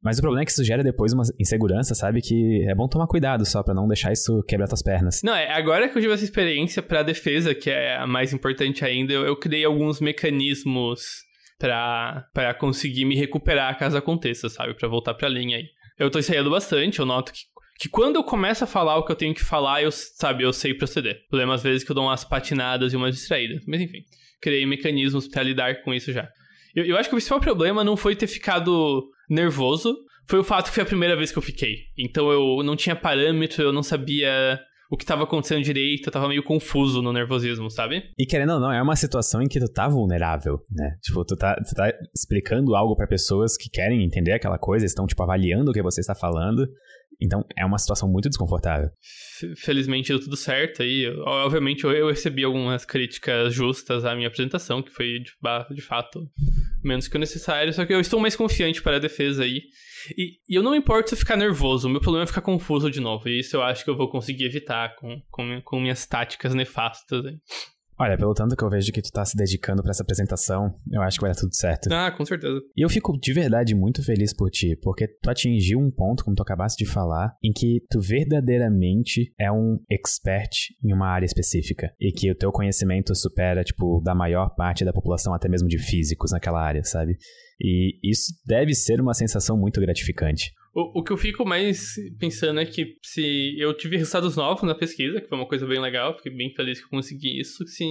Mas 0.03 0.17
o 0.17 0.23
problema 0.23 0.41
é 0.43 0.47
que 0.47 0.53
isso 0.53 0.65
gera 0.65 0.83
depois 0.83 1.13
uma 1.13 1.25
insegurança, 1.39 1.95
sabe? 1.95 2.23
Que 2.23 2.65
é 2.67 2.75
bom 2.75 2.89
tomar 2.89 3.07
cuidado 3.07 3.45
só 3.45 3.63
para 3.63 3.75
não 3.75 3.87
deixar 3.87 4.11
isso 4.11 4.43
quebrar 4.49 4.69
tuas 4.69 4.83
pernas. 4.83 5.21
Não, 5.23 5.35
é 5.35 5.53
agora 5.53 5.87
que 5.91 5.99
eu 5.99 6.01
tive 6.01 6.15
essa 6.15 6.25
experiência 6.25 6.83
pra 6.83 7.03
defesa, 7.03 7.55
que 7.55 7.69
é 7.69 7.99
a 7.99 8.07
mais 8.07 8.33
importante 8.33 8.87
ainda, 8.87 9.13
eu, 9.13 9.27
eu 9.27 9.37
criei 9.37 9.67
alguns 9.67 10.01
mecanismos 10.01 11.31
para 11.69 12.55
conseguir 12.55 13.05
me 13.05 13.15
recuperar 13.15 13.79
caso 13.79 13.97
aconteça, 13.97 14.49
sabe? 14.49 14.75
para 14.75 14.89
voltar 14.89 15.15
pra 15.15 15.29
linha 15.29 15.57
aí. 15.57 15.67
Eu 15.99 16.11
tô 16.11 16.19
ensaiando 16.19 16.51
bastante, 16.51 16.99
eu 16.99 17.07
noto 17.07 17.33
que, 17.33 17.41
que 17.79 17.89
quando 17.89 18.17
eu 18.17 18.25
começo 18.25 18.65
a 18.65 18.67
falar 18.67 18.97
o 18.97 19.05
que 19.05 19.13
eu 19.13 19.17
tenho 19.17 19.35
que 19.35 19.45
falar, 19.45 19.83
eu, 19.83 19.91
sabe, 19.93 20.45
eu 20.45 20.53
sei 20.53 20.75
proceder. 20.75 21.23
O 21.27 21.29
problema 21.29 21.55
às 21.55 21.63
vezes 21.63 21.85
que 21.85 21.91
eu 21.91 21.95
dou 21.95 22.05
umas 22.05 22.25
patinadas 22.25 22.93
e 22.93 22.97
umas 22.97 23.15
distraídas. 23.15 23.63
Mas 23.67 23.81
enfim, 23.81 24.03
criei 24.41 24.67
mecanismos 24.67 25.29
para 25.29 25.43
lidar 25.43 25.83
com 25.83 25.95
isso 25.95 26.13
já. 26.13 26.29
Eu, 26.75 26.85
eu 26.85 26.97
acho 26.97 27.09
que 27.09 27.15
o 27.15 27.19
principal 27.19 27.41
problema 27.41 27.85
não 27.85 27.97
foi 27.97 28.17
ter 28.17 28.27
ficado 28.27 29.09
nervoso, 29.29 29.97
foi 30.27 30.39
o 30.39 30.45
fato 30.45 30.69
que 30.69 30.75
foi 30.75 30.83
a 30.83 30.87
primeira 30.87 31.17
vez 31.17 31.31
que 31.31 31.39
eu 31.39 31.43
fiquei. 31.43 31.87
Então 31.97 32.31
eu 32.31 32.63
não 32.63 32.77
tinha 32.77 32.97
parâmetro, 32.97 33.63
eu 33.63 33.73
não 33.73 33.83
sabia 33.83 34.61
o 34.93 34.97
que 34.97 35.07
tava 35.07 35.25
acontecendo 35.25 35.63
direito, 35.63 36.07
eu 36.07 36.13
tava 36.13 36.29
meio 36.29 36.43
confuso 36.43 37.01
no 37.01 37.15
nervosismo, 37.15 37.71
sabe? 37.71 38.11
E 38.19 38.27
querendo 38.27 38.53
ou 38.53 38.61
não, 38.61 38.71
é 38.71 38.83
uma 38.83 38.95
situação 38.95 39.41
em 39.41 39.49
que 39.49 39.59
tu 39.59 39.67
tá 39.67 39.89
vulnerável, 39.89 40.61
né? 40.71 40.99
Tipo, 41.03 41.25
tu 41.25 41.35
tá, 41.35 41.55
tu 41.55 41.75
tá 41.75 41.91
explicando 42.15 42.77
algo 42.77 42.95
para 42.95 43.07
pessoas 43.07 43.57
que 43.57 43.71
querem 43.71 44.05
entender 44.05 44.33
aquela 44.33 44.59
coisa, 44.59 44.85
estão, 44.85 45.07
tipo, 45.07 45.23
avaliando 45.23 45.71
o 45.71 45.73
que 45.73 45.83
você 45.83 46.03
está 46.03 46.15
falando. 46.15 46.69
Então, 47.23 47.43
é 47.57 47.65
uma 47.65 47.79
situação 47.79 48.07
muito 48.07 48.29
desconfortável. 48.29 48.91
Felizmente 49.57 50.09
deu 50.09 50.21
tudo 50.21 50.37
certo 50.37 50.83
aí. 50.83 51.09
Obviamente, 51.25 51.85
eu 51.85 52.09
recebi 52.09 52.45
algumas 52.45 52.85
críticas 52.85 53.55
justas 53.55 54.05
à 54.05 54.15
minha 54.15 54.29
apresentação, 54.29 54.83
que 54.83 54.91
foi, 54.91 55.21
de, 55.21 55.33
de 55.75 55.83
fato, 55.83 56.21
menos 56.85 57.09
que 57.09 57.17
o 57.17 57.21
necessário. 57.21 57.73
Só 57.73 57.87
que 57.87 57.95
eu 57.95 58.01
estou 58.01 58.21
mais 58.21 58.37
confiante 58.37 58.83
para 58.83 58.97
a 58.97 59.01
defesa 59.01 59.45
aí. 59.45 59.63
E, 60.17 60.39
e, 60.49 60.55
eu 60.55 60.63
não 60.63 60.75
importo 60.75 61.11
se 61.11 61.17
ficar 61.17 61.37
nervoso, 61.37 61.89
o 61.89 61.91
meu 61.91 62.01
problema 62.01 62.25
é 62.25 62.27
ficar 62.27 62.41
confuso 62.41 62.91
de 62.91 63.01
novo. 63.01 63.29
E 63.29 63.41
isso 63.41 63.57
eu 63.57 63.63
acho 63.63 63.85
que 63.85 63.91
eu 63.91 63.97
vou 63.97 64.09
conseguir 64.09 64.45
evitar 64.45 64.97
com, 64.97 65.21
com, 65.31 65.61
com 65.63 65.81
minhas 65.81 66.07
táticas 66.07 66.55
nefastas. 66.55 67.25
Hein? 67.25 67.41
Olha, 68.03 68.19
pelo 68.19 68.35
tanto 68.35 68.57
que 68.57 68.65
eu 68.65 68.69
vejo 68.69 68.91
que 68.91 69.01
tu 69.01 69.13
tá 69.13 69.25
se 69.25 69.37
dedicando 69.37 69.81
para 69.81 69.93
essa 69.93 70.03
apresentação, 70.03 70.75
eu 70.91 71.01
acho 71.03 71.19
que 71.19 71.21
vai 71.21 71.31
dar 71.33 71.39
tudo 71.39 71.55
certo. 71.55 71.89
Ah, 71.93 72.11
com 72.11 72.25
certeza. 72.25 72.61
E 72.77 72.85
eu 72.85 72.89
fico 72.89 73.17
de 73.17 73.33
verdade 73.33 73.77
muito 73.77 74.05
feliz 74.05 74.35
por 74.35 74.51
ti, 74.51 74.77
porque 74.83 75.07
tu 75.07 75.31
atingiu 75.31 75.79
um 75.79 75.89
ponto, 75.89 76.25
como 76.25 76.35
tu 76.35 76.43
acabaste 76.43 76.85
de 76.85 76.91
falar, 76.91 77.33
em 77.41 77.53
que 77.53 77.81
tu 77.89 78.01
verdadeiramente 78.01 79.33
é 79.39 79.53
um 79.53 79.79
expert 79.89 80.51
em 80.85 80.93
uma 80.93 81.07
área 81.07 81.27
específica 81.27 81.95
e 82.01 82.11
que 82.11 82.29
o 82.29 82.35
teu 82.35 82.51
conhecimento 82.51 83.15
supera, 83.15 83.63
tipo, 83.63 84.01
da 84.01 84.17
maior 84.17 84.53
parte 84.57 84.85
da 84.85 84.93
população, 84.93 85.33
até 85.33 85.49
mesmo 85.49 85.69
de 85.69 85.79
físicos 85.79 86.33
naquela 86.33 86.61
área, 86.61 86.83
sabe? 86.83 87.17
E 87.61 88.01
isso 88.03 88.33
deve 88.45 88.75
ser 88.75 89.01
uma 89.01 89.15
sensação 89.15 89.57
muito 89.57 89.81
gratificante. 89.81 90.51
O, 90.75 91.01
o 91.01 91.05
que 91.05 91.13
eu 91.13 91.17
fico 91.17 91.45
mais 91.45 91.95
pensando 92.19 92.61
é 92.61 92.65
que 92.65 92.97
se 93.03 93.55
eu 93.59 93.75
tive 93.75 93.97
resultados 93.97 94.37
novos 94.37 94.63
na 94.63 94.75
pesquisa, 94.75 95.21
que 95.21 95.29
foi 95.29 95.37
uma 95.37 95.47
coisa 95.47 95.67
bem 95.67 95.81
legal, 95.81 96.17
fiquei 96.17 96.35
bem 96.35 96.53
feliz 96.55 96.79
que 96.79 96.87
eu 96.87 96.91
consegui 96.91 97.39
isso, 97.39 97.67
se 97.67 97.85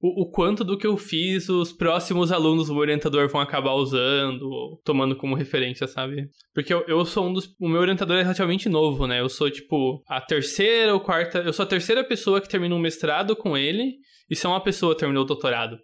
o, 0.00 0.22
o, 0.22 0.30
quanto 0.30 0.62
do 0.62 0.76
que 0.76 0.86
eu 0.86 0.98
fiz 0.98 1.48
os 1.48 1.72
próximos 1.72 2.30
alunos 2.30 2.68
do 2.68 2.76
orientador 2.76 3.26
vão 3.28 3.40
acabar 3.40 3.72
usando, 3.72 4.78
tomando 4.84 5.16
como 5.16 5.34
referência, 5.34 5.86
sabe? 5.86 6.28
Porque 6.54 6.74
eu, 6.74 6.84
eu 6.86 7.04
sou 7.06 7.26
um 7.26 7.32
dos. 7.32 7.48
O 7.58 7.66
meu 7.66 7.80
orientador 7.80 8.18
é 8.18 8.22
relativamente 8.22 8.68
novo, 8.68 9.06
né? 9.06 9.20
Eu 9.20 9.30
sou, 9.30 9.50
tipo, 9.50 10.04
a 10.06 10.20
terceira 10.20 10.92
ou 10.92 11.00
quarta. 11.00 11.38
Eu 11.38 11.54
sou 11.54 11.62
a 11.62 11.68
terceira 11.68 12.04
pessoa 12.04 12.38
que 12.38 12.48
termina 12.48 12.74
um 12.74 12.78
mestrado 12.78 13.34
com 13.34 13.56
ele, 13.56 13.94
e 14.28 14.36
só 14.36 14.50
uma 14.50 14.62
pessoa 14.62 14.96
terminou 14.96 15.24
o 15.24 15.26
doutorado. 15.26 15.78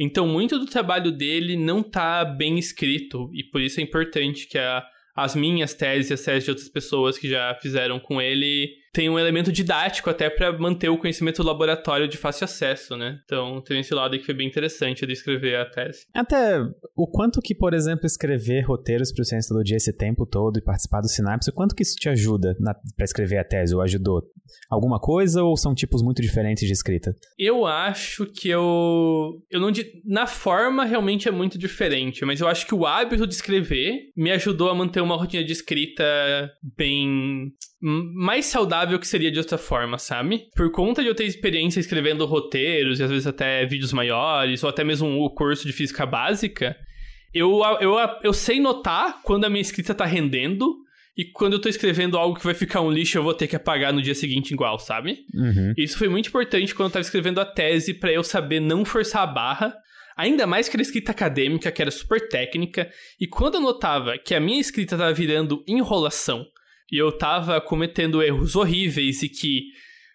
Então, 0.00 0.26
muito 0.26 0.58
do 0.58 0.66
trabalho 0.66 1.12
dele 1.12 1.54
não 1.54 1.82
tá 1.82 2.24
bem 2.24 2.58
escrito, 2.58 3.30
e 3.34 3.44
por 3.44 3.60
isso 3.60 3.78
é 3.78 3.82
importante 3.82 4.48
que 4.48 4.56
a, 4.56 4.82
as 5.16 5.34
minhas 5.34 5.72
teses 5.72 6.10
e 6.10 6.14
as 6.14 6.20
teses 6.22 6.44
de 6.44 6.50
outras 6.50 6.68
pessoas 6.68 7.16
que 7.16 7.28
já 7.28 7.54
fizeram 7.54 7.98
com 7.98 8.20
ele 8.20 8.76
tem 8.96 9.10
um 9.10 9.18
elemento 9.18 9.52
didático 9.52 10.08
até 10.08 10.30
para 10.30 10.58
manter 10.58 10.88
o 10.88 10.96
conhecimento 10.96 11.42
do 11.42 11.46
laboratório 11.46 12.08
de 12.08 12.16
fácil 12.16 12.46
acesso, 12.46 12.96
né? 12.96 13.18
Então 13.26 13.60
tem 13.60 13.78
esse 13.78 13.92
lado 13.92 14.14
aí 14.14 14.18
que 14.18 14.24
foi 14.24 14.34
bem 14.34 14.48
interessante 14.48 15.04
de 15.04 15.12
escrever 15.12 15.56
a 15.56 15.66
tese. 15.66 16.06
Até 16.14 16.62
o 16.96 17.06
quanto 17.06 17.42
que, 17.42 17.54
por 17.54 17.74
exemplo, 17.74 18.06
escrever 18.06 18.62
roteiros 18.62 19.12
para 19.12 19.20
o 19.20 19.24
Ciência 19.26 19.54
Todo 19.54 19.62
Dia 19.62 19.76
esse 19.76 19.92
tempo 19.92 20.24
todo 20.24 20.58
e 20.58 20.62
participar 20.62 21.02
do 21.02 21.10
Sinapse, 21.10 21.50
o 21.50 21.52
quanto 21.52 21.74
que 21.74 21.82
isso 21.82 21.94
te 21.96 22.08
ajuda 22.08 22.56
para 22.96 23.04
escrever 23.04 23.36
a 23.36 23.44
tese 23.44 23.74
ou 23.74 23.82
ajudou? 23.82 24.22
Alguma 24.70 24.98
coisa 24.98 25.42
ou 25.42 25.58
são 25.58 25.74
tipos 25.74 26.02
muito 26.02 26.22
diferentes 26.22 26.66
de 26.66 26.72
escrita? 26.72 27.14
Eu 27.38 27.66
acho 27.66 28.24
que 28.24 28.48
eu 28.48 29.42
eu 29.50 29.60
não 29.60 29.70
na 30.06 30.26
forma 30.26 30.86
realmente 30.86 31.28
é 31.28 31.30
muito 31.30 31.58
diferente, 31.58 32.24
mas 32.24 32.40
eu 32.40 32.48
acho 32.48 32.66
que 32.66 32.74
o 32.74 32.86
hábito 32.86 33.26
de 33.26 33.34
escrever 33.34 34.04
me 34.16 34.30
ajudou 34.30 34.70
a 34.70 34.74
manter 34.74 35.02
uma 35.02 35.16
rotina 35.16 35.44
de 35.44 35.52
escrita 35.52 36.04
bem 36.62 37.52
mais 37.80 38.46
saudável 38.46 38.98
que 38.98 39.06
seria 39.06 39.30
de 39.30 39.38
outra 39.38 39.58
forma, 39.58 39.98
sabe? 39.98 40.48
Por 40.56 40.70
conta 40.70 41.02
de 41.02 41.08
eu 41.08 41.14
ter 41.14 41.24
experiência 41.24 41.78
escrevendo 41.78 42.24
roteiros 42.24 42.98
e 42.98 43.02
às 43.02 43.10
vezes 43.10 43.26
até 43.26 43.66
vídeos 43.66 43.92
maiores, 43.92 44.62
ou 44.62 44.70
até 44.70 44.82
mesmo 44.82 45.08
o 45.08 45.30
curso 45.30 45.66
de 45.66 45.72
física 45.72 46.06
básica, 46.06 46.76
eu, 47.34 47.60
eu, 47.80 47.96
eu 48.22 48.32
sei 48.32 48.60
notar 48.60 49.20
quando 49.22 49.44
a 49.44 49.50
minha 49.50 49.60
escrita 49.60 49.94
tá 49.94 50.06
rendendo 50.06 50.74
e 51.16 51.24
quando 51.24 51.54
eu 51.54 51.60
tô 51.60 51.68
escrevendo 51.68 52.18
algo 52.18 52.38
que 52.38 52.44
vai 52.44 52.54
ficar 52.54 52.80
um 52.82 52.90
lixo, 52.90 53.16
eu 53.16 53.22
vou 53.22 53.34
ter 53.34 53.46
que 53.46 53.56
apagar 53.56 53.92
no 53.92 54.02
dia 54.02 54.14
seguinte 54.14 54.52
igual, 54.52 54.78
sabe? 54.78 55.24
Uhum. 55.34 55.72
Isso 55.76 55.98
foi 55.98 56.08
muito 56.08 56.28
importante 56.28 56.74
quando 56.74 56.88
eu 56.88 56.92
tava 56.92 57.02
escrevendo 57.02 57.40
a 57.40 57.44
tese 57.44 57.94
para 57.94 58.12
eu 58.12 58.22
saber 58.22 58.60
não 58.60 58.84
forçar 58.84 59.22
a 59.22 59.26
barra. 59.26 59.74
Ainda 60.16 60.46
mais 60.46 60.68
que 60.68 60.76
era 60.76 60.82
escrita 60.82 61.12
acadêmica, 61.12 61.70
que 61.70 61.80
era 61.80 61.90
super 61.90 62.28
técnica, 62.28 62.90
e 63.20 63.26
quando 63.26 63.56
eu 63.56 63.60
notava 63.60 64.16
que 64.18 64.34
a 64.34 64.40
minha 64.40 64.60
escrita 64.60 64.96
tava 64.96 65.12
virando 65.12 65.62
enrolação, 65.66 66.46
e 66.90 66.98
eu 66.98 67.12
tava 67.12 67.60
cometendo 67.60 68.22
erros 68.22 68.56
horríveis 68.56 69.22
e 69.22 69.28
que 69.28 69.64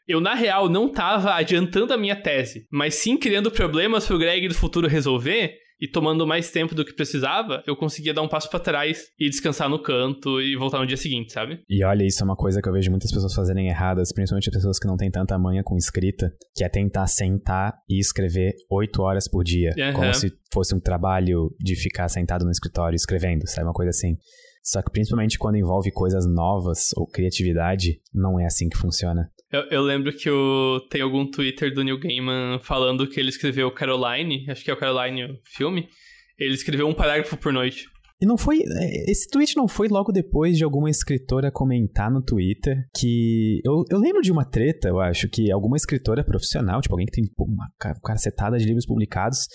eu, 0.07 0.19
na 0.19 0.33
real, 0.33 0.67
não 0.67 0.89
tava 0.89 1.33
adiantando 1.33 1.93
a 1.93 1.97
minha 1.97 2.15
tese, 2.15 2.67
mas 2.71 2.95
sim 2.95 3.17
criando 3.17 3.51
problemas 3.51 4.05
pro 4.05 4.19
Greg 4.19 4.47
do 4.47 4.53
futuro 4.53 4.87
resolver 4.87 5.55
e 5.81 5.87
tomando 5.87 6.27
mais 6.27 6.51
tempo 6.51 6.75
do 6.75 6.85
que 6.85 6.93
precisava, 6.93 7.63
eu 7.65 7.75
conseguia 7.75 8.13
dar 8.13 8.21
um 8.21 8.27
passo 8.27 8.47
para 8.51 8.59
trás 8.59 9.05
e 9.19 9.27
descansar 9.27 9.67
no 9.67 9.81
canto 9.81 10.39
e 10.39 10.55
voltar 10.55 10.77
no 10.77 10.85
dia 10.85 10.95
seguinte, 10.95 11.33
sabe? 11.33 11.59
E 11.67 11.83
olha, 11.83 12.03
isso 12.05 12.21
é 12.21 12.23
uma 12.23 12.35
coisa 12.35 12.61
que 12.61 12.69
eu 12.69 12.73
vejo 12.73 12.91
muitas 12.91 13.11
pessoas 13.11 13.33
fazerem 13.33 13.67
erradas, 13.67 14.13
principalmente 14.13 14.47
as 14.47 14.53
pessoas 14.53 14.77
que 14.77 14.87
não 14.87 14.95
têm 14.95 15.09
tanta 15.09 15.39
manha 15.39 15.63
com 15.63 15.75
escrita, 15.75 16.31
que 16.55 16.63
é 16.63 16.69
tentar 16.69 17.07
sentar 17.07 17.73
e 17.89 17.99
escrever 17.99 18.53
oito 18.69 19.01
horas 19.01 19.27
por 19.27 19.43
dia, 19.43 19.73
uhum. 19.75 19.93
como 19.93 20.13
se 20.13 20.31
fosse 20.53 20.75
um 20.75 20.79
trabalho 20.79 21.51
de 21.59 21.75
ficar 21.75 22.07
sentado 22.09 22.45
no 22.45 22.51
escritório 22.51 22.95
escrevendo, 22.95 23.47
sabe? 23.47 23.65
Uma 23.65 23.73
coisa 23.73 23.89
assim. 23.89 24.15
Só 24.63 24.81
que 24.81 24.91
principalmente 24.91 25.37
quando 25.37 25.57
envolve 25.57 25.91
coisas 25.91 26.25
novas 26.27 26.89
ou 26.95 27.07
criatividade, 27.07 27.99
não 28.13 28.39
é 28.39 28.45
assim 28.45 28.69
que 28.69 28.77
funciona. 28.77 29.31
Eu, 29.51 29.61
eu 29.63 29.81
lembro 29.81 30.13
que 30.15 30.29
o, 30.29 30.79
tem 30.89 31.01
algum 31.01 31.29
Twitter 31.29 31.73
do 31.73 31.83
Neil 31.83 31.99
Gaiman 31.99 32.59
falando 32.61 33.07
que 33.07 33.19
ele 33.19 33.29
escreveu 33.29 33.71
Caroline, 33.71 34.45
acho 34.49 34.63
que 34.63 34.71
é 34.71 34.73
o 34.73 34.77
Caroline 34.77 35.25
o 35.25 35.39
filme. 35.45 35.89
Ele 36.39 36.53
escreveu 36.53 36.87
um 36.87 36.93
parágrafo 36.93 37.35
por 37.37 37.51
noite. 37.51 37.85
E 38.21 38.25
não 38.25 38.37
foi. 38.37 38.59
É, 38.59 39.11
esse 39.11 39.27
tweet 39.27 39.57
não 39.57 39.67
foi 39.67 39.87
logo 39.87 40.11
depois 40.11 40.55
de 40.55 40.63
alguma 40.63 40.91
escritora 40.91 41.51
comentar 41.51 42.11
no 42.11 42.21
Twitter 42.21 42.77
que. 42.95 43.59
Eu, 43.65 43.83
eu 43.89 43.97
lembro 43.97 44.21
de 44.21 44.31
uma 44.31 44.45
treta, 44.45 44.89
eu 44.89 44.99
acho, 44.99 45.27
que 45.27 45.51
alguma 45.51 45.75
escritora 45.75 46.23
profissional, 46.23 46.81
tipo, 46.81 46.93
alguém 46.93 47.07
que 47.07 47.13
tem 47.13 47.25
uma 47.39 47.67
cacetada 48.03 48.59
de 48.59 48.65
livros 48.65 48.85
publicados, 48.85 49.47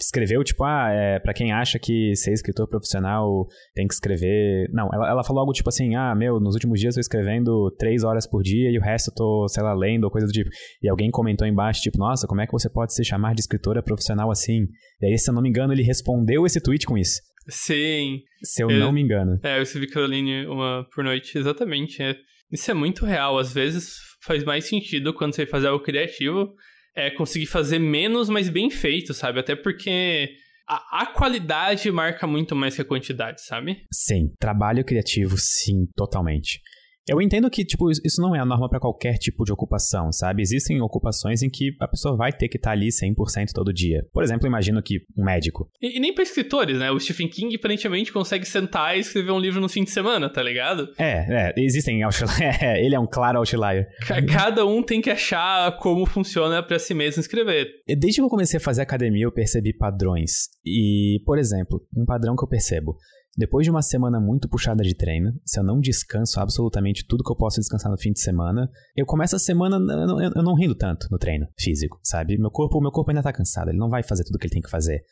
escreveu, 0.00 0.42
tipo, 0.42 0.64
ah, 0.64 0.88
é, 0.90 1.20
pra 1.20 1.34
quem 1.34 1.52
acha 1.52 1.78
que 1.78 2.16
ser 2.16 2.32
escritor 2.32 2.66
profissional 2.66 3.46
tem 3.74 3.86
que 3.86 3.92
escrever. 3.92 4.70
Não, 4.72 4.88
ela, 4.92 5.10
ela 5.10 5.24
falou 5.24 5.40
algo 5.40 5.52
tipo 5.52 5.68
assim, 5.68 5.94
ah, 5.94 6.14
meu, 6.14 6.40
nos 6.40 6.54
últimos 6.54 6.80
dias 6.80 6.94
eu 6.94 7.00
tô 7.00 7.00
escrevendo 7.00 7.70
três 7.78 8.04
horas 8.04 8.26
por 8.26 8.42
dia 8.42 8.70
e 8.70 8.78
o 8.78 8.82
resto 8.82 9.10
eu 9.10 9.14
tô, 9.14 9.48
sei 9.48 9.62
lá, 9.62 9.74
lendo 9.74 10.04
ou 10.04 10.10
coisa 10.10 10.26
do 10.26 10.32
tipo. 10.32 10.48
E 10.82 10.88
alguém 10.88 11.10
comentou 11.10 11.46
embaixo, 11.46 11.82
tipo, 11.82 11.98
nossa, 11.98 12.26
como 12.26 12.40
é 12.40 12.46
que 12.46 12.52
você 12.52 12.70
pode 12.70 12.94
se 12.94 13.04
chamar 13.04 13.34
de 13.34 13.42
escritora 13.42 13.82
profissional 13.82 14.30
assim? 14.30 14.66
E 15.02 15.06
aí, 15.06 15.18
se 15.18 15.28
eu 15.28 15.34
não 15.34 15.42
me 15.42 15.50
engano, 15.50 15.74
ele 15.74 15.82
respondeu 15.82 16.46
esse 16.46 16.58
tweet 16.58 16.86
com 16.86 16.96
isso. 16.96 17.20
Sim. 17.48 18.22
Se 18.42 18.62
eu, 18.62 18.70
eu 18.70 18.78
não 18.78 18.92
me 18.92 19.02
engano. 19.02 19.38
É, 19.42 19.58
eu 19.58 19.62
escrevi 19.62 19.88
Caroline 19.88 20.46
uma 20.46 20.86
por 20.94 21.04
noite, 21.04 21.36
exatamente. 21.36 22.02
É, 22.02 22.16
isso 22.50 22.70
é 22.70 22.74
muito 22.74 23.04
real. 23.04 23.38
Às 23.38 23.52
vezes 23.52 23.96
faz 24.22 24.44
mais 24.44 24.64
sentido 24.64 25.12
quando 25.12 25.34
você 25.34 25.46
faz 25.46 25.64
algo 25.64 25.84
criativo 25.84 26.54
é 26.96 27.10
conseguir 27.10 27.46
fazer 27.46 27.78
menos, 27.78 28.28
mas 28.28 28.48
bem 28.48 28.70
feito, 28.70 29.12
sabe? 29.12 29.40
Até 29.40 29.56
porque 29.56 30.30
a, 30.68 31.02
a, 31.02 31.06
qualidade 31.06 31.90
marca 31.90 32.26
muito 32.26 32.54
mais 32.54 32.76
que 32.76 32.82
a 32.82 32.84
quantidade, 32.84 33.44
sabe? 33.44 33.84
Sim, 33.92 34.32
trabalho 34.38 34.84
criativo, 34.84 35.36
sim, 35.36 35.86
totalmente. 35.96 36.60
Eu 37.06 37.20
entendo 37.20 37.50
que, 37.50 37.64
tipo, 37.64 37.90
isso 37.90 38.20
não 38.20 38.34
é 38.34 38.40
a 38.40 38.44
norma 38.44 38.68
para 38.68 38.80
qualquer 38.80 39.18
tipo 39.18 39.44
de 39.44 39.52
ocupação, 39.52 40.10
sabe? 40.10 40.42
Existem 40.42 40.80
ocupações 40.80 41.42
em 41.42 41.50
que 41.50 41.74
a 41.80 41.86
pessoa 41.86 42.16
vai 42.16 42.32
ter 42.32 42.48
que 42.48 42.56
estar 42.56 42.70
tá 42.70 42.76
ali 42.76 42.88
100% 42.88 43.52
todo 43.54 43.72
dia. 43.72 44.06
Por 44.12 44.22
exemplo, 44.22 44.46
imagino 44.46 44.82
que 44.82 45.00
um 45.16 45.24
médico. 45.24 45.68
E, 45.82 45.98
e 45.98 46.00
nem 46.00 46.14
para 46.14 46.22
escritores, 46.22 46.78
né? 46.78 46.90
O 46.90 46.98
Stephen 46.98 47.28
King 47.28 47.54
aparentemente 47.54 48.12
consegue 48.12 48.46
sentar 48.46 48.96
e 48.96 49.00
escrever 49.00 49.32
um 49.32 49.38
livro 49.38 49.60
no 49.60 49.68
fim 49.68 49.84
de 49.84 49.90
semana, 49.90 50.30
tá 50.30 50.42
ligado? 50.42 50.88
É, 50.98 51.50
é, 51.50 51.54
existem 51.58 52.02
é, 52.62 52.84
ele 52.84 52.94
é 52.94 52.98
um 52.98 53.06
claro 53.06 53.38
outlier. 53.38 53.86
Cada 54.32 54.64
um 54.66 54.82
tem 54.82 55.00
que 55.00 55.10
achar 55.10 55.76
como 55.78 56.06
funciona 56.06 56.62
para 56.62 56.78
si 56.78 56.94
mesmo 56.94 57.20
escrever. 57.20 57.68
Desde 57.86 58.20
que 58.20 58.22
eu 58.22 58.28
comecei 58.28 58.56
a 58.56 58.60
fazer 58.60 58.82
academia, 58.82 59.24
eu 59.24 59.32
percebi 59.32 59.76
padrões. 59.76 60.48
E, 60.64 61.20
por 61.26 61.38
exemplo, 61.38 61.80
um 61.96 62.04
padrão 62.04 62.34
que 62.34 62.44
eu 62.44 62.48
percebo. 62.48 62.96
Depois 63.36 63.64
de 63.64 63.70
uma 63.70 63.82
semana 63.82 64.20
muito 64.20 64.48
puxada 64.48 64.82
de 64.82 64.94
treino, 64.94 65.32
se 65.44 65.58
eu 65.58 65.64
não 65.64 65.80
descanso 65.80 66.38
absolutamente 66.38 67.04
tudo 67.06 67.24
que 67.24 67.32
eu 67.32 67.36
posso 67.36 67.60
descansar 67.60 67.90
no 67.90 67.98
fim 67.98 68.12
de 68.12 68.20
semana, 68.20 68.70
eu 68.96 69.04
começo 69.04 69.34
a 69.34 69.38
semana, 69.38 69.76
eu 69.76 70.06
não, 70.06 70.22
eu 70.22 70.42
não 70.42 70.54
rindo 70.54 70.74
tanto 70.74 71.08
no 71.10 71.18
treino 71.18 71.46
físico, 71.58 71.98
sabe? 72.02 72.38
Meu 72.38 72.50
corpo, 72.50 72.80
meu 72.80 72.92
corpo 72.92 73.10
ainda 73.10 73.22
tá 73.22 73.32
cansado, 73.32 73.70
ele 73.70 73.78
não 73.78 73.90
vai 73.90 74.02
fazer 74.04 74.22
tudo 74.24 74.36
o 74.36 74.38
que 74.38 74.46
ele 74.46 74.54
tem 74.54 74.62
que 74.62 74.70
fazer. 74.70 75.02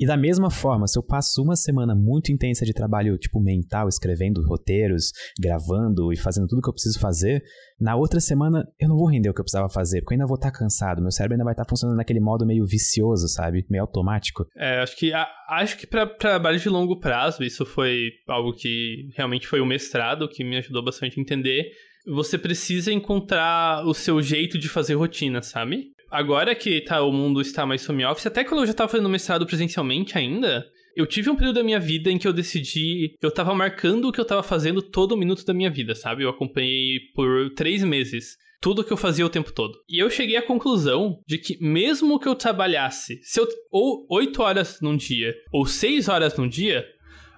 E 0.00 0.06
da 0.06 0.16
mesma 0.16 0.50
forma, 0.50 0.86
se 0.86 0.98
eu 0.98 1.02
passo 1.02 1.42
uma 1.42 1.54
semana 1.54 1.94
muito 1.94 2.32
intensa 2.32 2.64
de 2.64 2.72
trabalho, 2.72 3.18
tipo, 3.18 3.38
mental, 3.38 3.86
escrevendo 3.86 4.40
roteiros, 4.42 5.12
gravando 5.38 6.10
e 6.10 6.16
fazendo 6.16 6.46
tudo 6.46 6.62
que 6.62 6.70
eu 6.70 6.72
preciso 6.72 6.98
fazer, 6.98 7.42
na 7.78 7.94
outra 7.96 8.18
semana 8.18 8.64
eu 8.80 8.88
não 8.88 8.96
vou 8.96 9.06
render 9.06 9.28
o 9.28 9.34
que 9.34 9.40
eu 9.40 9.44
precisava 9.44 9.68
fazer, 9.68 10.00
porque 10.00 10.14
eu 10.14 10.16
ainda 10.16 10.26
vou 10.26 10.36
estar 10.36 10.50
tá 10.50 10.58
cansado, 10.58 11.02
meu 11.02 11.10
cérebro 11.10 11.34
ainda 11.34 11.44
vai 11.44 11.52
estar 11.52 11.64
tá 11.64 11.68
funcionando 11.68 11.98
naquele 11.98 12.18
modo 12.18 12.46
meio 12.46 12.64
vicioso, 12.64 13.28
sabe? 13.28 13.66
Meio 13.68 13.82
automático. 13.82 14.46
É, 14.56 14.80
acho 14.80 14.96
que, 14.96 15.12
acho 15.50 15.76
que 15.76 15.86
para 15.86 16.06
trabalho 16.06 16.58
de 16.58 16.68
longo 16.70 16.98
prazo, 16.98 17.44
isso 17.44 17.66
foi 17.66 18.08
algo 18.26 18.54
que 18.54 19.10
realmente 19.14 19.46
foi 19.46 19.60
o 19.60 19.66
mestrado 19.66 20.26
que 20.30 20.42
me 20.42 20.56
ajudou 20.56 20.82
bastante 20.82 21.20
a 21.20 21.22
entender 21.22 21.70
você 22.06 22.38
precisa 22.38 22.90
encontrar 22.90 23.86
o 23.86 23.92
seu 23.92 24.22
jeito 24.22 24.58
de 24.58 24.68
fazer 24.68 24.94
rotina, 24.94 25.42
sabe? 25.42 25.88
Agora 26.10 26.54
que 26.54 26.80
tá, 26.80 27.02
o 27.02 27.12
mundo 27.12 27.40
está 27.40 27.64
mais 27.64 27.88
home 27.88 28.04
office, 28.04 28.26
até 28.26 28.44
quando 28.44 28.60
eu 28.60 28.66
já 28.66 28.74
tava 28.74 28.90
fazendo 28.90 29.08
mestrado 29.08 29.46
presencialmente 29.46 30.18
ainda, 30.18 30.66
eu 30.96 31.06
tive 31.06 31.30
um 31.30 31.36
período 31.36 31.56
da 31.56 31.62
minha 31.62 31.80
vida 31.80 32.10
em 32.10 32.18
que 32.18 32.26
eu 32.26 32.32
decidi. 32.32 33.14
Eu 33.22 33.30
tava 33.30 33.54
marcando 33.54 34.08
o 34.08 34.12
que 34.12 34.20
eu 34.20 34.24
tava 34.24 34.42
fazendo 34.42 34.82
todo 34.82 35.16
minuto 35.16 35.44
da 35.44 35.54
minha 35.54 35.70
vida, 35.70 35.94
sabe? 35.94 36.24
Eu 36.24 36.30
acompanhei 36.30 37.00
por 37.14 37.50
três 37.54 37.82
meses 37.84 38.36
tudo 38.60 38.84
que 38.84 38.92
eu 38.92 38.96
fazia 38.96 39.24
o 39.24 39.30
tempo 39.30 39.52
todo. 39.52 39.78
E 39.88 39.98
eu 39.98 40.10
cheguei 40.10 40.36
à 40.36 40.42
conclusão 40.42 41.18
de 41.26 41.38
que, 41.38 41.56
mesmo 41.62 42.20
que 42.20 42.28
eu 42.28 42.34
trabalhasse 42.34 43.18
se 43.22 43.40
eu, 43.40 43.48
ou 43.70 44.06
oito 44.10 44.42
horas 44.42 44.80
num 44.82 44.96
dia 44.96 45.34
ou 45.50 45.64
seis 45.64 46.08
horas 46.08 46.36
num 46.36 46.46
dia, 46.46 46.86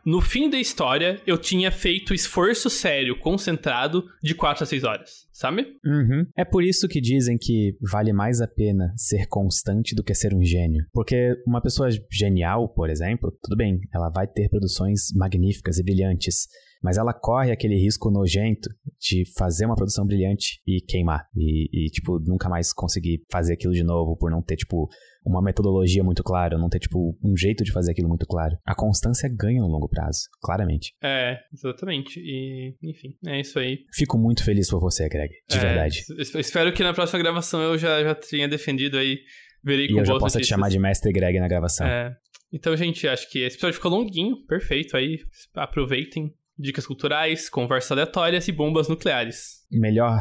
no 0.05 0.21
fim 0.21 0.51
da 0.51 0.59
história 0.59 1.23
eu 1.25 1.39
tinha 1.39 1.71
feito 1.71 2.13
esforço 2.13 2.69
sério, 2.69 3.17
concentrado, 3.17 4.05
de 4.21 4.35
4 4.35 4.65
a 4.65 4.67
6 4.67 4.83
horas, 4.83 5.11
sabe? 5.43 5.67
Uhum. 5.85 6.25
É 6.37 6.45
por 6.45 6.63
isso 6.63 6.87
que 6.87 7.01
dizem 7.01 7.37
que 7.37 7.77
vale 7.91 8.13
mais 8.13 8.41
a 8.41 8.47
pena 8.47 8.93
ser 8.97 9.27
constante 9.27 9.95
do 9.95 10.05
que 10.05 10.15
ser 10.15 10.33
um 10.33 10.43
gênio. 10.43 10.87
Porque 10.93 11.37
uma 11.45 11.61
pessoa 11.61 11.89
genial, 12.11 12.69
por 12.69 12.89
exemplo, 12.89 13.37
tudo 13.43 13.57
bem, 13.57 13.81
ela 13.93 14.09
vai 14.09 14.29
ter 14.29 14.49
produções 14.49 15.13
magníficas 15.15 15.79
e 15.79 15.83
brilhantes 15.83 16.47
mas 16.83 16.97
ela 16.99 17.13
corre 17.15 17.53
aquele 17.53 17.77
risco 17.77 18.11
nojento 18.11 18.69
de 19.01 19.25
fazer 19.37 19.67
uma 19.67 19.77
produção 19.77 20.07
brilhante 20.07 20.61
e 20.67 20.81
queimar. 20.81 21.27
E, 21.37 21.87
e, 21.87 21.91
tipo, 21.91 22.19
nunca 22.21 22.49
mais 22.49 22.73
conseguir 22.73 23.23
fazer 23.31 23.55
aquilo 23.55 23.73
de 23.73 23.83
novo 23.85 24.17
por 24.17 24.31
não 24.31 24.43
ter, 24.43 24.57
tipo, 24.57 24.89
uma 25.25 25.41
metodologia 25.41 26.03
muito 26.03 26.23
clara, 26.25 26.59
não 26.59 26.69
ter, 26.69 26.81
tipo, 26.81 27.17
um 27.23 27.37
jeito 27.37 27.63
de 27.63 27.71
fazer 27.73 27.93
aquilo 27.93 28.09
muito 28.09 28.27
claro. 28.27 28.57
A 28.67 28.75
constância 28.75 29.29
ganha 29.33 29.61
no 29.61 29.69
longo 29.69 29.89
prazo, 29.89 30.23
claramente. 30.43 30.93
É, 31.03 31.39
exatamente. 31.55 32.19
E, 32.19 32.75
enfim, 32.83 33.17
é 33.27 33.41
isso 33.41 33.59
aí. 33.59 33.79
Fico 33.95 34.19
muito 34.19 34.45
feliz 34.45 34.69
por 34.69 34.81
você, 34.81 35.09
Greg. 35.09 35.33
De 35.49 35.57
É, 35.57 35.61
verdade. 35.61 36.03
es- 36.19 36.35
Espero 36.35 36.73
que 36.73 36.83
na 36.83 36.93
próxima 36.93 37.21
gravação 37.21 37.61
eu 37.63 37.79
já, 37.79 38.03
já 38.03 38.15
tenha 38.15 38.49
defendido 38.49 38.99
aí. 38.99 39.19
Verei 39.65 39.87
E 39.87 39.93
eu 39.97 40.05
já 40.05 40.19
posso 40.19 40.41
te 40.41 40.47
chamar 40.47 40.71
de 40.71 40.79
Mestre 40.81 41.13
Greg 41.13 41.39
na 41.39 41.47
gravação. 41.47 41.87
É. 41.87 42.13
Então, 42.53 42.77
gente, 42.77 43.07
acho 43.07 43.31
que 43.31 43.39
esse 43.39 43.55
episódio 43.57 43.77
ficou 43.77 43.93
longuinho, 43.93 44.45
perfeito 44.47 44.97
aí. 44.97 45.21
Aproveitem. 45.55 46.35
Dicas 46.59 46.87
culturais, 46.87 47.49
conversas 47.49 47.93
aleatórias 47.93 48.47
e 48.49 48.53
bombas 48.53 48.89
nucleares. 48.89 49.63
Melhor, 49.71 50.21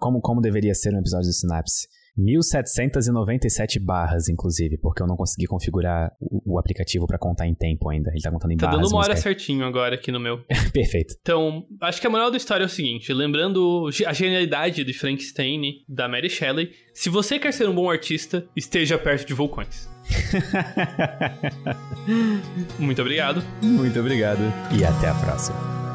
como, 0.00 0.20
como 0.20 0.40
deveria 0.40 0.74
ser 0.74 0.94
um 0.94 0.98
episódio 1.00 1.26
do 1.28 1.32
Synapse. 1.32 1.88
1797 2.18 3.78
barras, 3.78 4.28
inclusive, 4.28 4.78
porque 4.78 5.02
eu 5.02 5.06
não 5.06 5.16
consegui 5.16 5.46
configurar 5.46 6.10
o, 6.20 6.54
o 6.54 6.58
aplicativo 6.58 7.06
pra 7.06 7.18
contar 7.18 7.46
em 7.46 7.54
tempo 7.54 7.88
ainda. 7.90 8.10
Ele 8.10 8.20
tá 8.22 8.30
contando 8.30 8.52
em 8.52 8.56
Tá 8.56 8.66
barras. 8.68 8.82
dando 8.82 8.90
uma 8.92 9.00
hora 9.00 9.12
mas- 9.14 9.20
certinho 9.22 9.64
agora 9.66 9.94
aqui 9.96 10.10
no 10.10 10.18
meu. 10.20 10.38
Perfeito. 10.72 11.14
Então, 11.20 11.64
acho 11.82 12.00
que 12.00 12.06
a 12.06 12.10
moral 12.10 12.30
da 12.30 12.36
história 12.36 12.64
é 12.64 12.66
o 12.66 12.70
seguinte: 12.70 13.12
lembrando 13.12 13.88
a 14.06 14.12
genialidade 14.12 14.82
de 14.84 14.92
Frankenstein, 14.94 15.60
da 15.88 16.08
Mary 16.08 16.30
Shelley, 16.30 16.70
se 16.94 17.10
você 17.10 17.38
quer 17.38 17.52
ser 17.52 17.68
um 17.68 17.74
bom 17.74 17.90
artista, 17.90 18.46
esteja 18.56 18.96
perto 18.98 19.26
de 19.26 19.34
vulcões. 19.34 19.88
Muito 22.78 23.02
obrigado. 23.02 23.42
Muito 23.62 23.98
obrigado. 23.98 24.52
E 24.72 24.84
até 24.84 25.08
a 25.08 25.14
próxima. 25.14 25.85